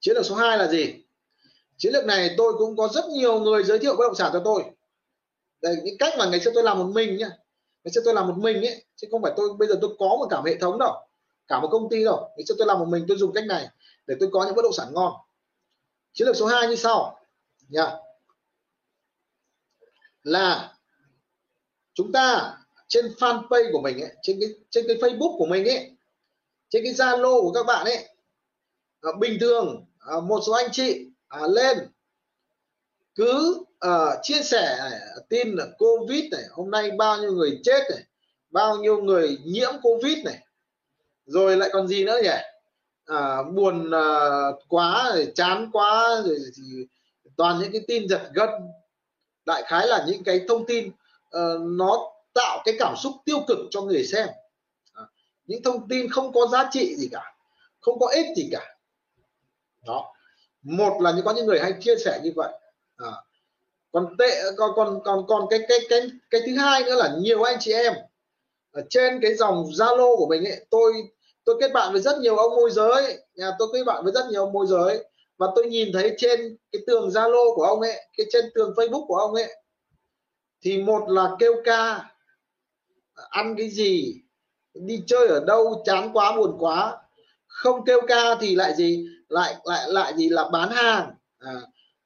[0.00, 0.94] chiến lược số 2 là gì?
[1.76, 4.42] Chiến lược này tôi cũng có rất nhiều người giới thiệu bất động sản cho
[4.44, 4.64] tôi.
[5.62, 7.28] Đây những cách mà ngày xưa tôi làm một mình nhá.
[7.84, 10.06] Ngày xưa tôi làm một mình ấy, chứ không phải tôi, bây giờ tôi có
[10.06, 11.03] một cả hệ thống đâu
[11.48, 12.30] cả một công ty đâu.
[12.36, 13.68] Ngày cho tôi làm một mình tôi dùng cách này
[14.06, 15.12] để tôi có những bất động sản ngon.
[16.12, 17.20] Chiến lược số 2 như sau.
[17.68, 17.96] Nha.
[20.22, 20.74] Là
[21.94, 22.56] chúng ta
[22.88, 25.90] trên fanpage của mình ấy, trên cái trên cái Facebook của mình ấy
[26.68, 28.08] trên cái Zalo của các bạn ấy
[29.00, 31.78] à, bình thường à, một số anh chị à, lên
[33.14, 37.80] cứ uh, chia sẻ này, tin là covid này hôm nay bao nhiêu người chết
[37.90, 38.04] này
[38.50, 40.43] bao nhiêu người nhiễm covid này
[41.26, 42.38] rồi lại còn gì nữa nhỉ?
[43.06, 44.06] À, buồn à,
[44.68, 46.86] quá rồi chán quá rồi thì
[47.36, 48.50] toàn những cái tin giật gân.
[49.46, 53.58] Đại khái là những cái thông tin uh, nó tạo cái cảm xúc tiêu cực
[53.70, 54.28] cho người xem.
[54.92, 55.02] À,
[55.46, 57.34] những thông tin không có giá trị gì cả
[57.84, 58.76] không có ích gì cả.
[59.86, 60.12] Đó.
[60.62, 62.52] Một là những có những người hay chia sẻ như vậy.
[62.96, 63.12] À,
[63.92, 66.00] còn tệ còn còn còn còn cái cái cái
[66.30, 67.92] cái thứ hai nữa là nhiều anh chị em
[68.72, 70.92] ở trên cái dòng zalo của mình ấy tôi
[71.44, 73.18] tôi kết bạn với rất nhiều ông môi giới.
[73.34, 75.04] Nhà tôi kết bạn với rất nhiều ông môi giới.
[75.38, 79.06] Và tôi nhìn thấy trên cái tường zalo của ông ấy cái trên tường facebook
[79.06, 79.54] của ông ấy
[80.62, 82.10] thì một là kêu ca
[83.14, 84.14] ăn cái gì
[84.74, 86.96] đi chơi ở đâu chán quá buồn quá.
[87.46, 89.06] Không kêu ca thì lại gì?
[89.28, 91.14] Lại lại lại gì là bán hàng.
[91.38, 91.54] À,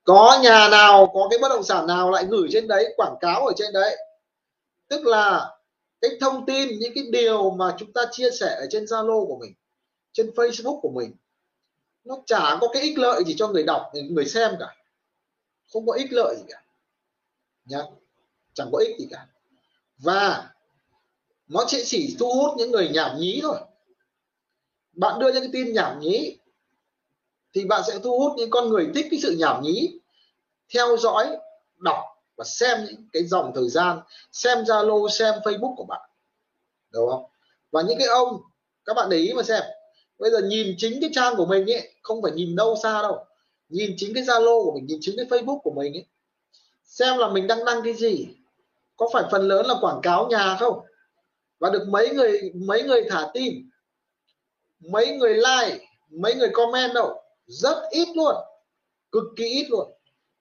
[0.04, 3.46] có nhà nào có cái bất động sản nào lại gửi trên đấy quảng cáo
[3.46, 3.96] ở trên đấy.
[4.88, 5.57] Tức là
[6.00, 9.38] cái thông tin, những cái điều mà chúng ta chia sẻ ở trên zalo của
[9.40, 9.54] mình,
[10.12, 11.12] trên facebook của mình,
[12.04, 14.76] nó chả có cái ích lợi gì cho người đọc, người xem cả.
[15.72, 16.62] Không có ích lợi gì cả.
[17.64, 17.82] Nhá,
[18.54, 19.26] chẳng có ích gì cả.
[19.98, 20.50] Và
[21.48, 23.58] nó sẽ chỉ thu hút những người nhảm nhí thôi.
[24.92, 26.38] Bạn đưa những cái tin nhảm nhí,
[27.54, 30.00] thì bạn sẽ thu hút những con người thích cái sự nhảm nhí,
[30.74, 31.36] theo dõi,
[31.76, 31.96] đọc
[32.38, 34.00] và xem những cái dòng thời gian,
[34.32, 36.10] xem zalo, xem facebook của bạn.
[36.92, 37.24] Đúng không?
[37.70, 38.40] Và những cái ông,
[38.84, 39.62] các bạn để ý mà xem.
[40.18, 43.24] Bây giờ nhìn chính cái trang của mình ấy, không phải nhìn đâu xa đâu.
[43.68, 46.06] Nhìn chính cái zalo của mình, nhìn chính cái facebook của mình ấy.
[46.84, 48.28] Xem là mình đang đăng cái gì.
[48.96, 50.80] Có phải phần lớn là quảng cáo nhà không?
[51.58, 53.70] Và được mấy người mấy người thả tim
[54.80, 57.22] mấy người like, mấy người comment đâu.
[57.46, 58.34] Rất ít luôn.
[59.12, 59.90] Cực kỳ ít luôn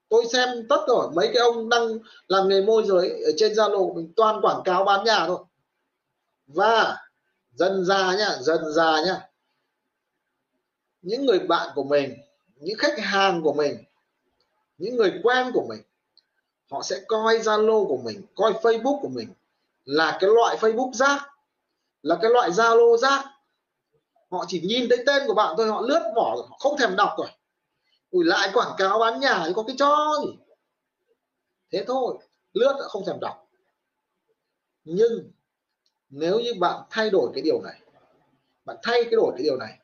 [0.09, 1.87] tôi xem tất rồi mấy cái ông đang
[2.27, 5.39] làm nghề môi giới ở trên zalo mình toàn quảng cáo bán nhà thôi.
[6.47, 6.97] Và
[7.51, 9.29] dần ra nhá dần ra nhá
[11.01, 12.17] những người bạn của mình,
[12.55, 13.77] những khách hàng của mình,
[14.77, 15.81] những người quen của mình,
[16.71, 19.29] họ sẽ coi zalo của mình, coi facebook của mình
[19.85, 21.29] là cái loại facebook rác,
[22.01, 23.25] là cái loại zalo rác.
[24.31, 27.15] Họ chỉ nhìn thấy tên của bạn thôi, họ lướt bỏ họ không thèm đọc
[27.17, 27.27] rồi
[28.11, 30.37] ủi lại quảng cáo bán nhà thì có cái cho gì?
[31.71, 32.17] Thế thôi,
[32.53, 33.47] lướt không thèm đọc.
[34.83, 35.31] Nhưng
[36.09, 37.81] nếu như bạn thay đổi cái điều này,
[38.65, 39.79] bạn thay cái đổi cái điều này,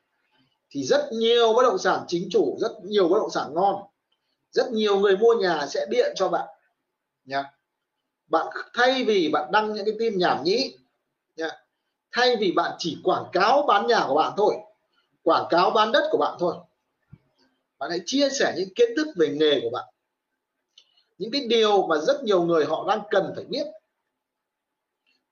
[0.69, 3.84] thì rất nhiều bất động sản chính chủ, rất nhiều bất động sản ngon,
[4.51, 6.47] rất nhiều người mua nhà sẽ điện cho bạn
[7.26, 7.43] nha
[8.28, 10.78] bạn thay vì bạn đăng những cái tin nhảm nhí
[11.36, 11.49] nha
[12.11, 14.55] thay vì bạn chỉ quảng cáo bán nhà của bạn thôi,
[15.24, 16.55] quảng cáo bán đất của bạn thôi
[17.84, 19.86] bạn hãy chia sẻ những kiến thức về nghề của bạn.
[21.17, 23.65] Những cái điều mà rất nhiều người họ đang cần phải biết.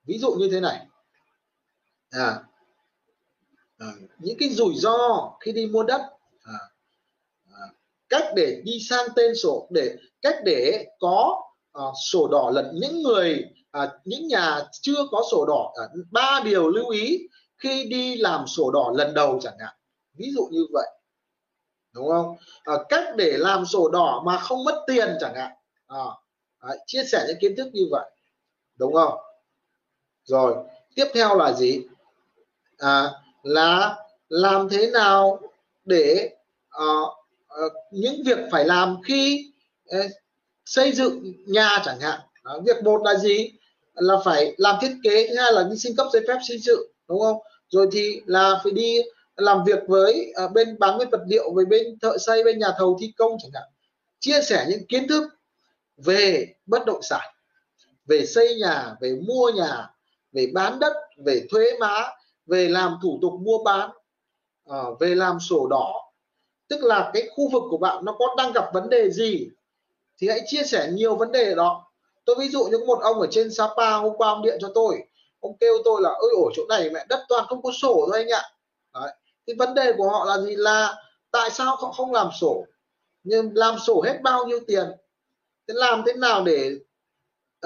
[0.03, 0.87] Ví dụ như thế này.
[2.09, 2.43] À,
[3.77, 3.87] à
[4.19, 6.01] những cái rủi ro khi đi mua đất.
[6.43, 6.59] À,
[7.51, 7.65] à,
[8.09, 11.41] cách để đi sang tên sổ để cách để có
[11.73, 16.41] à, sổ đỏ lần những người à, những nhà chưa có sổ đỏ à, ba
[16.45, 17.27] điều lưu ý
[17.57, 19.75] khi đi làm sổ đỏ lần đầu chẳng hạn.
[20.13, 20.87] Ví dụ như vậy
[21.93, 22.35] đúng không?
[22.63, 25.51] À, cách để làm sổ đỏ mà không mất tiền chẳng hạn.
[25.87, 26.05] À,
[26.59, 28.11] à, chia sẻ những kiến thức như vậy.
[28.77, 29.19] Đúng không?
[30.23, 30.55] Rồi
[30.95, 31.81] tiếp theo là gì?
[32.77, 33.11] À,
[33.43, 33.95] là
[34.29, 35.39] làm thế nào
[35.85, 36.29] để
[36.69, 36.85] à,
[37.47, 39.51] à, những việc phải làm khi
[39.97, 40.11] uh,
[40.65, 42.19] xây dựng nhà chẳng hạn.
[42.43, 43.51] À, việc một là gì?
[43.93, 46.81] Là phải làm thiết kế thứ hai là đi xin cấp giấy phép xây dựng
[47.07, 47.37] đúng không?
[47.69, 48.97] Rồi thì là phải đi
[49.41, 52.67] làm việc với à, bên bán nguyên vật liệu với bên thợ xây bên nhà
[52.77, 53.63] thầu thi công chẳng hạn
[54.19, 55.23] chia sẻ những kiến thức
[55.97, 57.33] về bất động sản
[58.05, 59.89] về xây nhà về mua nhà
[60.31, 60.93] về bán đất
[61.25, 62.03] về thuế má
[62.45, 63.89] về làm thủ tục mua bán
[64.69, 65.93] à, về làm sổ đỏ.
[66.67, 69.47] Tức là cái khu vực của bạn nó có đang gặp vấn đề gì
[70.17, 71.91] thì hãy chia sẻ nhiều vấn đề đó.
[72.25, 75.03] Tôi ví dụ như một ông ở trên Sapa hôm qua ông điện cho tôi
[75.39, 78.17] ông kêu tôi là ơi ở chỗ này mẹ đất toàn không có sổ thôi
[78.17, 78.41] anh ạ.
[78.93, 79.13] Đấy
[79.47, 80.55] thì vấn đề của họ là gì?
[80.55, 80.95] Là
[81.31, 82.65] tại sao họ không làm sổ?
[83.23, 84.91] Nhưng làm sổ hết bao nhiêu tiền?
[85.67, 86.71] Thế làm thế nào để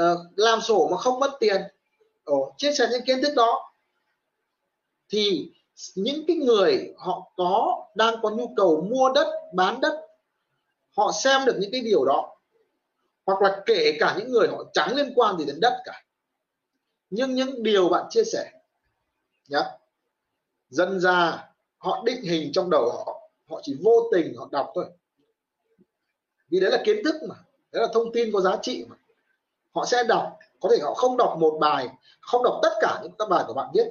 [0.02, 1.62] uh, làm sổ mà không mất tiền?
[2.24, 3.74] Ồ, chia sẻ những kiến thức đó.
[5.10, 5.52] Thì
[5.96, 10.02] những cái người họ có đang có nhu cầu mua đất bán đất
[10.98, 12.38] họ xem được những cái điều đó.
[13.26, 16.04] Hoặc là kể cả những người họ chẳng liên quan gì đến đất cả.
[17.10, 18.52] Nhưng những điều bạn chia sẻ
[19.48, 19.64] nhá.
[20.70, 21.48] Dân ra
[21.78, 24.86] họ định hình trong đầu họ họ chỉ vô tình họ đọc thôi.
[26.50, 27.36] Vì đấy là kiến thức mà,
[27.72, 28.96] đấy là thông tin có giá trị mà.
[29.72, 31.90] họ sẽ đọc, có thể họ không đọc một bài,
[32.22, 33.86] không đọc tất cả những các bài của bạn viết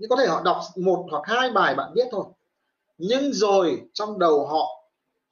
[0.00, 2.24] nhưng có thể họ đọc một hoặc hai bài bạn viết thôi.
[2.98, 4.82] Nhưng rồi trong đầu họ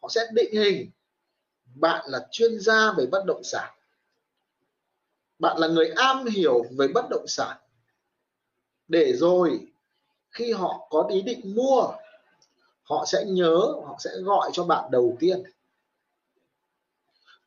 [0.02, 0.90] họ sẽ định hình,
[1.74, 3.74] bạn là chuyên gia về bất động sản.
[5.38, 7.56] Bạn là người am hiểu về bất động sản.
[8.88, 9.60] Để rồi
[10.30, 11.88] khi họ có ý định mua,
[12.82, 13.56] họ sẽ nhớ,
[13.86, 15.42] họ sẽ gọi cho bạn đầu tiên.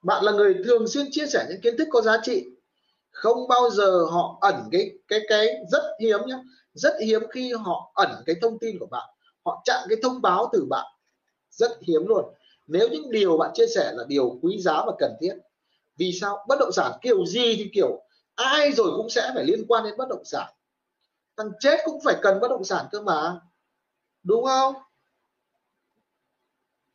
[0.01, 2.45] Bạn là người thường xuyên chia sẻ những kiến thức có giá trị.
[3.11, 6.35] Không bao giờ họ ẩn cái cái cái rất hiếm nhé
[6.73, 9.09] rất hiếm khi họ ẩn cái thông tin của bạn.
[9.45, 10.85] Họ chặn cái thông báo từ bạn.
[11.49, 12.25] Rất hiếm luôn.
[12.67, 15.33] Nếu những điều bạn chia sẻ là điều quý giá và cần thiết,
[15.97, 16.45] vì sao?
[16.47, 18.03] Bất động sản kiểu gì thì kiểu
[18.35, 20.53] ai rồi cũng sẽ phải liên quan đến bất động sản
[21.37, 23.39] thằng chết cũng phải cần bất động sản cơ mà.
[24.23, 24.75] Đúng không?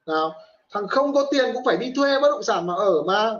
[0.06, 0.34] Nào
[0.70, 3.34] thằng không có tiền cũng phải đi thuê bất động sản mà ở mà.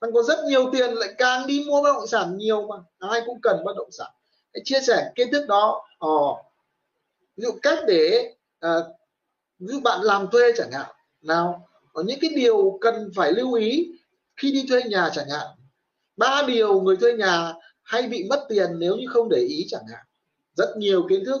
[0.00, 2.76] Thằng có rất nhiều tiền lại càng đi mua bất động sản nhiều mà.
[2.98, 4.10] Ai cũng cần bất động sản.
[4.54, 5.86] Hãy chia sẻ kiến thức đó.
[5.98, 6.08] Ờ,
[7.36, 8.70] ví dụ cách để à,
[9.58, 10.90] ví dụ bạn làm thuê chẳng hạn.
[11.22, 13.92] Nào có những cái điều cần phải lưu ý
[14.36, 15.46] khi đi thuê nhà chẳng hạn.
[16.16, 19.84] Ba điều người thuê nhà hay bị mất tiền nếu như không để ý chẳng
[19.92, 20.06] hạn
[20.56, 21.40] rất nhiều kiến thức.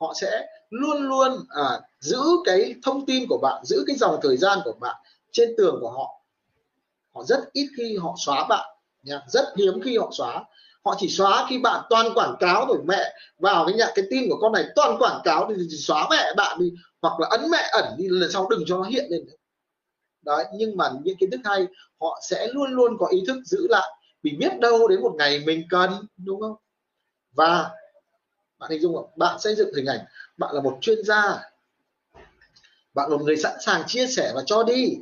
[0.00, 4.36] Họ sẽ luôn luôn à, giữ cái thông tin của bạn giữ cái dòng thời
[4.36, 4.96] gian của bạn
[5.32, 6.20] trên tường của họ.
[7.14, 9.20] Họ rất ít khi họ xóa bạn nha.
[9.28, 10.44] Rất hiếm khi họ xóa.
[10.84, 14.30] Họ chỉ xóa khi bạn toàn quảng cáo rồi mẹ vào cái nhà cái tin
[14.30, 17.68] của con này toàn quảng cáo thì xóa mẹ bạn đi hoặc là ấn mẹ
[17.72, 19.32] ẩn đi lần sau đừng cho nó hiện lên nữa.
[20.22, 21.66] đấy nhưng mà những kiến thức hay
[22.00, 23.88] họ sẽ luôn luôn có ý thức giữ lại.
[24.22, 26.54] Vì biết đâu đến một ngày mình cần đúng không?
[27.32, 27.70] Và
[28.60, 29.10] bạn hình dung không?
[29.16, 30.00] Bạn xây dựng hình ảnh.
[30.36, 31.50] Bạn là một chuyên gia.
[32.94, 34.96] Bạn là một người sẵn sàng chia sẻ và cho đi.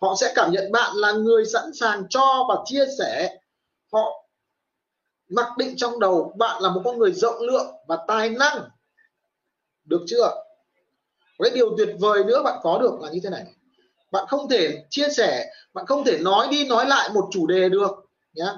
[0.00, 3.38] Họ sẽ cảm nhận bạn là người sẵn sàng cho và chia sẻ.
[3.92, 4.24] Họ
[5.28, 8.68] mặc định trong đầu bạn là một con người rộng lượng và tài năng.
[9.84, 10.44] Được chưa?
[11.38, 13.44] Cái điều tuyệt vời nữa bạn có được là như thế này.
[14.10, 17.68] Bạn không thể chia sẻ, bạn không thể nói đi nói lại một chủ đề
[17.68, 17.90] được,
[18.34, 18.54] nhá.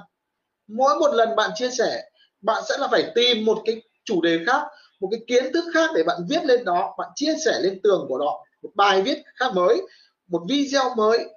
[0.67, 2.09] Mỗi một lần bạn chia sẻ,
[2.41, 4.67] bạn sẽ là phải tìm một cái chủ đề khác,
[4.99, 8.05] một cái kiến thức khác để bạn viết lên đó, bạn chia sẻ lên tường
[8.09, 9.81] của đó, một bài viết khác mới,
[10.27, 11.29] một video mới.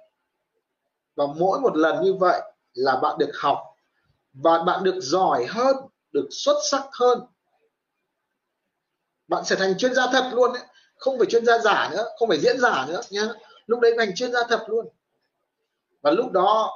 [1.15, 2.41] Và mỗi một lần như vậy
[2.73, 3.57] là bạn được học
[4.33, 5.75] và bạn được giỏi hơn,
[6.11, 7.19] được xuất sắc hơn.
[9.27, 10.63] Bạn sẽ thành chuyên gia thật luôn đấy
[10.95, 13.27] không phải chuyên gia giả nữa, không phải diễn giả nữa nhá.
[13.65, 14.87] Lúc đấy thành chuyên gia thật luôn.
[16.01, 16.71] Và lúc đó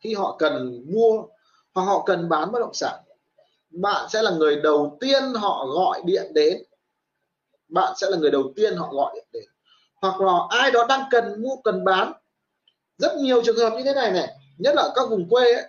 [0.00, 1.22] khi họ cần mua
[1.74, 3.00] hoặc họ cần bán bất động sản
[3.70, 6.62] bạn sẽ là người đầu tiên họ gọi điện đến.
[7.68, 9.44] Bạn sẽ là người đầu tiên họ gọi điện đến.
[9.94, 12.12] Hoặc là ai đó đang cần mua cần bán.
[12.98, 14.28] Rất nhiều trường hợp như thế này này.
[14.58, 15.64] Nhất là các vùng quê ấy,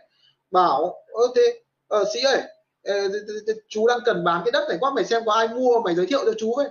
[0.51, 2.41] bảo ơ thế ờ, sĩ ơi
[2.83, 2.93] ờ,
[3.69, 6.05] chú đang cần bán cái đất này quá mày xem có ai mua mày giới
[6.05, 6.69] thiệu cho chú với.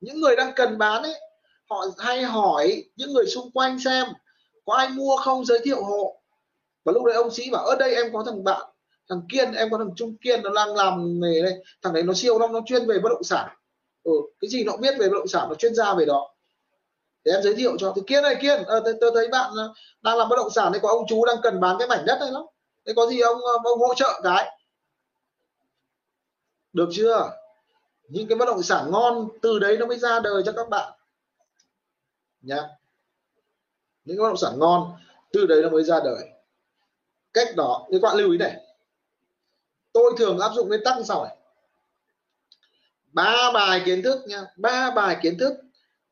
[0.00, 1.14] Những người đang cần bán ấy
[1.70, 4.06] họ hay hỏi những người xung quanh xem
[4.64, 6.20] có ai mua không giới thiệu hộ.
[6.84, 8.73] Và lúc đấy ông sĩ bảo ở đây em có thằng bạn
[9.08, 11.64] thằng kiên em có thằng trung kiên nó đang làm nghề đây.
[11.82, 13.48] Thằng đấy nó siêu lắm nó chuyên về bất động sản.
[14.02, 16.34] Ừ, cái gì nó biết về bất động sản nó chuyên gia về đó.
[17.24, 17.92] Để em giới thiệu cho.
[17.96, 20.72] Thì kiên này kiên ờ, à, tôi thấy bạn ờ, đang làm bất động sản
[20.72, 22.42] đấy có ông chú đang cần bán cái mảnh đất này lắm.
[22.86, 24.58] Thế có gì ông ờ, ông hỗ trợ cái?
[26.72, 27.30] Được chưa?
[28.08, 30.92] Những cái bất động sản ngon từ đấy nó mới ra đời cho các bạn.
[32.40, 32.62] Nhá.
[34.04, 34.92] Những bất động sản ngon
[35.32, 36.28] từ đấy nó mới ra đời.
[37.32, 38.63] Cách đó thì các bạn lưu ý này
[39.94, 41.36] tôi thường áp dụng nguyên tắc sau này.
[43.12, 44.44] Ba bài kiến thức nha.
[44.56, 45.54] Ba bài kiến thức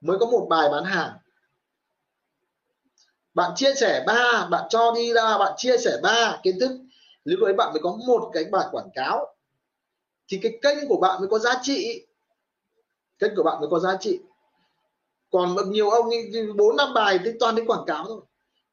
[0.00, 1.12] mới có một bài bán hàng.
[3.34, 6.70] Bạn chia sẻ ba bạn cho đi ra bạn chia sẻ ba kiến thức.
[7.24, 9.34] Lúc đấy bạn mới có một cái bài quảng cáo.
[10.28, 12.06] Thì cái kênh của bạn mới có giá trị.
[13.18, 14.20] Kênh của bạn mới có giá trị.
[15.30, 16.10] Còn nhiều ông
[16.56, 18.20] bốn năm bài thì toàn đến quảng cáo thôi.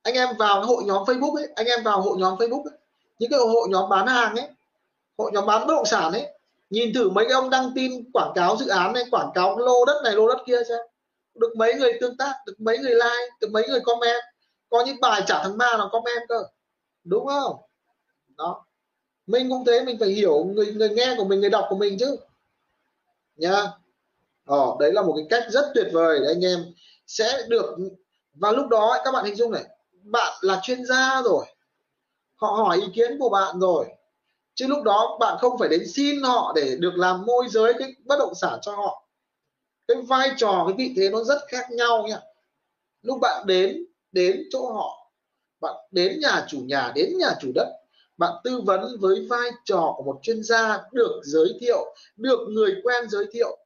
[0.04, 2.78] Anh em vào hội nhóm Facebook ấy anh em vào hội nhóm Facebook ấy,
[3.20, 4.50] những cái hội nhóm bán hàng ấy
[5.20, 6.28] hội nhóm bán bất động sản ấy
[6.70, 9.86] nhìn thử mấy cái ông đăng tin quảng cáo dự án này quảng cáo lô
[9.86, 10.80] đất này lô đất kia xem.
[11.36, 14.24] Được mấy người tương tác được mấy người like được mấy người comment.
[14.70, 16.44] Có những bài trả thằng ma nào comment cơ.
[17.04, 17.56] Đúng không?
[18.38, 18.66] Đó.
[19.28, 21.98] Mình cũng thế mình phải hiểu người người nghe của mình người đọc của mình
[22.00, 22.16] chứ.
[23.36, 23.68] Nha
[24.46, 26.66] ờ, đấy là một cái cách rất tuyệt vời để anh em
[27.08, 27.78] sẽ được
[28.34, 29.64] và lúc đó các bạn hình dung này
[30.04, 31.46] bạn là chuyên gia rồi.
[32.36, 33.86] Họ hỏi ý kiến của bạn rồi
[34.60, 37.96] chứ lúc đó bạn không phải đến xin họ để được làm môi giới cái
[38.06, 39.08] bất động sản cho họ.
[39.88, 42.20] Cái vai trò, cái vị thế nó rất khác nhau nha.
[43.02, 45.12] Lúc bạn đến đến chỗ họ,
[45.62, 47.68] bạn đến nhà chủ nhà, đến nhà chủ đất,
[48.18, 52.76] bạn tư vấn với vai trò của một chuyên gia được giới thiệu, được người
[52.84, 53.58] quen giới thiệu.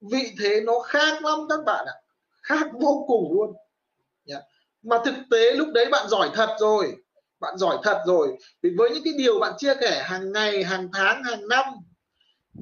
[0.00, 1.94] Vị thế nó khác lắm các bạn ạ.
[2.42, 3.54] Khác vô cùng luôn.
[4.82, 6.96] Mà thực tế lúc đấy bạn giỏi thật rồi
[7.40, 8.38] bạn giỏi thật rồi.
[8.62, 11.64] Vì với những cái điều bạn chia sẻ hàng ngày, hàng tháng, hàng năm,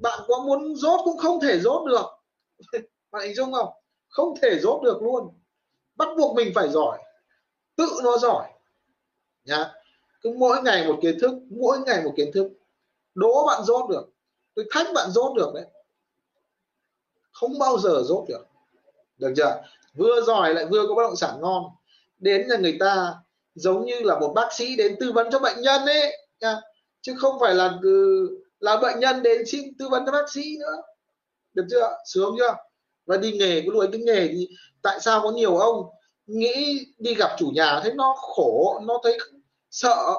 [0.03, 2.07] bạn có muốn rốt cũng không thể rốt được.
[3.11, 3.69] Bạn hình dung không?
[4.09, 5.28] Không thể rốt được luôn.
[5.97, 6.98] Bắt buộc mình phải giỏi.
[7.77, 8.48] Tự nó giỏi.
[9.44, 9.73] Nhá.
[10.23, 12.48] Cứ mỗi ngày một kiến thức, mỗi ngày một kiến thức.
[13.15, 14.09] Đố bạn rốt được.
[14.55, 15.66] Tôi thách bạn rốt được đấy.
[17.32, 18.47] Không bao giờ rốt được.
[19.19, 19.62] Được chưa?
[19.94, 21.65] Vừa giỏi lại vừa có bất động sản ngon.
[22.19, 23.15] Đến nhà người ta
[23.57, 26.57] giống như là một bác sĩ đến tư vấn cho bệnh nhân ấy, nha.
[27.01, 28.28] Chứ không phải là ừ,
[28.61, 30.83] là bệnh nhân đến xin tư vấn cho bác sĩ nữa.
[31.55, 31.99] Được chưa?
[32.07, 32.55] Sướng chưa?
[33.07, 34.49] Và đi nghề, cái đuổi cái nghề thì
[34.83, 35.87] tại sao có nhiều ông
[36.27, 39.19] nghĩ đi gặp chủ nhà thấy nó khổ, nó thấy
[39.70, 40.15] sợ?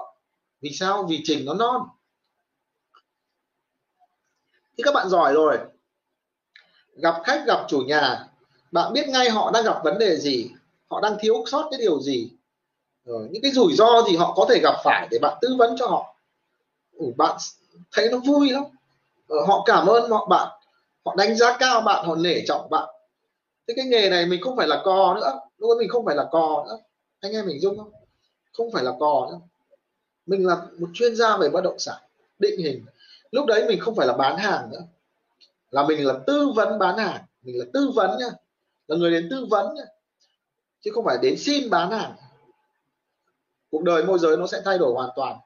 [0.61, 1.05] Vì sao?
[1.09, 1.81] Vì trình nó non.
[4.77, 5.57] Thì các bạn giỏi rồi.
[6.95, 8.27] Gặp khách, gặp chủ nhà,
[8.71, 10.49] bạn biết ngay họ đang gặp vấn đề gì,
[10.87, 12.31] họ đang thiếu sót cái điều gì
[13.07, 15.75] rồi những cái rủi ro gì họ có thể gặp phải để bạn tư vấn
[15.79, 16.15] cho họ?
[16.93, 17.37] Ủa, bạn
[17.91, 18.63] thấy nó vui lắm.
[19.27, 20.47] Ờ, họ cảm ơn họ bạn
[21.05, 22.89] họ đánh giá cao bạn họ nể trọng bạn.
[23.67, 25.39] Thế cái nghề này mình không phải là cò nữa.
[25.57, 26.79] Lúc mình không phải là cò nữa.
[27.19, 27.91] Anh em mình dung không?
[28.53, 29.39] Không phải là cò nữa.
[30.25, 31.97] Mình là một chuyên gia về bất động sản
[32.39, 32.85] định hình.
[33.31, 34.81] Lúc đấy mình không phải là bán hàng nữa.
[35.71, 37.21] Là mình là tư vấn bán hàng.
[37.41, 38.29] Mình là tư vấn nhá,
[38.87, 39.83] là người đến tư vấn nhá.
[40.81, 42.15] Chứ không phải đến xin bán hàng
[43.71, 45.37] cuộc đời môi giới nó sẽ thay đổi hoàn toàn.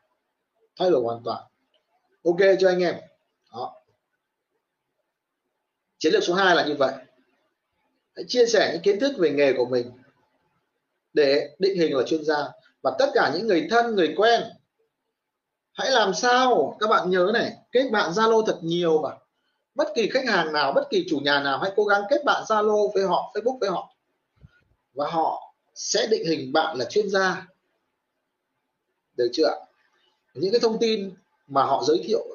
[0.80, 1.44] Thay đổi hoàn toàn.
[2.24, 2.96] Ok cho anh em.
[3.54, 3.74] Đó.
[5.98, 6.94] Chiến lược số 2 là như vậy.
[8.16, 9.92] Hãy chia sẻ những kiến thức về nghề của mình
[11.14, 12.48] để định hình là chuyên gia
[12.82, 14.44] và tất cả những người thân, người quen.
[15.74, 16.78] Hãy làm sao?
[16.80, 19.10] Các bạn nhớ này, kết bạn zalo thật nhiều mà.
[19.76, 22.44] Bất kỳ khách hàng nào, bất kỳ chủ nhà nào, hãy cố gắng kết bạn
[22.48, 23.96] zalo với họ, facebook với họ.
[24.94, 27.48] Và họ sẽ định hình bạn là chuyên gia
[29.18, 29.56] được chưa ạ?
[30.34, 31.12] những cái thông tin
[31.48, 32.26] mà họ giới thiệu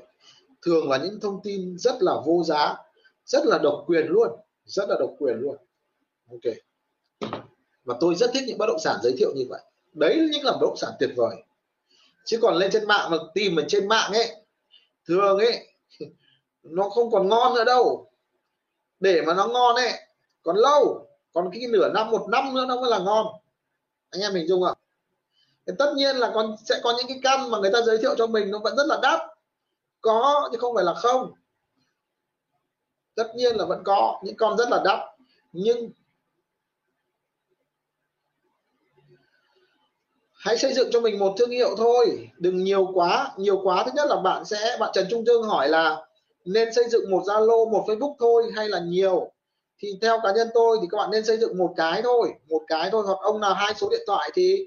[0.63, 2.77] thường là những thông tin rất là vô giá,
[3.25, 4.29] rất là độc quyền luôn,
[4.65, 5.57] rất là độc quyền luôn.
[6.31, 6.55] Ok.
[7.85, 9.61] Và tôi rất thích những bất động sản giới thiệu như vậy.
[9.93, 11.37] Đấy là những là bất động sản tuyệt vời.
[12.25, 14.37] Chứ còn lên trên mạng mà tìm ở trên mạng ấy,
[15.09, 15.69] thường ấy,
[16.63, 18.11] nó không còn ngon nữa đâu.
[19.01, 19.93] Để mà nó ngon ấy,
[20.43, 23.27] còn lâu, còn cái nửa năm, một năm nữa nó mới là ngon.
[24.11, 24.75] Anh em mình dung ạ?
[25.67, 28.15] Thì tất nhiên là còn sẽ có những cái căn mà người ta giới thiệu
[28.19, 29.21] cho mình nó vẫn rất là đắt.
[30.01, 31.33] Có chứ không phải là không.
[33.15, 34.99] Tất nhiên là vẫn có, những con rất là đắt.
[35.53, 35.91] Nhưng
[40.35, 42.29] hãy xây dựng cho mình một thương hiệu thôi.
[42.39, 43.83] Đừng nhiều quá nhiều quá.
[43.87, 46.07] Thứ nhất là bạn sẽ, bạn Trần Trung Dương hỏi là
[46.45, 49.33] nên xây dựng một Zalo, một Facebook thôi hay là nhiều?
[49.79, 52.63] Thì theo cá nhân tôi thì các bạn nên xây dựng một cái thôi, một
[52.67, 53.03] cái thôi.
[53.07, 54.67] Hoặc ông nào hai số điện thoại thì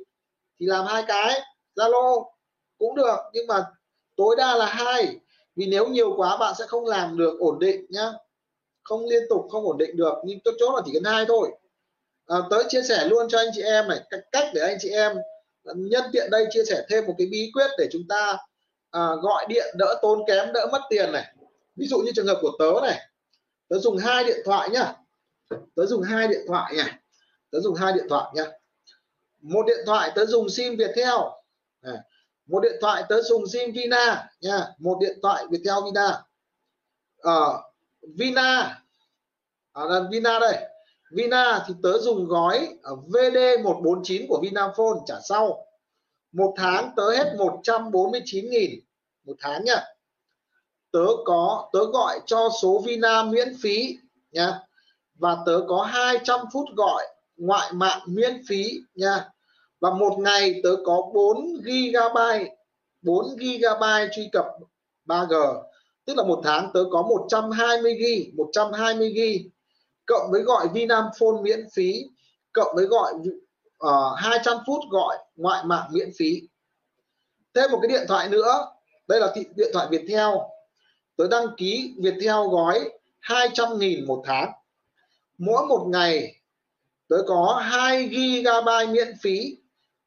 [0.60, 1.41] thì làm hai cái
[1.76, 2.26] Zalo
[2.77, 3.65] cũng được nhưng mà
[4.15, 5.18] tối đa là hai.
[5.56, 8.11] Vì nếu nhiều quá bạn sẽ không làm được ổn định nhá.
[8.84, 11.52] Không liên tục không ổn định được nhưng tốt chốt là chỉ cần hai thôi.
[12.26, 13.99] À, tới chia sẻ luôn cho anh chị em này
[14.31, 15.18] cách để anh chị em
[15.64, 18.38] nhân tiện đây chia sẻ thêm một cái bí quyết để chúng ta
[18.91, 21.36] à, gọi điện đỡ tốn kém đỡ mất tiền này.
[21.76, 22.99] Ví dụ như trường hợp của tớ này
[23.68, 24.94] tớ dùng hai điện thoại nhá.
[25.76, 26.99] Tớ dùng hai điện thoại nhá
[27.52, 28.45] tớ dùng hai điện thoại nhá
[29.41, 31.20] một điện thoại tớ dùng sim Viettel.
[32.45, 36.22] Một điện thoại tớ dùng sim Vina nha một điện thoại Viettel Vina.
[37.18, 38.82] Ở uh, Vina.
[39.74, 40.66] À, là Vina đây.
[41.11, 45.66] Vina thì tớ dùng gói ở VD 149 của Vinaphone trả sau.
[46.32, 48.80] Một tháng tớ hết 149.000
[49.26, 49.84] một tháng nha,
[50.91, 53.98] tớ có tớ gọi cho số Vina miễn phí
[54.32, 54.60] nha.
[55.16, 57.07] Và tớ có 200 phút gọi
[57.40, 59.26] ngoại mạng miễn phí nha.
[59.80, 62.18] Và một ngày tớ có 4 GB
[63.02, 64.45] 4 GB truy cập
[65.06, 65.64] 3G
[66.06, 69.49] tức là một tháng tớ có 120 GB 120 GB
[70.06, 72.03] cộng với gọi Vinaphone miễn phí
[72.53, 73.14] cộng với gọi
[73.78, 76.41] ờ, uh, 200 phút gọi ngoại mạng miễn phí.
[77.53, 78.66] Thêm một cái điện thoại nữa
[79.07, 80.30] đây là thị, điện thoại Viettel.
[81.16, 82.91] Tớ đăng ký Viettel gói
[83.22, 84.52] 200.000 một tháng.
[85.38, 86.39] Mỗi một ngày
[87.10, 89.57] tớ có 2 GB miễn phí,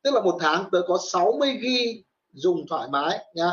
[0.02, 1.66] tức là một tháng tớ có 60 GB
[2.32, 3.52] dùng thoải mái nhá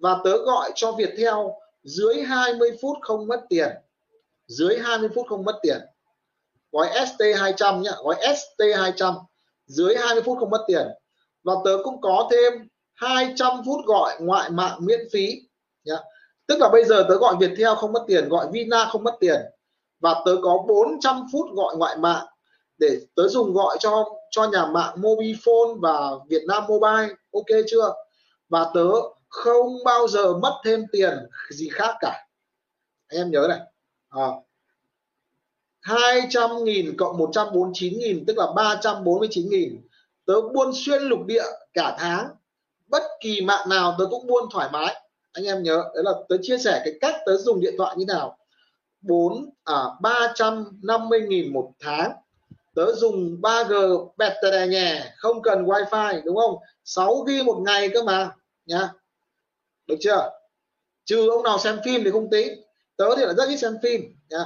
[0.00, 1.34] và tớ gọi cho Viettel,
[1.82, 3.68] dưới 20 phút không mất tiền.
[4.46, 5.78] Dưới 20 phút không mất tiền.
[6.72, 9.14] Gói ST200 nhá, gói ST200
[9.66, 10.86] dưới 20 phút không mất tiền.
[11.44, 15.40] Và tớ cũng có thêm 200 phút gọi ngoại mạng miễn phí
[15.84, 15.96] nhá.
[16.46, 19.40] tức là bây giờ tớ gọi Viettel không mất tiền, gọi Vina không mất tiền.
[20.00, 22.26] Và tớ có 400 phút gọi ngoại mạng
[22.78, 27.94] để tớ dùng gọi cho cho nhà mạng Mobifone và việt nam Mobile ok chưa?
[28.48, 28.86] Và tớ
[29.28, 31.14] không bao giờ mất thêm tiền
[31.50, 32.26] gì khác cả.
[33.08, 33.60] Anh em nhớ này.
[34.08, 34.26] À,
[35.80, 39.80] 200 nghìn cộng 149 nghìn tức là 349 nghìn.
[40.26, 42.28] Tớ buôn xuyên lục địa cả tháng.
[42.86, 45.02] Bất kỳ mạng nào tớ cũng buôn thoải mái.
[45.32, 48.04] Anh em nhớ đấy là tớ chia sẻ cái cách tớ dùng điện thoại như
[48.04, 48.38] nào.
[49.00, 52.12] 4 à 350 nghìn một tháng
[52.76, 56.56] tớ dùng 3G bẹt tè nhẹ không cần wifi, đúng không?
[56.84, 58.30] 6 g một ngày cơ mà,
[58.66, 58.88] nhá.
[59.86, 60.30] Được chưa?
[61.04, 62.60] Trừ ông nào xem phim thì không tính.
[62.96, 64.44] Tớ thì là rất ít xem phim, nhá.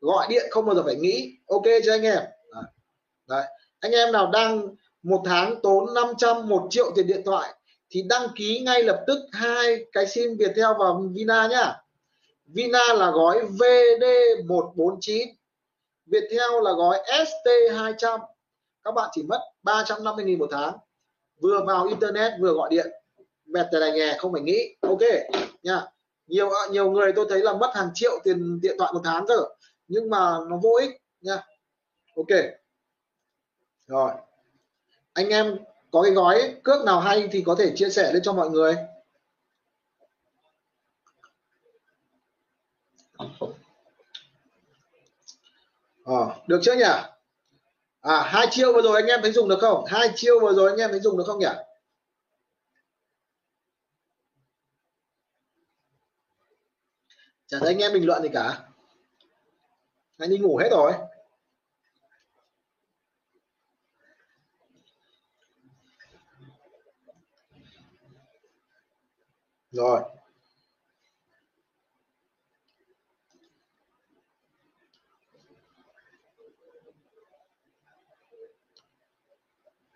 [0.00, 1.36] Gọi điện không bao giờ phải nghĩ.
[1.46, 2.22] Ok cho anh em?
[3.28, 3.44] Đấy.
[3.80, 4.68] anh em nào đang
[5.02, 7.54] một tháng tốn 500 một triệu tiền điện thoại
[7.90, 11.76] thì đăng ký ngay lập tức hai cái sim Viettel và Vina nhá.
[12.46, 15.26] Vina là gói VD149
[16.06, 18.18] Viettel là gói ST200
[18.84, 20.78] các bạn chỉ mất 350.000 một tháng.
[21.40, 22.86] Vừa vào internet, vừa gọi điện.
[23.46, 24.76] Mệt tài nghề không phải nghĩ.
[24.80, 25.00] Ok,
[25.62, 25.86] nha.
[26.26, 29.36] Nhiều nhiều người tôi thấy là mất hàng triệu tiền điện thoại một tháng cơ.
[29.88, 30.90] Nhưng mà nó vô ích,
[31.20, 31.42] nha.
[32.16, 32.40] Ok.
[33.86, 34.10] Rồi.
[35.12, 35.58] Anh em
[35.90, 38.76] có cái gói cước nào hay thì có thể chia sẻ lên cho mọi người.
[46.04, 46.14] À,
[46.46, 46.82] được chưa nhỉ?
[48.00, 49.84] À hai chiêu vừa rồi anh em thấy dùng được không?
[49.86, 51.46] Hai chiêu vừa rồi anh em thấy dùng được không nhỉ?
[57.46, 58.62] Chả thấy anh em bình luận gì cả.
[60.18, 60.92] Anh đi ngủ hết rồi.
[69.70, 70.13] Rồi.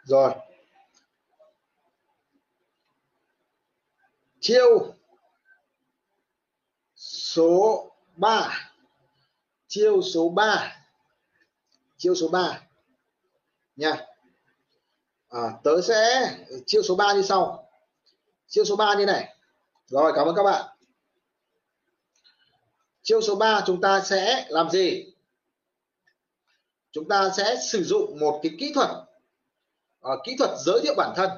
[0.09, 0.35] Rồi.
[4.41, 4.95] Chiêu
[6.97, 8.73] số 3
[9.67, 10.77] chiêu số 3
[11.97, 12.63] chiêu số 3
[13.77, 14.07] nha.
[15.29, 16.31] À, tớ sẽ
[16.67, 17.71] chiêu số 3 như sau.
[18.47, 19.37] Chiêu số 3 như này.
[19.87, 20.77] Rồi cảm ơn các bạn.
[23.03, 25.13] Chiêu số 3 chúng ta sẽ làm gì?
[26.91, 29.08] Chúng ta sẽ sử dụng một cái kỹ thuật
[30.09, 31.31] à, kỹ thuật giới thiệu bản thân.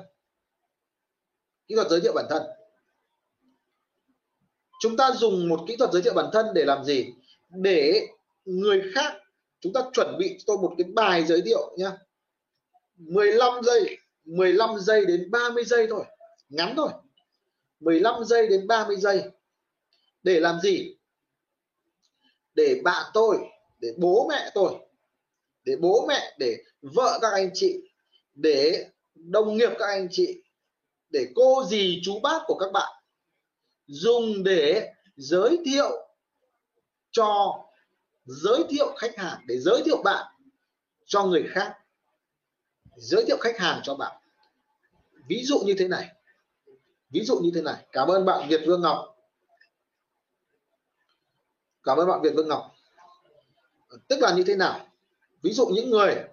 [1.69, 2.43] Kỹ thuật giới thiệu bản thân.
[4.81, 7.15] Chúng ta dùng một kỹ thuật giới thiệu bản thân để làm gì?
[7.49, 8.09] Để
[8.45, 9.17] người khác
[9.61, 11.93] chúng ta chuẩn bị cho tôi một cái bài giới thiệu nhá.
[12.97, 16.05] 15 giây 15 giây đến 30 giây thôi.
[16.49, 16.91] Ngắn thôi.
[17.81, 19.23] 15 giây đến 30 giây.
[20.23, 20.97] Để làm gì?
[22.55, 23.39] Để bạn tôi
[23.79, 24.73] để bố mẹ tôi
[25.65, 27.90] để bố mẹ để vợ các anh chị
[28.43, 30.43] để đồng nghiệp các anh chị,
[31.09, 32.93] để cô dì chú bác của các bạn,
[33.87, 36.09] dùng để giới thiệu
[37.11, 37.59] cho,
[38.25, 40.27] giới thiệu khách hàng, để giới thiệu bạn
[41.07, 41.77] cho người khác.
[42.97, 44.23] Giới thiệu khách hàng cho bạn.
[45.29, 46.09] Ví dụ như thế này.
[47.11, 47.87] Ví dụ như thế này.
[47.93, 49.17] Cảm ơn bạn Việt Vương Ngọc.
[51.83, 52.75] Cảm ơn bạn Việt Vương Ngọc.
[54.09, 54.87] Tức là như thế nào?
[55.43, 56.25] Ví dụ những người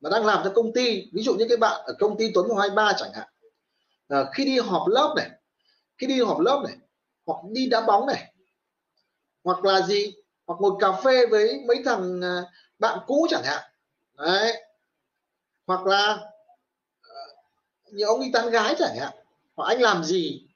[0.00, 2.46] mà đang làm cho công ty ví dụ như cái bạn ở công ty Tuấn
[2.58, 3.28] 23 chẳng hạn.
[4.08, 5.30] À, khi đi họp lớp này
[5.98, 6.76] khi đi họp lớp này
[7.26, 8.32] hoặc đi đá bóng này
[9.44, 10.14] hoặc là gì
[10.46, 12.44] hoặc ngồi cà phê với mấy thằng ờ,
[12.78, 13.62] bạn cũ chẳng hạn.
[14.16, 14.62] Đấy.
[15.66, 16.18] Hoặc là
[17.02, 17.16] ờ,
[17.92, 19.12] như ông đi tán gái chẳng hạn
[19.56, 20.46] hoặc anh làm gì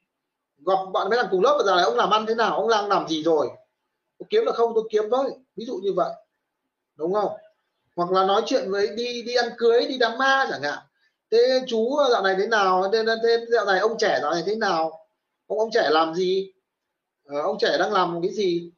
[0.66, 2.68] gặp bạn mấy thằng cùng lớp bây giờ này ông làm ăn thế nào ông
[2.68, 3.48] đang làm gì rồi?
[4.18, 5.30] Tôi kiếm được không tôi kiếm thôi.
[5.56, 6.10] Ví dụ như vậy.
[6.96, 7.32] Đúng không?
[7.96, 10.78] Hoặc là nói chuyện với đi đi ăn cưới đi đám ma chẳng hạn.
[11.30, 12.90] Thế chú dạo này thế nào?
[12.92, 15.08] Thế, thế dạo này ông trẻ dạo này thế nào?
[15.46, 16.52] Ông ông trẻ làm gì?
[17.24, 18.72] Ờ, ông trẻ đang làm cái gì?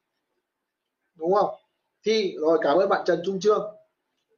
[1.14, 1.54] Đúng không?
[2.04, 3.74] Thì rồi cảm ơn bạn Trần Trung Trương.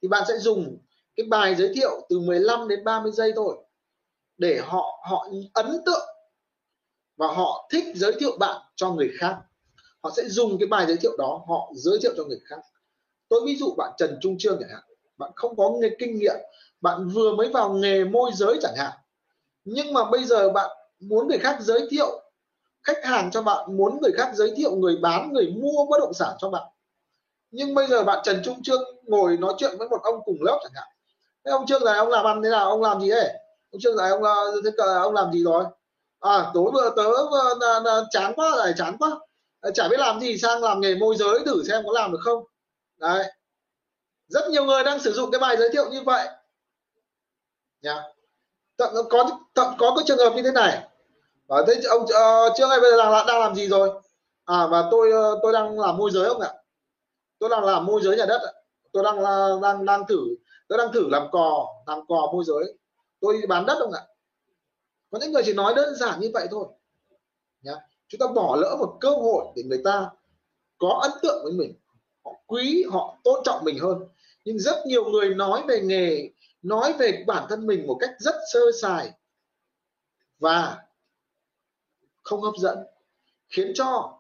[0.02, 0.78] Thì bạn sẽ dùng
[1.16, 3.56] cái bài giới thiệu từ 15 đến 30 giây thôi
[4.38, 6.08] để họ họ ấn tượng
[7.16, 9.36] và họ thích giới thiệu bạn cho người khác.
[10.02, 12.60] Họ sẽ dùng cái bài giới thiệu đó họ giới thiệu cho người khác
[13.28, 14.82] tôi ví dụ bạn Trần Trung Trương chẳng hạn
[15.18, 16.36] bạn không có nghề kinh nghiệm
[16.80, 18.92] bạn vừa mới vào nghề môi giới chẳng hạn.
[19.64, 20.70] Nhưng mà bây giờ bạn
[21.00, 22.22] muốn người khác giới thiệu
[22.82, 26.14] khách hàng cho bạn muốn người khác giới thiệu người bán người mua bất động
[26.14, 26.62] sản cho bạn.
[27.50, 30.60] Nhưng bây giờ bạn Trần Trung Trương ngồi nói chuyện với một ông cùng lớp
[30.62, 30.88] chẳng hạn.
[31.44, 32.70] Thế ông Trương này ông làm ăn thế nào?
[32.70, 33.32] Ông làm gì đấy
[33.76, 35.64] ông trương này ông ờ, thế cờ ông làm gì rồi?
[36.20, 39.10] À tối vừa tớ vừa, chán quá lại chán quá.
[39.74, 42.44] Chả biết làm gì sang làm nghề môi giới thử xem có làm được không
[42.96, 43.32] đấy.
[44.28, 46.28] Rất nhiều người đang sử dụng cái bài giới thiệu như vậy.
[47.82, 48.02] Nha.
[48.76, 50.88] Tận có tận có cái trường hợp như thế này.
[51.46, 53.90] Và thế ông uh, trương ơi bây giờ đang, đang làm gì rồi?
[54.44, 56.52] À và tôi uh, tôi đang làm môi giới không ạ.
[57.38, 58.52] Tôi đang làm môi giới nhà đất
[58.92, 59.22] tôi đang
[59.62, 60.18] đang đang thử
[60.68, 62.78] tôi đang thử làm cò làm cò môi giới.
[63.20, 64.02] Tôi bán đất không ạ.
[65.10, 66.66] Có những người chỉ nói đơn giản như vậy thôi.
[67.62, 67.74] Nhá
[68.08, 70.10] chúng ta bỏ lỡ một cơ hội để người ta
[70.78, 71.74] có ấn tượng với mình
[72.26, 73.98] họ quý họ tôn trọng mình hơn.
[74.44, 76.30] Nhưng rất nhiều người nói về nghề
[76.62, 79.10] nói về bản thân mình một cách rất sơ sài
[80.38, 80.78] và
[82.22, 82.78] không hấp dẫn
[83.48, 84.18] khiến cho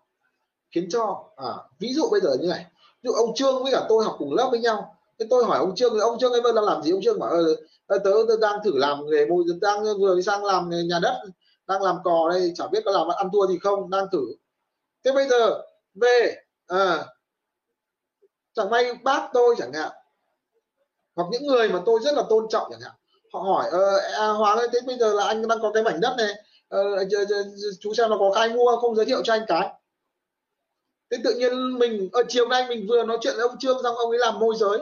[0.70, 2.66] khiến cho à, ví dụ bây giờ như này
[3.02, 5.58] ví dụ ông trương với cả tôi học cùng lớp với nhau thế tôi hỏi
[5.58, 6.90] ông trương ông trương ấy đang làm gì?
[6.90, 7.56] Ông trương bảo ờ,
[7.86, 11.22] ờ, tớ, tớ đang thử làm nghề môi đang vừa sang làm nhà đất
[11.66, 14.20] đang làm cò đây chả biết có làm ăn thua gì không đang thử.
[15.04, 15.62] Thế bây giờ
[15.94, 17.06] về à,
[18.56, 19.90] chẳng may bác tôi chẳng hạn.
[21.16, 22.92] Hoặc những người mà tôi rất là tôn trọng chẳng hạn.
[23.32, 26.00] Họ hỏi ờ, à, Hoàng ơi thế bây giờ là anh đang có cái mảnh
[26.00, 26.34] đất này.
[26.68, 27.04] Ờ,
[27.80, 29.68] chú xem là có ai mua không giới thiệu cho anh cái.
[31.10, 33.96] Thế tự nhiên mình ở chiều nay mình vừa nói chuyện với ông Trương xong
[33.96, 34.78] ông ấy làm môi giới.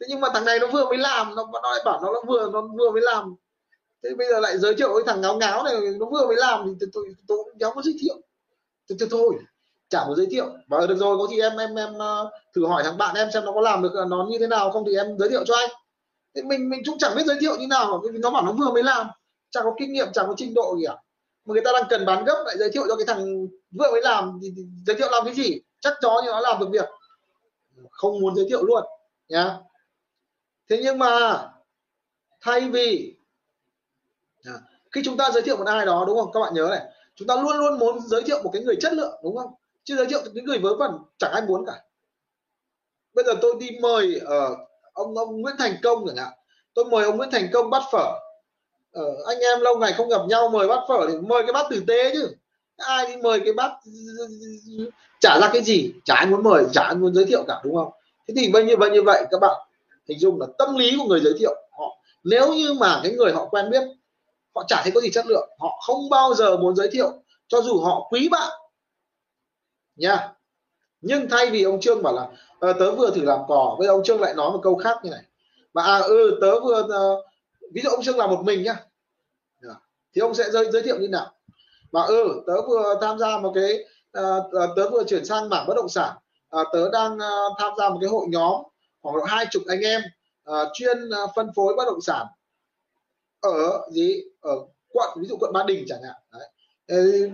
[0.00, 2.22] Thế nhưng mà thằng này nó vừa mới làm nó nó lại bảo nó, nó
[2.28, 3.34] vừa nó vừa mới làm.
[4.02, 6.76] Thế bây giờ lại giới thiệu với thằng ngáo ngáo này nó vừa mới làm
[6.80, 8.14] thì tôi tôi, tôi cũng có giới thiệu.
[8.88, 9.34] Tôi, tôi thôi
[9.92, 10.46] chả muốn giới thiệu.
[10.66, 13.44] Và được rồi có gì em em em ờ, thử hỏi thằng bạn em xem
[13.44, 14.70] nó có làm được ờ, nó như thế nào.
[14.70, 15.70] Không thì em giới thiệu cho anh.
[16.34, 18.70] Thế mình mình cũng chẳng biết giới thiệu như nào vì nó bảo nó vừa
[18.70, 19.06] mới làm.
[19.50, 20.96] Chẳng có kinh nghiệm chẳng có trình độ gì cả.
[21.44, 24.02] Mà người ta đang cần bán gấp lại giới thiệu cho cái thằng vừa mới
[24.02, 25.60] làm thì, thì giới thiệu làm cái gì?
[25.80, 26.88] Chắc chó như nó làm được việc.
[27.90, 28.84] Không muốn giới thiệu luôn
[29.28, 29.56] nhá.
[30.70, 31.42] Thế nhưng mà
[32.40, 33.14] thay vì
[34.44, 34.52] à,
[34.92, 36.32] khi chúng ta giới thiệu một ai đó đúng không?
[36.32, 36.82] Các bạn nhớ này.
[37.14, 39.54] Chúng ta luôn luôn muốn giới thiệu một cái người chất lượng đúng không?
[39.84, 41.82] Chứ giới thiệu những người vớ vẩn chẳng ai muốn cả.
[43.14, 44.58] Bây giờ tôi đi mời uh,
[44.92, 46.32] ông ông Nguyễn Thành Công chẳng hạn.
[46.74, 48.12] Tôi mời ông Nguyễn Thành Công bắt phở.
[49.00, 51.66] Uh, anh em lâu ngày không gặp nhau mời bắt phở thì mời cái bát
[51.70, 52.34] tử tế chứ.
[52.76, 53.72] Ai đi mời cái bát
[55.20, 57.74] trả ra cái gì chả ai muốn mời chả ai muốn giới thiệu cả đúng
[57.74, 57.92] không?
[58.28, 59.56] Thế thì bao nhiêu bao nhiêu vậy các bạn?
[60.08, 63.32] Hình dung là tâm lý của người giới thiệu họ nếu như mà cái người
[63.32, 63.82] họ quen biết
[64.54, 67.12] họ chả thấy có gì chất lượng họ không bao giờ muốn giới thiệu.
[67.48, 68.50] Cho dù họ quý bạn
[69.96, 70.32] nha.
[71.00, 72.28] Nhưng thay vì ông trương bảo là
[72.60, 75.10] à, tớ vừa thử làm cỏ, với ông trương lại nói một câu khác như
[75.10, 75.22] này.
[75.74, 77.24] Mà à ừ tớ vừa uh,
[77.72, 78.76] ví dụ ông trương làm một mình nhá.
[80.14, 81.32] Thì ông sẽ giới, giới thiệu như nào?
[81.92, 83.84] Mà ừ tớ vừa tham gia một cái
[84.18, 86.16] uh, tớ vừa chuyển sang mảng bất động sản.
[86.60, 88.62] Uh, tớ đang uh, tham gia một cái hội nhóm
[89.02, 90.02] khoảng độ hai chục anh em
[90.50, 92.26] uh, chuyên uh, phân phối bất động sản
[93.40, 94.22] ở gì?
[94.40, 94.52] Ở
[94.88, 96.16] quận ví dụ quận Ba Đình chẳng hạn.
[96.32, 96.48] Đấy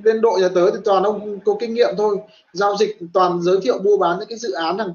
[0.05, 2.16] bên đội nhà tớ thì toàn ông có kinh nghiệm thôi.
[2.53, 4.95] Giao dịch toàn giới thiệu mua bán những cái dự án hàng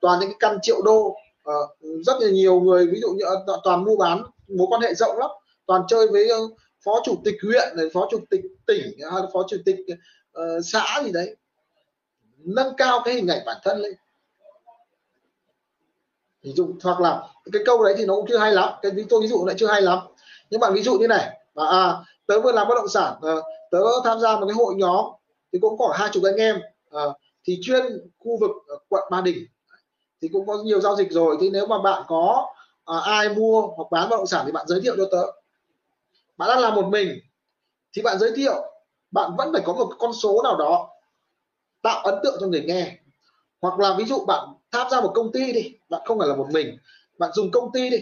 [0.00, 1.16] toàn những cái căn triệu đô.
[1.44, 1.54] À,
[2.04, 5.18] rất là nhiều người ví dụ như ờ, toàn mua bán mối quan hệ rộng
[5.18, 5.30] lắm.
[5.66, 6.38] Toàn chơi với ờ,
[6.84, 8.82] phó chủ tịch huyện này phó chủ tịch tỉnh
[9.12, 9.76] hay phó chủ tịch
[10.38, 11.36] uh, xã gì đấy.
[12.38, 13.92] Nâng cao cái hình ảnh bản thân lên.
[16.42, 18.68] Ví dụ hoặc là cái câu đấy thì nó cũng chưa hay lắm.
[18.82, 19.98] Cái ví tôi ví dụ lại chưa hay lắm.
[20.50, 21.96] Nhưng bạn ví dụ như này mà à,
[22.32, 23.34] tớ vừa làm bất động sản à,
[23.70, 25.04] tớ tham gia một cái hội nhóm
[25.52, 26.60] thì cũng có hai chục anh em
[26.90, 27.02] à,
[27.44, 27.82] thì chuyên
[28.18, 29.46] khu vực ờ, quận Ba Đình.
[30.22, 32.46] Thì cũng có nhiều giao dịch rồi thì nếu mà bạn có
[32.84, 35.22] à, ai mua hoặc bán bất động sản thì bạn giới thiệu cho tớ.
[36.36, 37.18] Bạn đang làm một mình
[37.92, 38.72] thì bạn giới thiệu
[39.10, 40.88] bạn vẫn phải có một con số nào đó
[41.82, 42.98] tạo ấn tượng cho người nghe.
[43.60, 46.36] Hoặc là ví dụ bạn tham gia một công ty đi bạn không phải là
[46.36, 46.78] một mình
[47.18, 47.98] bạn dùng công ty đi.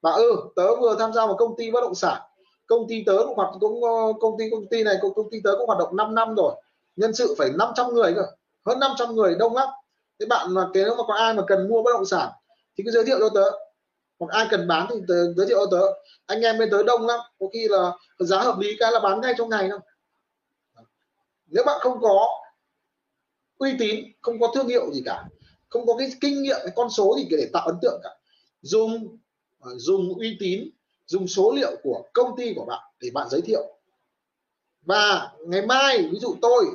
[0.00, 2.20] Và ừ tớ vừa tham gia một công ty bất động sản
[2.70, 5.54] công ty tớ cũng hoạt cũng ờ, công ty công ty này công ty tớ
[5.58, 6.54] cũng hoạt động 5 năm rồi.
[6.96, 8.22] Nhân sự phải 500 người cơ.
[8.66, 9.68] Hơn 500 người đông lắm.
[10.20, 12.30] Thế bạn mà cái nếu mà có ai mà cần mua bất động sản
[12.76, 13.50] thì cứ giới thiệu cho tớ.
[14.18, 15.86] Hoặc ai cần bán thì tớ, giới thiệu cho tớ.
[16.26, 17.20] Anh em bên tớ đông lắm.
[17.40, 19.80] Có khi là giá hợp lý cái là bán ngay trong ngày thôi.
[21.46, 22.26] Nếu bạn không có
[23.58, 25.24] uy tín không có thương hiệu gì cả
[25.68, 28.10] không có cái kinh nghiệm cái con số gì để tạo ấn tượng cả.
[28.62, 29.18] Dùng
[29.60, 30.70] ờ, dùng uy tín
[31.10, 33.62] dùng số liệu của công ty của bạn để bạn giới thiệu.
[34.82, 36.66] Và ngày mai ví dụ tôi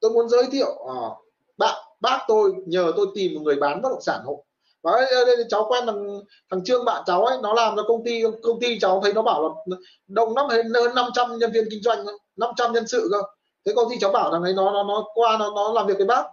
[0.00, 1.12] tôi muốn giới thiệu uh,
[1.58, 4.44] bạn bác tôi nhờ tôi tìm một người bán bất động sản hộ.
[4.82, 4.92] Và
[5.48, 6.20] cháu quen thằng
[6.50, 9.22] thằng trương bạn cháu ấy nó làm cho công ty công ty cháu thấy nó
[9.22, 9.76] bảo là
[10.06, 13.18] đông lắm hơn 500 nhân viên kinh doanh 500 nhân sự cơ.
[13.64, 15.96] Thế công ty cháu bảo rằng ấy nó nó nó qua nó nó làm việc
[15.96, 16.24] với bác.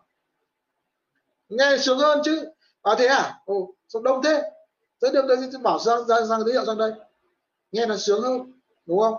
[1.49, 2.45] Nghe sướng hơn chứ.
[2.82, 3.40] À thế à?
[3.45, 4.41] Ồ đông thế?
[5.02, 6.91] Giới thiệu đây bảo sang sang, sang giới thiệu sang đây
[7.72, 8.52] nghe nó sướng hơn
[8.85, 9.15] đúng không?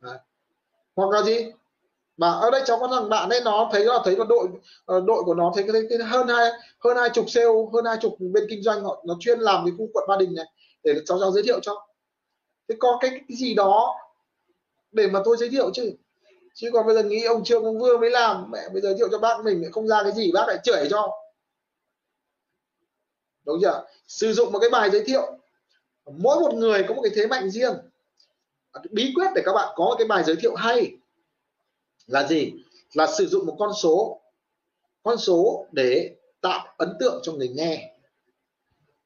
[0.00, 0.18] Đấy.
[0.96, 1.52] hoặc là gì?
[2.16, 4.48] Mà ở đây cháu có thằng bạn ấy nó thấy là thấy là đội
[4.84, 7.96] ờ, đội của nó thấy cái, cái hơn hai hơn hai chục sale hơn hai
[8.00, 10.44] chục bên kinh doanh họ nó chuyên làm cái khu quận ba đình này
[10.84, 11.86] để cháu cháu giới thiệu cho.
[12.68, 13.94] Thế có cái, cái gì đó
[14.92, 15.94] để mà tôi giới thiệu chứ?
[16.54, 18.98] Chứ còn bây giờ nghĩ ông trương ông vương mới làm mẹ bây giờ giới
[18.98, 21.10] thiệu cho bác mình không ra cái gì bác lại chửi cho.
[23.46, 23.84] Đúng chưa?
[24.08, 25.38] Sử dụng một cái bài giới thiệu
[26.12, 27.74] mỗi một người có một cái thế mạnh riêng.
[28.90, 30.96] Bí quyết để các bạn có cái bài giới thiệu hay
[32.06, 32.52] là gì?
[32.92, 34.20] Là sử dụng một con số
[35.02, 37.96] con số để tạo ấn tượng cho người nghe.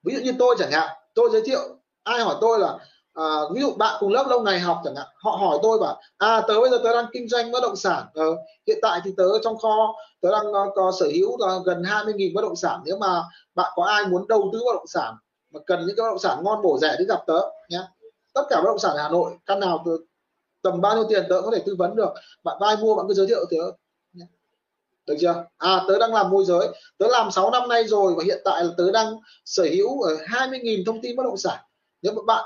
[0.02, 2.78] Ví dụ như tôi chẳng hạn tôi giới thiệu ai hỏi tôi là
[3.14, 6.00] à, ví dụ bạn cùng lớp lâu ngày học chẳng hạn họ hỏi tôi bảo
[6.18, 9.14] à tớ bây giờ tớ đang kinh doanh bất động sản ờ, hiện tại thì
[9.16, 12.80] tớ trong kho tớ đang ờ, có sở hữu là gần 20.000 bất động sản
[12.84, 13.22] nếu mà
[13.54, 15.14] bạn có ai muốn đầu tư bất động sản
[15.50, 17.80] mà cần những cái bất động sản ngon bổ rẻ thì gặp tớ nhé
[18.38, 19.92] tất cả bất động sản ở Hà Nội căn nào tớ,
[20.62, 22.10] tầm bao nhiêu tiền tớ có thể tư vấn được.
[22.44, 23.56] Bạn vai mua bạn cứ giới thiệu tớ
[24.12, 24.24] nhé.
[25.06, 25.44] được chưa?
[25.56, 26.68] À tớ đang làm môi giới.
[26.98, 30.16] Tớ làm 6 năm nay rồi và hiện tại là tớ đang sở hữu ở
[30.16, 31.58] 20.000 thông tin bất động sản.
[32.02, 32.44] Nếu mà bạn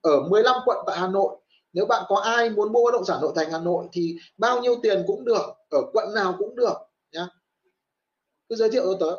[0.00, 1.36] ở 15 quận tại Hà Nội
[1.72, 4.60] nếu bạn có ai muốn mua bất động sản nội thành Hà Nội thì bao
[4.60, 6.74] nhiêu tiền cũng được ở quận nào cũng được
[7.12, 7.28] nhá.
[8.48, 9.16] Cứ giới thiệu cho tớ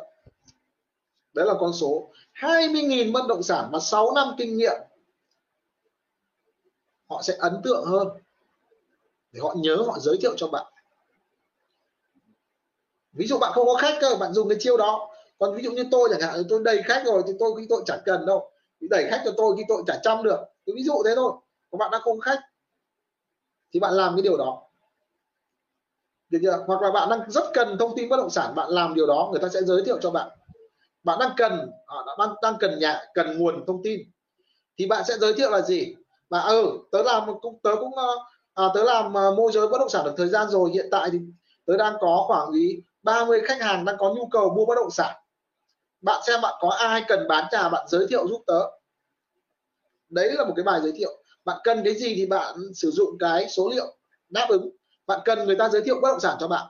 [1.34, 2.10] đấy là con số.
[2.34, 4.76] 20.000 bất động sản và 6 năm kinh nghiệm,
[7.08, 8.08] họ sẽ ấn tượng hơn
[9.32, 10.72] để họ nhớ, họ giới thiệu cho bạn.
[13.12, 15.10] Ví dụ bạn không có khách cơ, bạn dùng cái chiêu đó.
[15.38, 17.82] Còn ví dụ như tôi chẳng hạn, tôi đầy khách rồi thì tôi, khi tôi
[17.86, 18.50] chẳng cần đâu.
[18.80, 20.38] Đẩy khách cho tôi khi tôi trả trăm được.
[20.66, 21.32] Cái ví dụ thế thôi.
[21.70, 22.40] Còn bạn đã không khách
[23.72, 24.62] thì bạn làm cái điều đó.
[26.28, 26.64] Được chưa?
[26.66, 29.28] Hoặc là bạn đang rất cần thông tin bất động sản, bạn làm điều đó,
[29.30, 30.37] người ta sẽ giới thiệu cho bạn
[31.04, 31.52] bạn đang cần
[31.86, 34.00] à, họ đang đang cần nhà cần nguồn thông tin.
[34.78, 35.94] Thì bạn sẽ giới thiệu là gì?
[36.28, 38.16] Và ừ tớ làm cũng tớ cũng ờ,
[38.54, 40.70] à, tớ làm ờ, môi giới bất động sản được thời gian rồi.
[40.74, 41.18] Hiện tại thì
[41.66, 44.90] tớ đang có khoảng ý 30 khách hàng đang có nhu cầu mua bất động
[44.90, 45.16] sản.
[46.00, 48.60] Bạn xem bạn có ai cần bán nhà bạn giới thiệu giúp tớ.
[50.08, 51.22] Đấy là một cái bài giới thiệu.
[51.44, 53.96] Bạn cần cái gì thì bạn sử dụng cái số liệu
[54.28, 54.70] đáp ứng.
[55.06, 56.66] Bạn cần người ta giới thiệu bất động sản cho bạn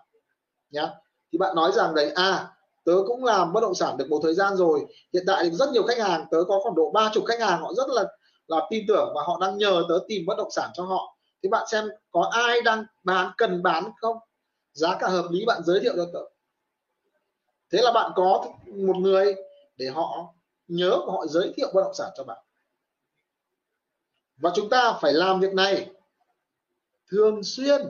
[0.71, 0.89] nhá.
[1.33, 2.47] Thì bạn nói rằng đấy à
[2.89, 4.87] tớ cũng làm bất động sản được một thời gian rồi.
[5.13, 7.61] Hiện tại thì rất nhiều khách hàng tớ có khoảng độ ba chục khách hàng
[7.61, 8.05] họ rất là
[8.47, 11.17] là tin tưởng và họ đang nhờ tớ tìm bất động sản cho họ.
[11.43, 14.17] Thì bạn xem có ai đang bán cần bán không?
[14.73, 16.21] Giá cả hợp lý bạn giới thiệu cho tớ.
[17.71, 19.35] Thế là bạn có một người
[19.77, 20.35] để họ
[20.69, 22.39] nhớ và họ giới thiệu bất động sản cho bạn.
[24.37, 25.91] Và chúng ta phải làm việc này
[27.11, 27.81] thường xuyên.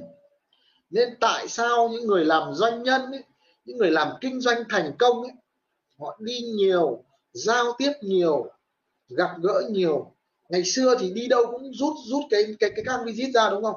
[0.90, 3.22] Nên tại sao những người làm doanh nhân ấy,
[3.68, 5.32] những người làm kinh doanh thành công ấy,
[5.98, 8.50] họ đi nhiều giao tiếp nhiều
[9.08, 10.12] gặp gỡ nhiều.
[10.48, 13.62] Ngày xưa thì đi đâu cũng rút rút cái cái cái card visit ra đúng
[13.62, 13.76] không?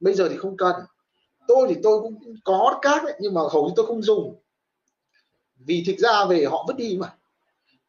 [0.00, 0.74] Bây giờ thì không cần.
[1.48, 2.14] Tôi thì tôi cũng
[2.44, 4.34] có card ấy, nhưng mà hầu như tôi không dùng.
[5.56, 7.14] Vì thực ra về họ vứt đi mà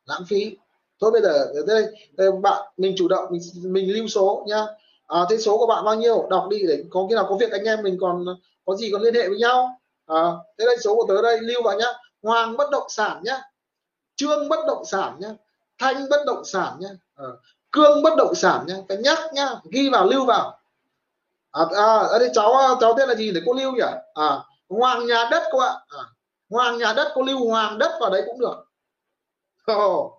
[0.06, 0.58] lãng phí.
[1.00, 4.66] Thôi bây giờ đây, đây bạn mình chủ động mình, mình lưu số nhá.
[5.08, 6.28] À, thế số của bạn bao nhiêu?
[6.30, 8.26] Đọc đi để có khi nào có việc anh em mình còn
[8.66, 10.24] có gì còn liên hệ với nhau à,
[10.60, 11.88] thế đây số của tớ đây lưu vào nhá.
[12.24, 13.42] Hoàng bất động sản nhá.
[14.16, 15.30] Trương bất động sản nhá.
[15.78, 16.90] Thanh bất động sản nhá.
[17.16, 17.26] À,
[17.72, 18.76] cương bất động sản nhá.
[18.88, 20.60] Phải nhắc nhá ghi vào lưu vào.
[21.52, 23.82] À, à ở đây cháu cháu tên là gì để cô lưu nhỉ?
[24.14, 24.40] À
[24.70, 25.74] hoàng nhà đất cô ạ.
[25.88, 26.04] À,
[26.50, 28.66] hoàng nhà đất cô lưu hoàng đất vào đấy cũng được.
[29.72, 30.12] Oh,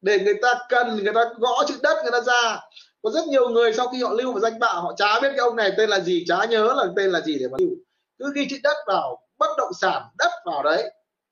[0.00, 2.60] để người ta cần người ta gõ chữ đất người ta ra.
[3.02, 5.38] Có rất nhiều người sau khi họ lưu vào danh bạ họ chả biết cái
[5.38, 7.70] ông này tên là gì chả nhớ là tên là gì để mà lưu.
[8.18, 10.90] Cứ ghi chữ đất vào bất động sản đất vào đấy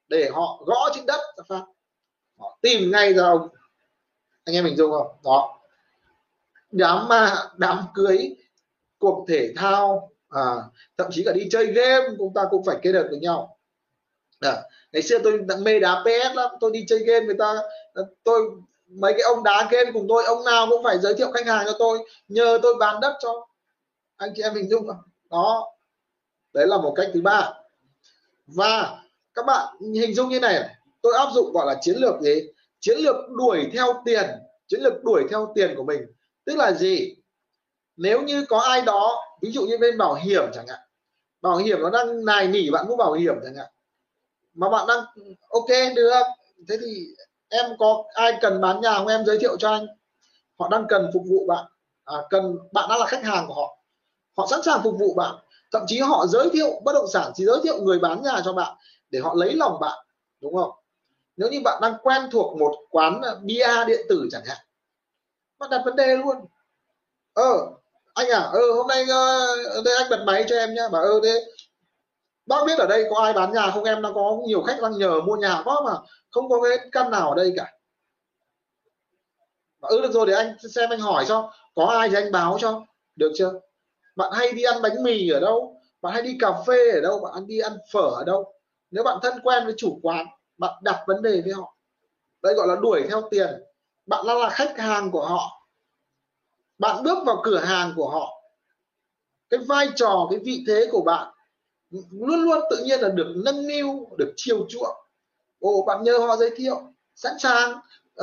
[0.08, 1.62] để họ gõ chữ đất ra phát
[2.42, 3.48] họ tìm ngay ra ông.
[4.44, 5.16] Anh em mình dùng không?
[5.24, 5.60] Đó.
[6.70, 8.36] Đám ma đám cưới
[8.98, 10.54] cuộc thể thao à,
[10.96, 13.58] thậm chí cả đi chơi game chúng ta cũng phải kết hợp với nhau.
[14.40, 14.62] À,
[14.92, 16.50] ngày xưa tôi mê đá PS lắm.
[16.60, 17.54] Tôi đi chơi game người ta
[18.24, 18.50] tôi
[18.86, 21.66] mấy cái ông đá game cùng tôi ông nào cũng phải giới thiệu khách hàng
[21.66, 21.98] cho tôi
[22.28, 23.46] nhờ tôi bán đất cho.
[24.16, 25.02] Anh chị em hình dung không?
[25.30, 25.72] Đó.
[26.52, 27.52] Đấy là một cách thứ ba
[28.54, 29.02] và
[29.34, 30.68] các bạn hình dung như này
[31.02, 32.42] tôi áp dụng gọi là chiến lược gì?
[32.80, 34.30] Chiến lược đuổi theo tiền
[34.68, 36.00] chiến lược đuổi theo tiền của mình.
[36.44, 37.16] Tức là gì?
[37.96, 40.80] Nếu như có ai đó ví dụ như bên bảo hiểm chẳng hạn
[41.42, 43.66] bảo hiểm nó đang nài nỉ bạn mua bảo hiểm chẳng hạn
[44.54, 45.04] mà bạn đang
[45.50, 46.22] ok được
[46.68, 47.06] thế thì
[47.48, 49.06] em có ai cần bán nhà không?
[49.06, 49.86] Em giới thiệu cho anh.
[50.58, 51.64] Họ đang cần phục vụ bạn
[52.04, 53.78] à, cần bạn đã là khách hàng của họ.
[54.36, 55.34] Họ sẵn sàng phục vụ bạn
[55.72, 58.52] thậm chí họ giới thiệu bất động sản, chỉ giới thiệu người bán nhà cho
[58.52, 58.76] bạn
[59.10, 60.06] để họ lấy lòng bạn,
[60.40, 60.70] đúng không?
[61.36, 64.58] Nếu như bạn đang quen thuộc một quán ờ, bia điện tử chẳng hạn,
[65.58, 66.36] bạn đặt vấn đề luôn.
[67.34, 67.66] Ờ
[68.14, 71.02] anh à ờ hôm nay ờ, ờ, đây anh bật máy cho em nhá, bảo
[71.02, 71.44] ơ thế
[72.46, 73.84] bác biết ở đây có ai bán nhà không?
[73.84, 75.92] Em nó có nhiều khách đang nhờ mua nhà quá mà,
[76.30, 77.72] không có cái căn nào ở đây cả.
[79.80, 82.82] Ừ được rồi, để anh xem, anh hỏi cho, có ai thì anh báo cho,
[83.16, 83.52] được chưa?
[84.16, 85.80] Bạn hay đi ăn bánh mì ở đâu?
[86.02, 87.20] Bạn hay đi cà phê ở đâu?
[87.20, 88.54] Bạn đi ăn phở ở đâu?
[88.90, 90.26] Nếu bạn thân quen với chủ quán
[90.58, 91.76] bạn đặt vấn đề với họ.
[92.42, 93.62] Đây gọi là đuổi theo tiền.
[94.06, 95.68] Bạn là, là khách hàng của họ.
[96.78, 98.42] Bạn bước vào cửa hàng của họ.
[99.50, 101.34] Cái vai trò cái vị thế của bạn
[102.10, 104.96] luôn luôn tự nhiên là được nâng niu được chiều chuộng.
[105.60, 106.82] Ồ bạn nhờ họ giới thiệu
[107.14, 107.72] sẵn sàng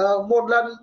[0.01, 0.73] uh, một lần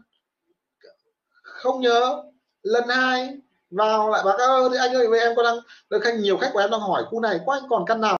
[1.43, 2.23] không nhớ
[2.63, 3.39] lần hai
[3.71, 5.57] vào lại báo ơi anh ơi với em có đang
[5.91, 8.15] được khách nhiều khách của em đang hỏi khu này, có anh còn căn nào